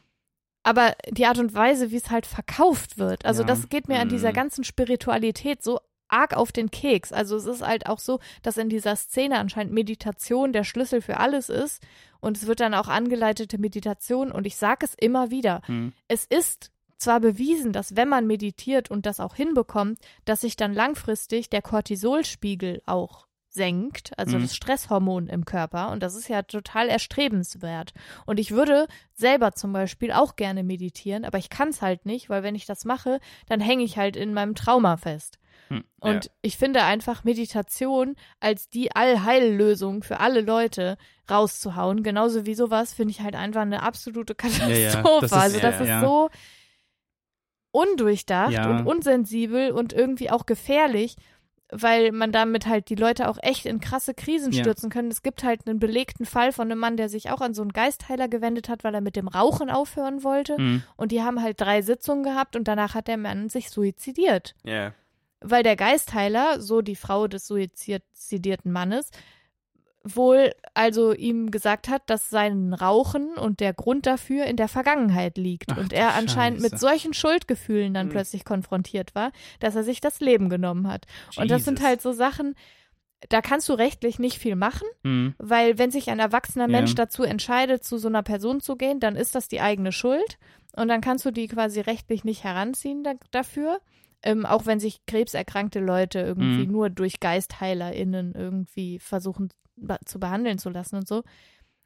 Aber 0.63 0.93
die 1.09 1.25
Art 1.25 1.39
und 1.39 1.55
Weise, 1.55 1.89
wie 1.91 1.95
es 1.95 2.11
halt 2.11 2.27
verkauft 2.27 2.97
wird, 2.99 3.25
also 3.25 3.41
Ja. 3.41 3.47
das 3.47 3.69
geht 3.69 3.87
mir 3.87 3.99
an 3.99 4.09
dieser 4.09 4.29
Mhm. 4.29 4.33
ganzen 4.35 4.63
Spiritualität 4.63 5.63
so 5.63 5.79
arg 6.07 6.35
auf 6.35 6.51
den 6.51 6.69
Keks. 6.69 7.13
Also 7.13 7.37
es 7.37 7.45
ist 7.45 7.65
halt 7.65 7.87
auch 7.87 7.99
so, 7.99 8.19
dass 8.43 8.57
in 8.57 8.67
dieser 8.69 8.95
Szene 8.97 9.39
anscheinend 9.39 9.73
Meditation 9.73 10.51
der 10.51 10.65
Schlüssel 10.65 11.01
für 11.01 11.17
alles 11.17 11.47
ist 11.49 11.81
und 12.19 12.35
es 12.37 12.45
wird 12.47 12.59
dann 12.59 12.73
auch 12.73 12.89
angeleitete 12.89 13.57
Meditation 13.57 14.31
und 14.31 14.45
ich 14.45 14.57
sage 14.57 14.85
es 14.85 14.93
immer 14.93 15.31
wieder. 15.31 15.61
Mhm. 15.67 15.93
Es 16.09 16.25
ist 16.25 16.69
zwar 17.01 17.19
bewiesen, 17.19 17.73
dass 17.73 17.95
wenn 17.95 18.07
man 18.09 18.27
meditiert 18.27 18.89
und 18.91 19.05
das 19.05 19.19
auch 19.19 19.35
hinbekommt, 19.35 19.99
dass 20.25 20.41
sich 20.41 20.55
dann 20.55 20.73
langfristig 20.73 21.49
der 21.49 21.61
Cortisolspiegel 21.61 22.81
auch 22.85 23.27
senkt, 23.53 24.17
also 24.17 24.37
Mhm. 24.37 24.43
das 24.43 24.55
Stresshormon 24.55 25.27
im 25.27 25.43
Körper. 25.43 25.91
Und 25.91 26.01
das 26.01 26.15
ist 26.15 26.29
ja 26.29 26.41
total 26.43 26.87
erstrebenswert. 26.87 27.91
Und 28.25 28.39
ich 28.39 28.51
würde 28.51 28.87
selber 29.13 29.51
zum 29.51 29.73
Beispiel 29.73 30.13
auch 30.13 30.37
gerne 30.37 30.63
meditieren, 30.63 31.25
aber 31.25 31.37
ich 31.37 31.49
kann 31.49 31.67
es 31.69 31.81
halt 31.81 32.05
nicht, 32.05 32.29
weil 32.29 32.43
wenn 32.43 32.55
ich 32.55 32.65
das 32.65 32.85
mache, 32.85 33.19
dann 33.47 33.59
hänge 33.59 33.83
ich 33.83 33.97
halt 33.97 34.15
in 34.15 34.33
meinem 34.33 34.55
Trauma 34.55 34.95
fest. 34.95 35.37
Hm, 35.67 35.83
Und 35.99 36.25
ja. 36.25 36.31
ich 36.41 36.55
finde 36.57 36.83
einfach 36.83 37.25
Meditation 37.25 38.15
als 38.39 38.69
die 38.69 38.95
Allheillösung 38.95 40.03
für 40.03 40.21
alle 40.21 40.39
Leute 40.41 40.97
rauszuhauen, 41.29 42.03
genauso 42.03 42.45
wie 42.45 42.55
sowas, 42.55 42.93
finde 42.93 43.11
ich 43.11 43.19
halt 43.21 43.35
einfach 43.35 43.61
eine 43.61 43.83
absolute 43.83 44.33
Katastrophe. 44.35 45.21
das 45.21 45.31
ist- 45.31 45.33
also 45.37 45.59
das 45.59 45.75
ja, 45.75 45.81
ist 45.81 45.87
ja. 45.89 46.01
so 46.01 46.29
undurchdacht 47.71 48.51
Ja. 48.53 48.69
und 48.69 48.85
unsensibel 48.85 49.71
und 49.71 49.93
irgendwie 49.93 50.29
auch 50.29 50.45
gefährlich, 50.45 51.15
weil 51.73 52.11
man 52.11 52.33
damit 52.33 52.67
halt 52.67 52.89
die 52.89 52.95
Leute 52.95 53.29
auch 53.29 53.37
echt 53.41 53.65
in 53.65 53.79
krasse 53.79 54.13
Krisen 54.13 54.51
Ja. 54.51 54.59
stürzen 54.61 54.89
können. 54.89 55.09
Es 55.09 55.23
gibt 55.23 55.43
halt 55.43 55.65
einen 55.67 55.79
belegten 55.79 56.25
Fall 56.25 56.51
von 56.51 56.69
einem 56.69 56.79
Mann, 56.79 56.97
der 56.97 57.07
sich 57.07 57.29
auch 57.31 57.39
an 57.39 57.53
so 57.53 57.61
einen 57.61 57.71
Geistheiler 57.71 58.27
gewendet 58.27 58.67
hat, 58.67 58.83
weil 58.83 58.93
er 58.93 58.99
mit 58.99 59.15
dem 59.15 59.29
Rauchen 59.29 59.69
aufhören 59.69 60.23
wollte. 60.25 60.59
Mhm. 60.59 60.83
Und 60.97 61.13
die 61.13 61.21
haben 61.21 61.41
halt 61.41 61.61
drei 61.61 61.81
Sitzungen 61.81 62.23
gehabt 62.23 62.57
und 62.57 62.67
danach 62.67 62.93
hat 62.93 63.07
der 63.07 63.15
Mann 63.17 63.47
sich 63.47 63.69
suizidiert. 63.69 64.53
Ja. 64.63 64.93
Weil 65.39 65.63
der 65.63 65.77
Geistheiler, 65.77 66.59
so 66.59 66.81
die 66.81 66.97
Frau 66.97 67.27
des 67.27 67.47
suizidierten 67.47 68.71
Mannes, 68.71 69.09
wohl 70.03 70.51
also 70.73 71.13
ihm 71.13 71.51
gesagt 71.51 71.87
hat, 71.89 72.01
dass 72.07 72.29
sein 72.29 72.73
Rauchen 72.73 73.35
und 73.37 73.59
der 73.59 73.73
Grund 73.73 74.05
dafür 74.05 74.45
in 74.45 74.55
der 74.57 74.67
Vergangenheit 74.67 75.37
liegt. 75.37 75.71
Ach 75.73 75.77
und 75.77 75.93
er 75.93 76.15
anscheinend 76.15 76.61
mit 76.61 76.71
Scheiße. 76.71 76.81
solchen 76.81 77.13
Schuldgefühlen 77.13 77.93
dann 77.93 78.07
Hm. 78.07 78.11
plötzlich 78.13 78.43
konfrontiert 78.45 79.13
war, 79.15 79.31
dass 79.59 79.75
er 79.75 79.83
sich 79.83 80.01
das 80.01 80.19
Leben 80.19 80.49
genommen 80.49 80.87
hat. 80.87 81.05
Und 81.37 81.51
das 81.51 81.65
sind 81.65 81.79
Jesus. 81.79 81.87
halt 81.87 82.01
so 82.01 82.11
Sachen, 82.13 82.55
da 83.29 83.41
kannst 83.41 83.69
du 83.69 83.73
rechtlich 83.73 84.17
nicht 84.17 84.39
viel 84.39 84.55
machen, 84.55 84.87
Mhm. 85.03 85.35
weil 85.37 85.77
wenn 85.77 85.91
sich 85.91 86.09
ein 86.09 86.17
erwachsener 86.19 86.65
Ja. 86.65 86.71
Mensch 86.79 86.95
dazu 86.95 87.21
entscheidet, 87.23 87.83
zu 87.83 87.97
so 87.99 88.07
einer 88.07 88.23
Person 88.23 88.61
zu 88.61 88.75
gehen, 88.75 88.99
dann 88.99 89.15
ist 89.15 89.35
das 89.35 89.47
die 89.47 89.61
eigene 89.61 89.91
Schuld. 89.91 90.39
Und 90.75 90.87
dann 90.87 91.01
kannst 91.01 91.25
du 91.25 91.31
die 91.31 91.47
quasi 91.47 91.81
rechtlich 91.81 92.23
nicht 92.23 92.43
heranziehen 92.43 93.03
da, 93.03 93.13
dafür. 93.29 93.79
Ähm, 94.23 94.45
auch 94.45 94.65
wenn 94.67 94.79
sich 94.79 95.05
krebserkrankte 95.07 95.79
Leute 95.79 96.19
irgendwie 96.19 96.65
Mhm. 96.65 96.71
nur 96.71 96.89
durch 96.91 97.19
GeistheilerInnen 97.19 98.33
irgendwie 98.35 98.99
versuchen 98.99 99.49
zu 100.05 100.19
behandeln 100.19 100.57
zu 100.57 100.69
lassen 100.69 100.95
und 100.97 101.07
so. 101.07 101.23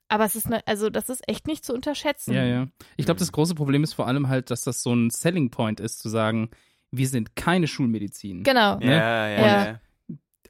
Aber 0.08 0.26
es 0.26 0.36
ist, 0.36 0.50
ne, 0.50 0.62
also 0.67 0.89
das 0.89 1.10
ist 1.10 1.28
echt 1.28 1.48
nicht 1.48 1.65
zu 1.65 1.74
unterschätzen. 1.74 2.34
Ja, 2.34 2.43
ja. 2.43 2.67
Ich 2.95 3.06
glaube, 3.06 3.19
das 3.19 3.32
große 3.32 3.56
Problem 3.56 3.84
ist 3.84 3.93
vor 3.93 4.08
allem 4.08 4.28
halt, 4.30 4.52
dass 4.52 4.62
das 4.63 4.84
so 4.84 4.93
ein 4.93 5.10
Selling 5.10 5.50
Point 5.50 5.80
ist, 5.80 6.00
zu 6.00 6.10
sagen, 6.10 6.50
wir 6.91 7.08
sind 7.08 7.36
keine 7.36 7.67
Schulmedizin. 7.67 8.43
Genau. 8.43 8.78
Ne? 8.78 8.86
Ja, 8.86 9.28
ja, 9.30 9.65
Ja. 9.67 9.80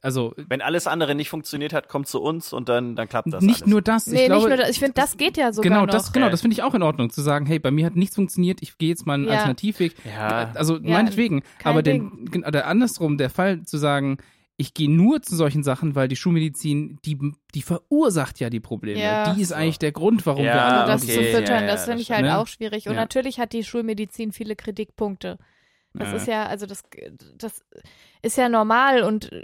Also 0.02 0.34
Wenn 0.36 0.60
alles 0.60 0.86
andere 0.86 1.14
nicht 1.16 1.30
funktioniert 1.30 1.72
hat, 1.72 1.88
kommt 1.88 2.06
zu 2.06 2.20
uns 2.22 2.52
und 2.52 2.68
dann, 2.68 2.94
dann 2.94 3.08
klappt 3.08 3.32
das 3.32 3.42
nicht 3.42 3.62
alles. 3.62 3.70
nur 3.70 3.82
das. 3.82 4.06
Nee, 4.06 4.20
ich 4.20 4.26
glaube, 4.26 4.40
nicht 4.42 4.48
nur 4.50 4.56
das. 4.58 4.70
Ich 4.70 4.78
finde, 4.78 4.92
das 4.92 5.16
geht 5.16 5.36
ja 5.36 5.52
sogar 5.52 5.68
genau, 5.70 5.86
noch. 5.86 5.90
das, 5.92 6.12
genau, 6.12 6.26
Ja. 6.26 6.30
das 6.30 6.42
finde 6.42 6.52
ich 6.54 6.62
auch 6.62 6.74
in 6.74 6.82
Ordnung, 6.82 7.10
zu 7.10 7.22
sagen, 7.22 7.46
hey, 7.46 7.58
bei 7.58 7.70
mir 7.72 7.86
hat 7.86 7.96
nichts 7.96 8.14
funktioniert, 8.14 8.62
ich 8.62 8.76
gehe 8.78 8.90
jetzt 8.90 9.06
mal 9.06 9.14
einen 9.14 9.24
Ja. 9.24 9.32
Alternativweg. 9.32 9.96
Ja. 10.04 10.52
Also 10.54 10.76
Ja, 10.76 10.92
meinetwegen. 10.92 11.42
Aber 11.64 11.82
den, 11.82 12.30
oder 12.46 12.66
andersrum, 12.66 13.16
der 13.18 13.30
Fall 13.30 13.62
zu 13.62 13.78
sagen, 13.78 14.18
ich 14.58 14.72
gehe 14.72 14.90
nur 14.90 15.20
zu 15.22 15.36
solchen 15.36 15.62
Sachen, 15.62 15.94
weil 15.94 16.08
die 16.08 16.16
Schulmedizin, 16.16 16.98
die, 17.04 17.18
die 17.54 17.62
verursacht 17.62 18.40
ja 18.40 18.48
die 18.48 18.60
Probleme. 18.60 19.02
Ja. 19.02 19.34
Die 19.34 19.42
ist 19.42 19.52
eigentlich 19.52 19.78
der 19.78 19.92
Grund, 19.92 20.24
warum 20.24 20.44
Ja, 20.44 20.54
wir 20.54 20.62
alle 20.64 20.80
Also 20.84 20.92
das 20.92 21.02
okay, 21.02 21.14
zu 21.30 21.36
füttern, 21.36 21.64
ja, 21.64 21.66
das 21.66 21.84
finde 21.84 22.00
ich 22.00 22.10
halt 22.10 22.24
stimmt. 22.24 22.36
auch 22.38 22.46
schwierig. 22.46 22.88
Und 22.88 22.94
Ja. 22.94 23.00
natürlich 23.00 23.38
hat 23.38 23.52
die 23.52 23.64
Schulmedizin 23.64 24.32
viele 24.32 24.56
Kritikpunkte. 24.56 25.38
Das 25.92 26.10
Ja. 26.10 26.16
ist 26.16 26.26
ja, 26.26 26.46
also 26.46 26.66
das, 26.66 26.84
das 27.36 27.64
ist 28.22 28.36
ja 28.36 28.48
normal 28.48 29.02
und 29.02 29.32
äh, 29.32 29.42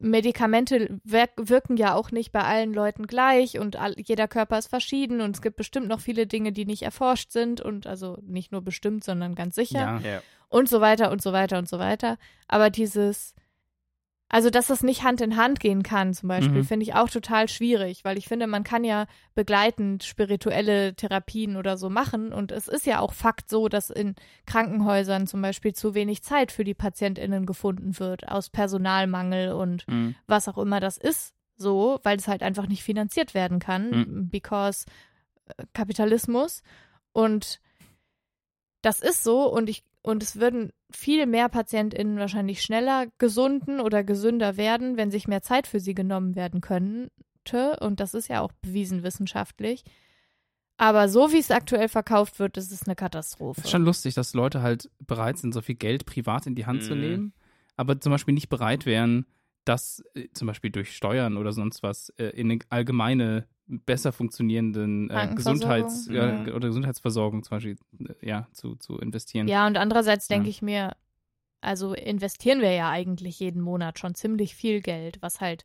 Medikamente 0.00 1.00
wirk 1.04 1.30
wirken 1.36 1.76
ja 1.76 1.94
auch 1.94 2.10
nicht 2.10 2.32
bei 2.32 2.42
allen 2.42 2.72
Leuten 2.72 3.06
gleich 3.06 3.58
und 3.58 3.76
all, 3.76 3.94
jeder 3.98 4.28
Körper 4.28 4.58
ist 4.58 4.68
verschieden 4.68 5.20
und 5.20 5.36
es 5.36 5.42
gibt 5.42 5.56
bestimmt 5.56 5.88
noch 5.88 6.00
viele 6.00 6.26
Dinge, 6.26 6.52
die 6.52 6.64
nicht 6.66 6.82
erforscht 6.82 7.30
sind 7.30 7.60
und 7.60 7.86
also 7.86 8.18
nicht 8.22 8.52
nur 8.52 8.62
bestimmt, 8.62 9.04
sondern 9.04 9.34
ganz 9.34 9.54
sicher 9.54 9.78
Ja. 9.78 9.98
Ja. 10.00 10.22
und 10.48 10.68
so 10.68 10.80
weiter 10.80 11.10
und 11.10 11.22
so 11.22 11.32
weiter 11.32 11.58
und 11.58 11.68
so 11.68 11.78
weiter. 11.78 12.18
Aber 12.48 12.70
dieses, 12.70 13.34
also 14.32 14.50
dass 14.50 14.66
das 14.66 14.82
nicht 14.82 15.04
Hand 15.04 15.20
in 15.20 15.36
Hand 15.36 15.60
gehen 15.60 15.82
kann, 15.82 16.14
zum 16.14 16.28
Beispiel, 16.28 16.62
Mhm. 16.62 16.64
finde 16.64 16.84
ich 16.84 16.94
auch 16.94 17.08
total 17.10 17.48
schwierig, 17.48 18.02
weil 18.04 18.16
ich 18.18 18.26
finde, 18.26 18.46
man 18.46 18.64
kann 18.64 18.82
ja 18.82 19.06
begleitend 19.34 20.02
spirituelle 20.04 20.94
Therapien 20.96 21.56
oder 21.56 21.76
so 21.76 21.90
machen. 21.90 22.32
Und 22.32 22.50
es 22.50 22.66
ist 22.66 22.86
ja 22.86 22.98
auch 23.00 23.12
Fakt 23.12 23.50
so, 23.50 23.68
dass 23.68 23.90
in 23.90 24.14
Krankenhäusern 24.46 25.26
zum 25.26 25.42
Beispiel 25.42 25.74
zu 25.74 25.94
wenig 25.94 26.22
Zeit 26.22 26.50
für 26.50 26.64
die 26.64 26.74
PatientInnen 26.74 27.44
gefunden 27.46 27.98
wird, 28.00 28.26
aus 28.26 28.48
Personalmangel 28.48 29.52
und 29.52 29.86
Mhm. 29.86 30.14
was 30.26 30.48
auch 30.48 30.56
immer 30.58 30.80
das 30.80 30.96
ist, 30.96 31.34
so, 31.56 32.00
weil 32.02 32.16
es 32.16 32.26
halt 32.26 32.42
einfach 32.42 32.66
nicht 32.66 32.82
finanziert 32.82 33.34
werden 33.34 33.58
kann, 33.58 33.90
Mhm. 33.90 34.28
because 34.30 34.86
äh, 35.58 35.64
Kapitalismus. 35.74 36.62
Und 37.12 37.60
das 38.80 39.00
ist 39.00 39.22
so 39.22 39.46
und 39.52 39.68
ich 39.68 39.84
und 40.02 40.22
es 40.22 40.36
würden 40.36 40.70
viel 40.90 41.26
mehr 41.26 41.48
PatientInnen 41.48 42.18
wahrscheinlich 42.18 42.62
schneller 42.62 43.06
gesunden 43.18 43.80
oder 43.80 44.04
gesünder 44.04 44.56
werden, 44.56 44.96
wenn 44.96 45.10
sich 45.10 45.28
mehr 45.28 45.42
Zeit 45.42 45.66
für 45.66 45.80
sie 45.80 45.94
genommen 45.94 46.34
werden 46.36 46.60
könnte. 46.60 47.10
Und 47.80 48.00
das 48.00 48.14
ist 48.14 48.28
ja 48.28 48.40
auch 48.40 48.52
bewiesen 48.60 49.02
wissenschaftlich. 49.02 49.84
Aber 50.76 51.08
so 51.08 51.32
wie 51.32 51.38
es 51.38 51.50
aktuell 51.50 51.88
verkauft 51.88 52.38
wird, 52.38 52.56
ist 52.56 52.72
es 52.72 52.84
eine 52.86 52.96
Katastrophe. 52.96 53.60
Es 53.60 53.66
ist 53.66 53.70
schon 53.70 53.84
lustig, 53.84 54.14
dass 54.14 54.34
Leute 54.34 54.62
halt 54.62 54.90
bereit 55.00 55.38
sind, 55.38 55.52
so 55.54 55.60
viel 55.60 55.76
Geld 55.76 56.04
privat 56.06 56.46
in 56.46 56.54
die 56.56 56.66
Hand 56.66 56.82
zu 56.82 56.94
Mhm. 56.94 57.00
nehmen, 57.00 57.32
aber 57.76 58.00
zum 58.00 58.10
Beispiel 58.10 58.34
nicht 58.34 58.48
bereit 58.48 58.84
wären, 58.86 59.26
das 59.64 60.02
äh, 60.14 60.28
zum 60.34 60.46
Beispiel 60.48 60.70
durch 60.70 60.94
Steuern 60.96 61.36
oder 61.36 61.52
sonst 61.52 61.82
was 61.82 62.10
äh, 62.18 62.26
in 62.30 62.50
eine 62.50 62.60
allgemeine, 62.68 63.46
besser 63.66 64.12
funktionierenden 64.12 65.08
äh. 65.10 65.32
Gesundheits- 65.34 66.08
ja, 66.10 66.38
Mhm. 66.40 66.48
oder 66.54 66.68
Gesundheitsversorgung 66.68 67.42
zum 67.44 67.56
Beispiel 67.56 67.76
äh, 68.20 68.26
ja, 68.28 68.48
zu, 68.52 68.74
zu 68.76 68.98
investieren. 68.98 69.46
Ja, 69.48 69.66
und 69.66 69.76
andererseits 69.76 70.26
denke 70.28 70.46
Ja. 70.48 70.50
ich 70.50 70.62
mir, 70.62 70.96
also 71.60 71.94
investieren 71.94 72.60
wir 72.60 72.72
ja 72.72 72.90
eigentlich 72.90 73.38
jeden 73.38 73.62
Monat 73.62 73.98
schon 73.98 74.14
ziemlich 74.14 74.54
viel 74.56 74.80
Geld, 74.80 75.18
was 75.22 75.40
halt 75.40 75.64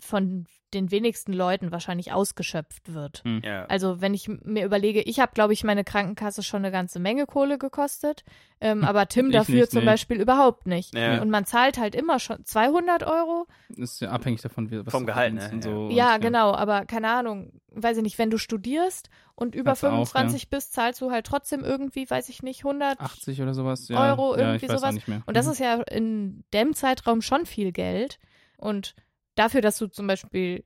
von 0.00 0.46
den 0.72 0.92
wenigsten 0.92 1.32
Leuten 1.32 1.72
wahrscheinlich 1.72 2.12
ausgeschöpft 2.12 2.94
wird. 2.94 3.24
Ja. 3.42 3.64
Also 3.64 4.00
wenn 4.00 4.14
ich 4.14 4.28
mir 4.28 4.64
überlege, 4.64 5.02
ich 5.02 5.18
habe, 5.18 5.32
glaube 5.34 5.52
ich, 5.52 5.64
meine 5.64 5.82
Krankenkasse 5.82 6.44
schon 6.44 6.58
eine 6.64 6.70
ganze 6.70 7.00
Menge 7.00 7.26
Kohle 7.26 7.58
gekostet, 7.58 8.22
ähm, 8.60 8.84
aber 8.84 9.08
Tim 9.08 9.30
Ich 9.30 9.32
dafür 9.32 9.54
nicht, 9.62 9.72
zum 9.72 9.80
nee. 9.80 9.86
Beispiel 9.86 10.20
überhaupt 10.20 10.68
nicht. 10.68 10.94
Ja. 10.94 11.20
Und 11.22 11.30
man 11.30 11.44
zahlt 11.44 11.76
halt 11.76 11.96
immer 11.96 12.20
schon 12.20 12.44
200 12.44 13.02
Euro. 13.02 13.48
Ist 13.70 14.00
ja 14.00 14.10
abhängig 14.10 14.42
davon, 14.42 14.70
wie, 14.70 14.86
was 14.86 14.92
Vom 14.92 15.06
Gehalt, 15.06 15.34
ne? 15.34 15.50
und 15.52 15.64
so. 15.64 15.88
ja, 15.90 16.14
und, 16.14 16.20
genau, 16.20 16.54
aber 16.54 16.84
keine 16.84 17.08
Ahnung, 17.10 17.52
weiß 17.72 17.96
ich 17.96 18.02
nicht, 18.04 18.18
wenn 18.18 18.30
du 18.30 18.38
studierst 18.38 19.10
und 19.34 19.56
über 19.56 19.70
Kannst 19.72 19.82
du 19.82 19.86
auch, 19.88 20.06
25 20.08 20.50
bist, 20.50 20.72
zahlst 20.72 21.00
du 21.00 21.10
halt 21.10 21.26
trotzdem 21.26 21.64
irgendwie, 21.64 22.08
weiß 22.08 22.28
ich 22.28 22.44
nicht, 22.44 22.60
100 22.64 23.00
80 23.00 23.42
oder 23.42 23.54
sowas. 23.54 23.88
Ja, 23.88 24.10
Euro, 24.10 24.36
ja, 24.36 24.40
irgendwie 24.52 24.66
ich 24.66 24.70
weiß 24.70 24.78
sowas. 24.78 24.90
Auch 24.90 24.94
nicht 24.94 25.08
mehr. 25.08 25.22
Und 25.26 25.36
das 25.36 25.46
Mhm. 25.46 25.52
ist 25.52 25.58
ja 25.58 25.74
in 25.82 26.44
dem 26.52 26.74
Zeitraum 26.74 27.22
schon 27.22 27.44
viel 27.44 27.72
Geld. 27.72 28.20
Und 28.56 28.94
dafür, 29.40 29.60
dass 29.62 29.78
du 29.78 29.86
zum 29.88 30.06
Beispiel, 30.06 30.64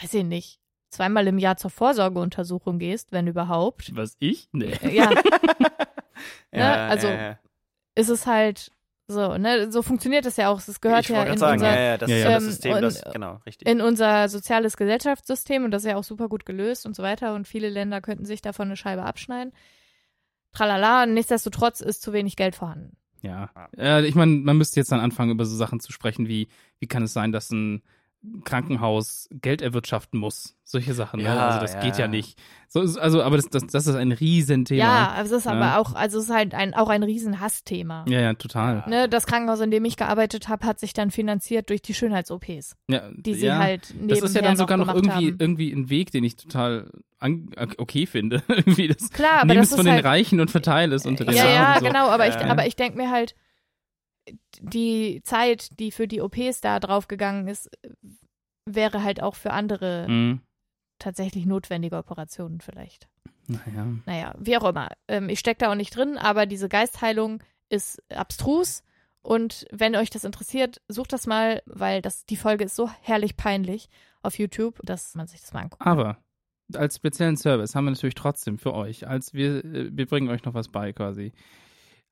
weiß 0.00 0.14
ich 0.14 0.24
nicht, 0.24 0.60
zweimal 0.90 1.26
im 1.28 1.38
Jahr 1.38 1.56
zur 1.56 1.70
Vorsorgeuntersuchung 1.70 2.78
gehst, 2.78 3.12
wenn 3.12 3.26
überhaupt, 3.26 3.94
Was 3.94 4.16
ich? 4.18 4.48
Nee. 4.52 4.74
ja, 4.92 5.10
ja, 6.52 6.88
also- 6.88 7.06
ja, 7.08 7.22
ja. 7.30 7.38
ist 7.94 8.08
es 8.08 8.26
halt 8.26 8.72
so, 9.06 9.36
ne? 9.38 9.72
So 9.72 9.82
funktioniert 9.82 10.24
das 10.24 10.36
ja 10.36 10.50
auch. 10.50 10.58
Es 10.60 10.80
gehört 10.80 11.02
ich 11.02 11.08
ja 11.08 11.24
in 11.24 11.36
sagen, 11.38 11.54
unser, 11.60 11.74
ja, 11.74 11.80
ja, 11.80 11.98
das 11.98 12.08
Ja, 12.10 12.16
ist 12.16 12.22
ja. 12.24 12.30
ja 12.30 12.34
das 12.36 12.44
Ähm, 12.44 12.50
System, 12.50 12.74
und- 12.74 12.82
das, 12.82 13.02
genau, 13.12 13.40
richtig. 13.46 13.68
in 13.68 13.80
unser 13.80 14.28
soziales 14.28 14.76
Gesellschaftssystem 14.76 15.64
und 15.64 15.72
das 15.72 15.82
ist 15.82 15.90
ja 15.90 15.96
auch 15.96 16.04
super 16.04 16.28
gut 16.28 16.46
gelöst 16.46 16.86
und 16.86 16.94
so 16.94 17.02
weiter 17.02 17.34
und 17.34 17.48
viele 17.48 17.68
Länder 17.70 18.00
könnten 18.00 18.24
sich 18.24 18.40
davon 18.40 18.68
eine 18.68 18.76
Scheibe 18.76 19.02
abschneiden. 19.02 19.52
Tralala, 20.52 21.06
nichtsdestotrotz 21.06 21.80
ist 21.80 22.02
zu 22.02 22.12
wenig 22.12 22.36
Geld 22.36 22.54
vorhanden. 22.56 22.96
Ja. 23.22 23.50
Ja. 23.54 23.68
Äh, 23.76 24.06
ich 24.06 24.14
meine, 24.14 24.36
man 24.36 24.56
müsste 24.56 24.80
jetzt 24.80 24.92
dann 24.92 25.00
anfangen, 25.00 25.30
über 25.30 25.44
so 25.44 25.56
Sachen 25.56 25.80
zu 25.80 25.92
sprechen, 25.92 26.28
wie, 26.28 26.48
wie 26.78 26.86
kann 26.86 27.02
es 27.02 27.12
sein, 27.12 27.32
dass 27.32 27.50
ein 27.50 27.82
Krankenhaus 28.44 29.28
Geld 29.32 29.62
erwirtschaften 29.62 30.18
muss? 30.20 30.54
Solche 30.64 30.94
Sachen. 30.94 31.18
ne? 31.18 31.24
Ja, 31.26 31.48
Also 31.48 31.60
das 31.60 31.74
ja, 31.74 31.80
geht 31.80 31.94
ja 31.94 32.00
ja. 32.00 32.08
nicht. 32.08 32.38
So, 32.68 32.80
ist- 32.82 32.98
also, 32.98 33.22
aber 33.22 33.36
das, 33.36 33.48
das, 33.48 33.66
das 33.66 33.86
ist 33.86 33.94
ein 33.96 34.12
Riesenthema. 34.12 34.78
Ja, 34.84 35.10
also 35.12 35.34
es 35.36 35.40
ist 35.40 35.50
Ja. 35.50 35.52
aber 35.52 35.78
auch, 35.80 35.94
also 35.94 36.18
es 36.18 36.24
ist 36.24 36.30
halt 36.30 36.54
ein, 36.54 36.74
auch 36.74 36.88
ein 36.88 37.02
riesen 37.02 37.40
Hassthema. 37.40 38.04
Ja, 38.08 38.20
ja, 38.20 38.34
total. 38.34 38.84
Ne, 38.86 39.08
das 39.08 39.26
Krankenhaus, 39.26 39.60
in 39.60 39.70
dem 39.70 39.84
ich 39.84 39.96
gearbeitet 39.96 40.48
habe, 40.48 40.66
hat 40.66 40.78
sich 40.78 40.92
dann 40.92 41.10
finanziert 41.10 41.70
durch 41.70 41.82
die 41.82 41.94
Schönheits-OPs, 41.94 42.76
Ja, 42.88 43.02
die 43.16 43.34
sie 43.34 43.46
ja. 43.46 43.58
halt 43.58 43.92
nebenher 43.94 44.16
Das 44.20 44.30
ist 44.30 44.36
ja 44.36 44.42
dann 44.42 44.56
sogar 44.56 44.76
noch 44.76 44.94
irgendwie, 44.94 45.10
haben. 45.30 45.36
irgendwie 45.38 45.72
ein 45.72 45.90
Weg, 45.90 46.12
den 46.12 46.22
ich 46.24 46.36
total 46.36 46.90
an, 47.18 47.50
okay 47.78 48.06
finde. 48.06 48.42
irgendwie 48.48 48.88
das, 48.88 49.10
Klar, 49.10 49.38
aber 49.40 49.46
Nehm 49.46 49.56
das 49.56 49.70
es 49.70 49.76
von 49.76 49.80
ist 49.80 49.86
den 49.86 49.94
halt, 49.94 50.04
Reichen 50.04 50.40
und 50.40 50.50
verteile 50.50 50.94
es 50.94 51.04
unter 51.06 51.24
den 51.24 51.34
ja, 51.36 51.50
ja, 51.50 51.66
Armen. 51.68 51.80
so. 51.80 51.86
genau, 51.86 52.08
aber 52.08 52.28
ich, 52.28 52.34
Ja. 52.34 52.46
aber 52.46 52.66
ich 52.66 52.76
denke 52.76 52.96
mir 52.98 53.10
halt, 53.10 53.34
die 54.60 55.20
Zeit, 55.24 55.78
die 55.78 55.90
für 55.90 56.08
die 56.08 56.20
OPs 56.20 56.60
da 56.60 56.80
draufgegangen 56.80 57.48
ist, 57.48 57.70
wäre 58.66 59.02
halt 59.02 59.22
auch 59.22 59.34
für 59.34 59.52
andere 59.52 60.06
Mhm. 60.08 60.40
tatsächlich 60.98 61.46
notwendige 61.46 61.96
Operationen 61.96 62.60
vielleicht. 62.60 63.08
Naja. 63.46 63.86
Naja, 64.06 64.34
wie 64.38 64.56
auch 64.56 64.68
immer. 64.68 64.88
Ähm, 65.08 65.28
ich 65.28 65.40
stecke 65.40 65.58
da 65.64 65.70
auch 65.72 65.76
nicht 65.76 65.96
drin, 65.96 66.18
aber 66.18 66.46
diese 66.46 66.68
Geistheilung 66.68 67.42
ist 67.68 68.02
abstrus. 68.10 68.82
Und 69.22 69.66
wenn 69.70 69.96
euch 69.96 70.08
das 70.10 70.24
interessiert, 70.24 70.80
sucht 70.88 71.12
das 71.12 71.26
mal, 71.26 71.62
weil 71.66 72.00
das, 72.00 72.24
die 72.24 72.36
Folge 72.36 72.64
ist 72.64 72.76
so 72.76 72.88
herrlich 73.02 73.36
peinlich 73.36 73.88
auf 74.22 74.38
YouTube, 74.38 74.80
dass 74.84 75.14
man 75.14 75.26
sich 75.26 75.40
das 75.40 75.52
mal 75.52 75.62
anguckt. 75.62 75.84
Aber 75.84 76.18
als 76.74 76.96
speziellen 76.96 77.36
Service 77.36 77.74
haben 77.74 77.84
wir 77.86 77.90
natürlich 77.90 78.14
trotzdem 78.14 78.56
für 78.58 78.72
euch, 78.72 79.06
als 79.08 79.34
wir, 79.34 79.64
äh, 79.64 79.90
wir 79.92 80.06
bringen 80.06 80.28
euch 80.28 80.44
noch 80.44 80.54
was 80.54 80.68
bei 80.68 80.92
quasi, 80.92 81.32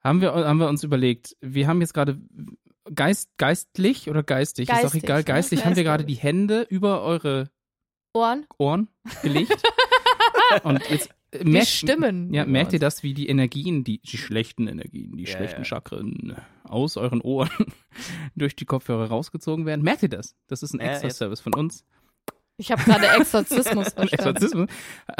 haben 0.02 0.20
wir, 0.20 0.32
haben 0.32 0.58
wir 0.58 0.68
uns 0.68 0.84
überlegt, 0.84 1.36
wir 1.40 1.66
haben 1.66 1.80
jetzt 1.80 1.94
gerade 1.94 2.20
Geist, 2.94 3.28
geistlich 3.36 4.08
oder 4.08 4.22
geistig, 4.22 4.68
ist 4.68 4.74
auch 4.74 4.82
Geistig, 4.82 5.04
egal, 5.04 5.18
ne? 5.18 5.24
geistlich 5.24 5.64
haben 5.66 5.76
wir 5.76 5.84
gerade 5.84 6.04
die 6.04 6.14
Geistig. 6.14 6.22
Hände 6.24 6.66
über 6.70 7.02
eure 7.02 7.50
Ohren, 8.14 8.46
Ohren 8.56 8.88
gelegt. 9.22 9.62
Und 10.62 10.80
jetzt 10.88 11.10
äh, 11.32 11.44
merkt, 11.44 11.66
Stimmen. 11.68 12.32
ja, 12.32 12.46
merkt 12.46 12.72
ihr 12.72 12.78
das, 12.78 13.02
wie 13.02 13.12
die 13.12 13.28
Energien, 13.28 13.84
die, 13.84 13.98
die 14.00 14.16
schlechten 14.16 14.66
Energien, 14.66 15.16
die 15.18 15.24
Ja, 15.24 15.36
schlechten 15.36 15.60
ja. 15.60 15.64
Chakren 15.64 16.36
aus 16.64 16.96
euren 16.96 17.20
Ohren 17.20 17.50
durch 18.34 18.56
die 18.56 18.64
Kopfhörer 18.64 19.08
rausgezogen 19.08 19.66
werden? 19.66 19.82
Merkt 19.82 20.02
ihr 20.04 20.08
das? 20.08 20.34
Das 20.46 20.62
ist 20.62 20.72
ein 20.72 20.80
Ja, 20.80 20.86
extra 20.92 21.08
jetzt- 21.08 21.18
Service 21.18 21.40
von 21.40 21.54
uns. 21.54 21.84
Ich 22.60 22.70
habe 22.72 22.82
gerade 22.82 23.06
Exorzismus 23.08 23.88
verstanden. 23.94 24.12
Exorzismus. 24.14 24.68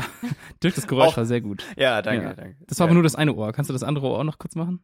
Dirk, 0.62 0.74
das 0.74 0.86
Geräusch 0.86 1.06
Auch- 1.12 1.16
war 1.18 1.24
sehr 1.24 1.40
gut. 1.40 1.64
ja, 1.76 2.02
danke, 2.02 2.24
Ja. 2.24 2.34
danke. 2.34 2.56
Das 2.66 2.78
war 2.78 2.84
ja. 2.86 2.88
aber 2.88 2.94
nur 2.94 3.02
das 3.04 3.14
eine 3.14 3.32
Ohr. 3.34 3.52
Kannst 3.52 3.68
du 3.70 3.72
das 3.72 3.82
andere 3.84 4.08
Ohr 4.08 4.24
noch 4.24 4.38
kurz 4.38 4.54
machen? 4.56 4.80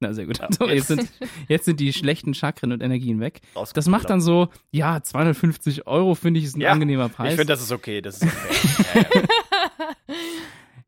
Na, 0.00 0.12
sehr 0.12 0.26
gut. 0.26 0.38
Ja, 0.40 0.48
So, 0.50 0.66
jetzt, 0.66 0.90
jetzt- 0.90 1.18
sind, 1.18 1.30
jetzt 1.48 1.64
sind 1.64 1.78
die 1.78 1.92
schlechten 1.92 2.34
Chakren 2.34 2.72
und 2.72 2.82
Energien 2.82 3.20
weg. 3.20 3.40
Das 3.74 3.86
macht 3.86 4.10
dann 4.10 4.20
so, 4.20 4.48
ja, 4.72 5.00
250 5.00 5.86
Euro 5.86 6.16
finde 6.16 6.40
ich 6.40 6.46
ist 6.46 6.56
ein 6.56 6.60
Ja, 6.60 6.72
angenehmer 6.72 7.08
Preis. 7.08 7.30
Ich 7.34 7.36
finde, 7.38 7.52
das 7.52 7.62
ist 7.62 7.70
okay. 7.70 8.00
Das 8.02 8.20
ist 8.20 8.24
okay. 8.24 9.06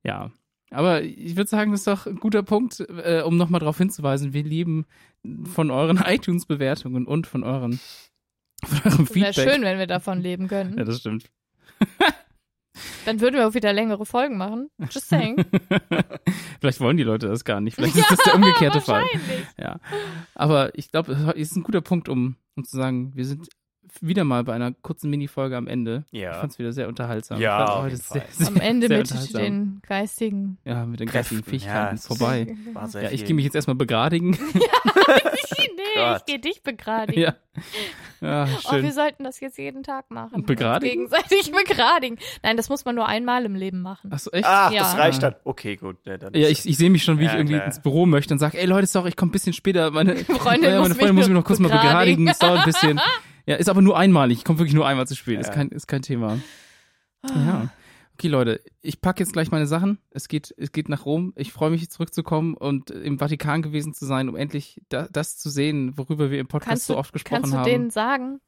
ja. 0.02 0.30
Aber 0.70 1.02
ich 1.02 1.36
würde 1.36 1.48
sagen, 1.48 1.70
das 1.70 1.80
ist 1.82 1.86
doch 1.86 2.06
ein 2.06 2.16
guter 2.16 2.42
Punkt, 2.42 2.80
äh, 2.80 3.22
um 3.24 3.36
nochmal 3.36 3.60
darauf 3.60 3.78
hinzuweisen. 3.78 4.32
Wir 4.32 4.42
leben 4.42 4.86
von 5.44 5.70
euren 5.70 5.98
iTunes-Bewertungen 5.98 7.06
und 7.06 7.28
von 7.28 7.44
euren 7.44 7.78
Wäre 9.14 9.32
schön, 9.32 9.62
wenn 9.62 9.78
wir 9.78 9.86
davon 9.86 10.20
leben 10.20 10.48
können. 10.48 10.76
Ja, 10.78 10.84
das 10.84 11.00
stimmt. 11.00 11.30
Dann 13.04 13.20
würden 13.20 13.36
wir 13.36 13.46
auch 13.46 13.54
wieder 13.54 13.72
längere 13.72 14.04
Folgen 14.06 14.36
machen. 14.36 14.70
Just 14.90 15.08
saying. 15.08 15.44
Vielleicht 16.60 16.80
wollen 16.80 16.96
die 16.96 17.02
Leute 17.02 17.28
das 17.28 17.44
gar 17.44 17.60
nicht. 17.60 17.74
Vielleicht 17.76 17.96
ist 17.96 18.10
das 18.10 18.18
der 18.24 18.34
umgekehrte 18.34 18.80
Fall. 18.80 19.04
Ja. 19.58 19.78
Aber 20.34 20.76
ich 20.76 20.90
glaube, 20.90 21.12
es 21.12 21.50
ist 21.50 21.56
ein 21.56 21.62
guter 21.62 21.82
Punkt, 21.82 22.08
um, 22.08 22.36
um 22.56 22.64
zu 22.64 22.76
sagen, 22.76 23.12
wir 23.14 23.24
sind 23.26 23.48
wieder 24.00 24.24
mal 24.24 24.42
bei 24.42 24.54
einer 24.54 24.72
kurzen 24.72 25.10
Mini-Folge 25.10 25.56
am 25.56 25.68
Ende. 25.68 26.04
Ja. 26.10 26.32
Ich 26.32 26.36
fand 26.38 26.52
es 26.52 26.58
wieder 26.58 26.72
sehr 26.72 26.88
unterhaltsam. 26.88 27.40
Ja, 27.40 27.64
Ich 27.64 27.82
heute 27.82 27.96
sehr, 27.96 28.24
sehr, 28.30 28.48
Am 28.48 28.56
Ende 28.56 28.88
sehr 28.88 28.98
mit 28.98 29.34
den 29.34 29.82
geistigen. 29.86 30.58
Ja, 30.64 30.86
mit 30.86 31.00
den 31.00 31.08
Kräften, 31.08 31.36
geistigen 31.36 31.60
Fähigkeiten 31.60 31.96
ja, 31.96 32.02
vorbei. 32.02 32.56
War 32.72 32.88
sehr 32.88 33.02
Ja, 33.04 33.10
ich 33.10 33.24
gehe 33.24 33.34
mich 33.36 33.44
jetzt 33.44 33.54
erstmal 33.54 33.76
begradigen. 33.76 34.30
nee, 34.54 34.60
ich 35.94 35.94
Gott. 35.96 36.26
gehe 36.26 36.40
dich 36.40 36.62
begradigen. 36.62 37.20
ja. 37.22 37.34
Ja, 38.20 38.44
Oh, 38.64 38.72
wir 38.72 38.80
schön. 38.80 38.92
sollten 38.92 39.24
das 39.24 39.40
jetzt 39.40 39.58
jeden 39.58 39.82
Tag 39.82 40.10
machen. 40.10 40.44
Begradigen? 40.44 41.08
Gegenseitig 41.08 41.52
begradigen. 41.52 42.18
Nein, 42.42 42.56
das 42.56 42.68
muss 42.68 42.84
man 42.84 42.94
nur 42.94 43.06
einmal 43.06 43.44
im 43.44 43.54
Leben 43.54 43.80
machen. 43.82 44.12
Achso, 44.12 44.30
echt? 44.30 44.44
Ah, 44.46 44.70
Ja. 44.72 44.82
das 44.82 44.96
reicht 44.96 45.22
dann. 45.22 45.34
Okay, 45.44 45.76
gut. 45.76 45.96
Ja, 46.04 46.16
dann 46.18 46.34
Ja, 46.34 46.48
ich, 46.48 46.66
ich 46.66 46.76
sehe 46.76 46.90
mich 46.90 47.02
schon, 47.04 47.18
wie 47.18 47.24
ich 47.24 47.30
Ja, 47.32 47.36
irgendwie 47.38 47.54
klar. 47.54 47.66
ins 47.66 47.80
Büro 47.80 48.06
möchte 48.06 48.34
und 48.34 48.38
sage, 48.40 48.58
ey 48.58 48.66
Leute, 48.66 48.86
sorry, 48.86 49.10
ich 49.10 49.16
komme 49.16 49.30
ein 49.30 49.32
bisschen 49.32 49.52
später. 49.52 49.90
Meine 49.90 50.16
Freundin 50.24 50.70
meine 50.72 50.88
mich 50.88 50.98
Freundin 50.98 51.14
muss 51.14 51.26
mich 51.28 51.34
noch 51.34 51.44
kurz 51.44 51.58
mal 51.58 51.68
begradigen. 51.68 52.24
begradigen. 52.24 52.28
Es 52.28 52.38
dauert 52.38 52.58
ein 52.60 52.64
bisschen. 52.64 53.00
Ja, 53.46 53.56
ist 53.56 53.68
aber 53.68 53.82
nur 53.82 53.98
einmalig. 53.98 54.38
Ich 54.38 54.44
komme 54.46 54.58
wirklich 54.58 54.74
nur 54.74 54.86
einmal 54.88 55.06
zu 55.06 55.14
spät. 55.14 55.38
Ist, 55.38 55.52
kein, 55.52 55.68
ist 55.68 55.86
kein 55.86 56.00
Thema. 56.00 56.38
Ah. 57.24 57.28
Ja. 57.34 57.68
Okay, 58.14 58.28
Leute, 58.28 58.60
ich 58.80 59.00
packe 59.00 59.20
jetzt 59.22 59.32
gleich 59.32 59.50
meine 59.50 59.66
Sachen. 59.66 59.98
Es 60.10 60.28
geht, 60.28 60.54
es 60.56 60.70
geht 60.72 60.88
nach 60.88 61.04
Rom. 61.04 61.32
Ich 61.36 61.52
freue 61.52 61.70
mich, 61.70 61.90
zurückzukommen 61.90 62.54
und 62.54 62.90
im 62.90 63.18
Vatikan 63.18 63.60
gewesen 63.60 63.92
zu 63.92 64.06
sein, 64.06 64.28
um 64.28 64.36
endlich 64.36 64.80
da, 64.88 65.08
das 65.10 65.36
zu 65.36 65.50
sehen, 65.50 65.98
worüber 65.98 66.30
wir 66.30 66.38
im 66.38 66.46
Podcast 66.46 66.68
Kannst 66.70 66.86
so 66.86 66.94
du, 66.94 66.98
oft 67.00 67.12
gesprochen 67.12 67.40
kannst 67.42 67.52
du 67.52 67.58
haben. 67.58 67.64
denen 67.70 67.90
sagen, 67.90 68.40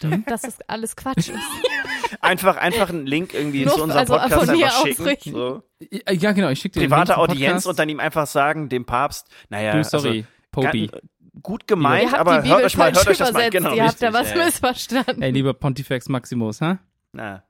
Hm? 0.00 0.24
dass 0.26 0.44
es 0.44 0.56
alles 0.66 0.96
Quatsch 0.96 1.28
ist? 1.28 1.38
Einfach, 2.20 2.56
einfach 2.58 2.90
einen 2.90 3.06
Link 3.06 3.32
irgendwie 3.34 3.64
Nur- 3.64 3.74
zu 3.74 3.82
unserem 3.84 4.00
also 4.00 4.14
Podcast 4.14 4.44
von 4.46 4.56
mir 4.56 4.66
einfach 4.66 4.86
schicken. 5.08 5.32
So. 5.32 5.62
ja, 6.10 6.32
genau, 6.32 6.50
ich 6.50 6.58
schicke 6.60 6.74
dir 6.74 6.80
den 6.86 6.90
Private 6.90 7.16
Audienz 7.16 7.64
und 7.66 7.78
dann 7.78 7.88
ihm 7.88 8.00
einfach 8.00 8.26
sagen, 8.26 8.68
dem 8.68 8.84
Papst, 8.84 9.28
naja, 9.48 9.72
Du, 9.76 9.82
sorry, 9.84 10.08
also, 10.08 10.26
Popi. 10.50 10.86
ga- 10.88 10.98
gut 11.42 11.66
gemeint, 11.66 12.12
aber 12.12 12.44
hört 12.44 12.64
euch 12.64 12.76
mal, 12.76 12.92
hört 12.92 13.08
euch 13.08 13.16
das 13.16 13.32
mal, 13.32 13.48
genau, 13.50 13.74
Ihr 13.74 13.86
habt 13.86 14.02
da 14.02 14.12
was 14.12 14.30
ja, 14.34 14.44
missverstanden. 14.44 15.22
Ey, 15.22 15.30
lieber 15.32 15.54
Pontifex 15.54 16.08
Maximus, 16.10 16.60
hä? 16.60 16.76
Na, 17.12 17.42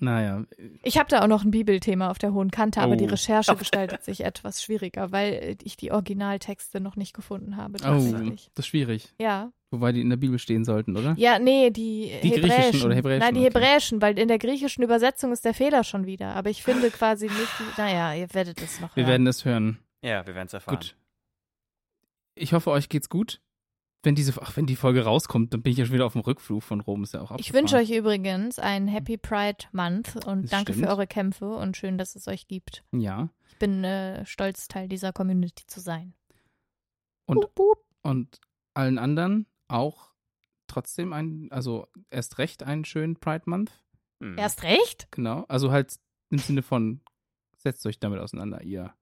Naja, 0.00 0.44
Ich 0.82 0.98
habe 0.98 1.08
da 1.08 1.22
auch 1.22 1.28
noch 1.28 1.44
ein 1.44 1.50
Bibelthema 1.52 2.10
auf 2.10 2.18
der 2.18 2.32
hohen 2.32 2.50
Kante, 2.50 2.80
aber 2.80 2.94
Oh. 2.94 2.96
die 2.96 3.04
Recherche 3.04 3.54
gestaltet 3.54 4.02
sich 4.04 4.22
etwas 4.24 4.60
schwieriger, 4.62 5.12
weil 5.12 5.56
ich 5.62 5.76
die 5.76 5.92
Originaltexte 5.92 6.80
noch 6.80 6.96
nicht 6.96 7.14
gefunden 7.14 7.56
habe. 7.56 7.74
oh, 7.78 7.82
Tatsächlich. 7.82 8.50
das 8.54 8.64
ist 8.64 8.68
schwierig. 8.68 9.14
Ja. 9.20 9.52
Wobei 9.70 9.92
die 9.92 10.00
in 10.00 10.10
der 10.10 10.16
Bibel 10.16 10.38
stehen 10.38 10.64
sollten, 10.64 10.96
oder? 10.96 11.14
Ja, 11.16 11.38
nee, 11.38 11.70
die, 11.70 12.12
Die 12.22 12.30
griechischen 12.30 12.50
hebräischen. 12.50 12.82
oder 12.86 12.94
hebräischen, 12.94 13.20
Nein, 13.24 13.34
die 13.34 13.40
okay. 13.40 13.48
hebräischen, 13.48 14.02
weil 14.02 14.18
in 14.18 14.28
der 14.28 14.38
griechischen 14.38 14.82
Übersetzung 14.84 15.32
ist 15.32 15.44
der 15.44 15.54
Fehler 15.54 15.84
schon 15.84 16.06
wieder. 16.06 16.34
Aber 16.34 16.50
ich 16.50 16.62
finde 16.64 16.90
quasi 16.90 17.26
nicht, 17.26 17.48
die, 17.60 17.80
naja, 17.80 18.14
ihr 18.14 18.32
werdet 18.34 18.60
es 18.62 18.80
noch 18.80 18.94
Wir 18.96 19.02
hören. 19.04 19.10
werden 19.10 19.24
das 19.26 19.44
hören. 19.44 19.78
ja, 20.02 20.26
wir 20.26 20.34
werden 20.34 20.46
es 20.48 20.52
erfahren. 20.54 20.76
Gut. 20.78 20.96
Ich 22.36 22.52
hoffe, 22.52 22.70
euch 22.72 22.88
geht's 22.88 23.08
gut. 23.08 23.40
Wenn 24.04 24.14
diese, 24.14 24.40
ach, 24.42 24.56
wenn 24.56 24.66
die 24.66 24.76
Folge 24.76 25.02
rauskommt, 25.04 25.52
dann 25.54 25.62
bin 25.62 25.72
ich 25.72 25.78
ja 25.78 25.84
schon 25.86 25.94
wieder 25.94 26.06
auf 26.06 26.12
dem 26.12 26.20
Rückflug 26.22 26.62
von 26.62 26.80
Rom, 26.80 27.02
ist 27.02 27.14
ja 27.14 27.20
auch 27.22 27.36
Ich 27.38 27.52
wünsche 27.52 27.76
euch 27.76 27.90
übrigens 27.90 28.58
einen 28.58 28.86
Happy 28.88 29.16
Pride 29.16 29.64
Month 29.72 30.16
und 30.26 30.42
Das 30.44 30.50
danke 30.50 30.72
stimmt. 30.72 30.86
für 30.86 30.90
eure 30.92 31.06
Kämpfe 31.06 31.48
und 31.56 31.76
schön, 31.76 31.98
dass 31.98 32.14
es 32.14 32.28
euch 32.28 32.46
gibt. 32.46 32.84
Ja. 32.92 33.28
Ich 33.48 33.58
bin 33.58 33.82
äh, 33.84 34.24
stolz, 34.26 34.68
Teil 34.68 34.88
dieser 34.88 35.12
Community 35.12 35.64
zu 35.66 35.80
sein. 35.80 36.14
Und- 37.26 37.40
Boop, 37.40 37.54
boop. 37.54 37.78
Und 38.02 38.40
allen 38.74 38.98
anderen 38.98 39.46
auch 39.68 40.12
trotzdem 40.66 41.12
ein, 41.12 41.48
also 41.50 41.86
erst 42.10 42.38
recht 42.38 42.62
einen 42.62 42.84
schönen 42.84 43.16
Pride 43.16 43.44
Month. 43.46 43.72
Hm. 44.20 44.36
Erst 44.38 44.62
recht? 44.62 45.08
Genau. 45.10 45.44
Also 45.48 45.70
halt 45.72 45.94
im 46.30 46.38
Sinne 46.38 46.62
von, 46.62 47.00
setzt 47.56 47.86
euch 47.86 47.98
damit 47.98 48.20
auseinander, 48.20 48.62
ihr. 48.62 48.92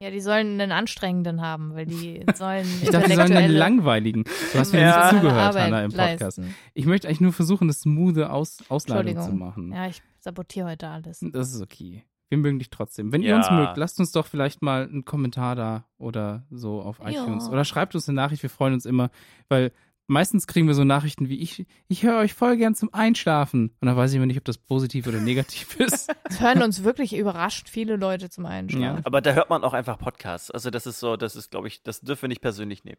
Ja, 0.00 0.10
die 0.12 0.20
sollen 0.20 0.60
einen 0.60 0.70
anstrengenden 0.70 1.40
haben, 1.40 1.74
weil 1.74 1.84
die 1.86 2.24
sollen 2.36 2.64
Ich 2.82 2.90
dachte, 2.90 3.08
die 3.08 3.16
sollen 3.16 3.32
einen 3.36 3.52
langweiligen. 3.52 4.22
Du 4.52 4.58
hast 4.58 4.72
mir 4.72 4.80
Ja. 4.80 5.10
nicht 5.10 5.16
zugehört, 5.20 5.40
Arbeit 5.42 5.64
Hannah, 5.64 5.82
im 5.82 5.90
Podcast. 5.90 6.20
leisten. 6.38 6.54
Ich 6.74 6.86
möchte 6.86 7.08
eigentlich 7.08 7.20
nur 7.20 7.32
versuchen, 7.32 7.64
eine 7.64 7.72
smooth 7.72 8.18
Aus 8.18 8.58
Ausleitung 8.68 9.20
zu 9.20 9.32
machen. 9.32 9.72
Ja, 9.72 9.88
ich 9.88 10.00
sabotiere 10.20 10.68
heute 10.68 10.86
alles. 10.88 11.18
Das 11.32 11.52
ist 11.52 11.60
okay. 11.60 12.04
Wir 12.28 12.38
mögen 12.38 12.60
dich 12.60 12.70
trotzdem. 12.70 13.10
Wenn 13.10 13.22
ihr 13.22 13.30
Ja. 13.30 13.36
uns 13.38 13.50
mögt, 13.50 13.76
lasst 13.76 13.98
uns 13.98 14.12
doch 14.12 14.26
vielleicht 14.26 14.62
mal 14.62 14.84
einen 14.84 15.04
Kommentar 15.04 15.56
da 15.56 15.84
oder 15.96 16.44
so 16.50 16.80
auf 16.80 17.00
iTunes. 17.00 17.46
Ja. 17.46 17.52
Oder 17.52 17.64
schreibt 17.64 17.96
uns 17.96 18.08
eine 18.08 18.14
Nachricht, 18.16 18.42
wir 18.44 18.50
freuen 18.50 18.74
uns 18.74 18.86
immer, 18.86 19.10
weil 19.48 19.72
meistens 20.08 20.46
kriegen 20.46 20.66
wir 20.66 20.74
so 20.74 20.84
Nachrichten 20.84 21.28
wie 21.28 21.38
ich, 21.38 21.66
ich 21.86 22.02
höre 22.02 22.18
euch 22.18 22.34
voll 22.34 22.56
gern 22.56 22.74
zum 22.74 22.92
Einschlafen. 22.92 23.74
Und 23.80 23.86
dann 23.86 23.96
weiß 23.96 24.10
ich 24.10 24.16
immer 24.16 24.26
nicht, 24.26 24.38
ob 24.38 24.44
das 24.44 24.58
positiv 24.58 25.06
oder 25.06 25.20
negativ 25.20 25.76
ist. 25.80 26.10
Es 26.24 26.40
hören 26.40 26.62
uns 26.62 26.82
wirklich 26.82 27.16
überrascht 27.16 27.68
viele 27.68 27.96
Leute 27.96 28.30
zum 28.30 28.46
Einschlafen. 28.46 28.98
Ja. 28.98 29.00
Aber 29.04 29.20
da 29.20 29.34
hört 29.34 29.50
man 29.50 29.62
auch 29.62 29.74
einfach 29.74 29.98
Podcasts. 29.98 30.50
Also 30.50 30.70
das 30.70 30.86
ist 30.86 30.98
so, 30.98 31.16
das 31.16 31.36
ist, 31.36 31.50
glaube 31.50 31.68
ich, 31.68 31.82
das 31.82 32.00
dürfen 32.00 32.22
wir 32.22 32.28
nicht 32.30 32.40
persönlich 32.40 32.84
nehmen. 32.84 32.98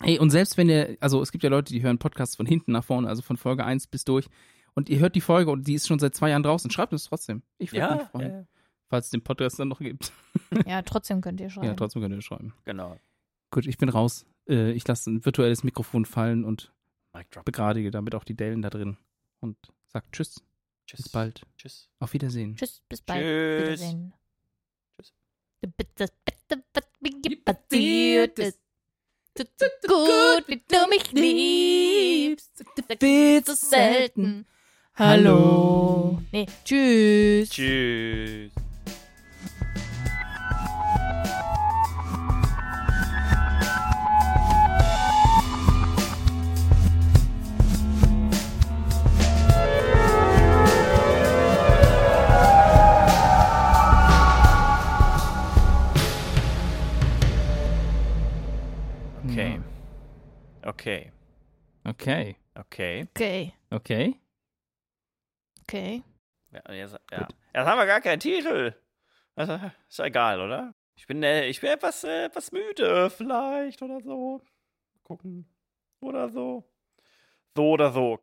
Hey, 0.00 0.18
und 0.18 0.30
selbst 0.30 0.56
wenn 0.56 0.68
ihr, 0.68 0.96
also 1.00 1.20
es 1.20 1.30
gibt 1.32 1.44
ja 1.44 1.50
Leute, 1.50 1.72
die 1.72 1.82
hören 1.82 1.98
Podcasts 1.98 2.36
von 2.36 2.46
hinten 2.46 2.72
nach 2.72 2.84
vorne, 2.84 3.08
also 3.08 3.22
von 3.22 3.36
Folge 3.36 3.64
1 3.64 3.88
bis 3.88 4.04
durch. 4.04 4.26
Und 4.74 4.88
ihr 4.88 5.00
hört 5.00 5.14
die 5.14 5.20
Folge 5.20 5.50
und 5.50 5.68
die 5.68 5.74
ist 5.74 5.86
schon 5.86 5.98
seit 5.98 6.14
zwei 6.14 6.30
Jahren 6.30 6.42
draußen. 6.42 6.70
Schreibt 6.70 6.92
uns 6.92 7.04
trotzdem. 7.04 7.42
Ich 7.58 7.72
würde 7.72 7.96
mich 7.96 8.08
freuen, 8.08 8.30
ja, 8.30 8.44
falls 8.88 9.06
es 9.06 9.10
den 9.10 9.22
Podcast 9.22 9.58
dann 9.60 9.68
noch 9.68 9.80
gibt. 9.80 10.12
Ja, 10.66 10.82
trotzdem 10.82 11.20
könnt 11.20 11.40
ihr 11.40 11.50
schreiben. 11.50 11.66
Ja, 11.66 11.74
trotzdem 11.74 12.00
könnt 12.00 12.14
ihr 12.14 12.22
schreiben. 12.22 12.54
genau. 12.64 12.96
Gut, 13.50 13.66
ich 13.66 13.76
bin 13.76 13.90
raus. 13.90 14.24
Äh, 14.48 14.72
Ich 14.72 14.86
lasse 14.86 15.10
ein 15.10 15.24
virtuelles 15.24 15.64
Mikrofon 15.64 16.04
fallen 16.04 16.44
und 16.44 16.72
begradige 17.44 17.90
damit 17.90 18.14
auch 18.14 18.24
die 18.24 18.34
Dellen 18.34 18.62
da 18.62 18.70
drin. 18.70 18.96
Und 19.40 19.56
sag 19.88 20.10
Tschüss, 20.12 20.42
Tschüss. 20.86 21.02
bis 21.02 21.08
bald. 21.12 21.42
Tschüss. 21.56 21.88
Auf 21.98 22.12
Wiedersehen. 22.12 22.56
Tschüss, 22.56 22.82
bis 22.88 23.00
bald. 23.02 23.22
Tschüss. 23.22 23.66
Wiedersehen. 23.80 24.12
Tschüss. 24.96 25.12
Das 25.96 26.10
Beste, 26.24 26.64
was 26.74 26.84
mir 27.00 27.44
passiert 27.44 28.38
ist. 28.38 28.58
So, 29.36 29.44
so 29.56 29.66
gut, 29.88 30.44
wie 30.48 30.62
du 30.68 30.88
mich 30.90 31.10
liebst. 31.12 32.64
Viel 33.00 33.44
So 33.44 33.54
selten. 33.54 34.46
Hallo. 34.94 36.20
Nee, 36.32 36.46
tschüss. 36.64 37.48
Tschüss. 37.48 38.52
Okay. 60.72 61.12
Okay. 61.84 62.36
Okay. 62.54 63.06
Okay, 63.14 63.52
Okay. 63.70 64.14
okay. 65.60 66.02
Ja, 66.50 66.72
jetzt, 66.72 66.98
ja. 67.10 67.28
jetzt 67.54 67.66
haben 67.66 67.78
wir 67.78 67.84
gar 67.86 68.00
keinen 68.00 68.20
Titel. 68.20 68.74
Also, 69.34 69.58
ist 69.88 69.98
ja 69.98 70.06
egal, 70.06 70.40
oder? 70.40 70.74
Ich 70.94 71.06
bin, 71.06 71.22
äh, 71.22 71.46
ich 71.46 71.60
bin 71.60 71.70
etwas, 71.70 72.04
äh, 72.04 72.24
etwas 72.24 72.52
müde, 72.52 73.10
vielleicht 73.10 73.82
oder 73.82 74.00
so. 74.00 74.40
Gucken. 75.02 75.46
Oder 76.00 76.30
so. 76.30 76.64
So 77.54 77.68
oder 77.70 77.92
so. 77.92 78.18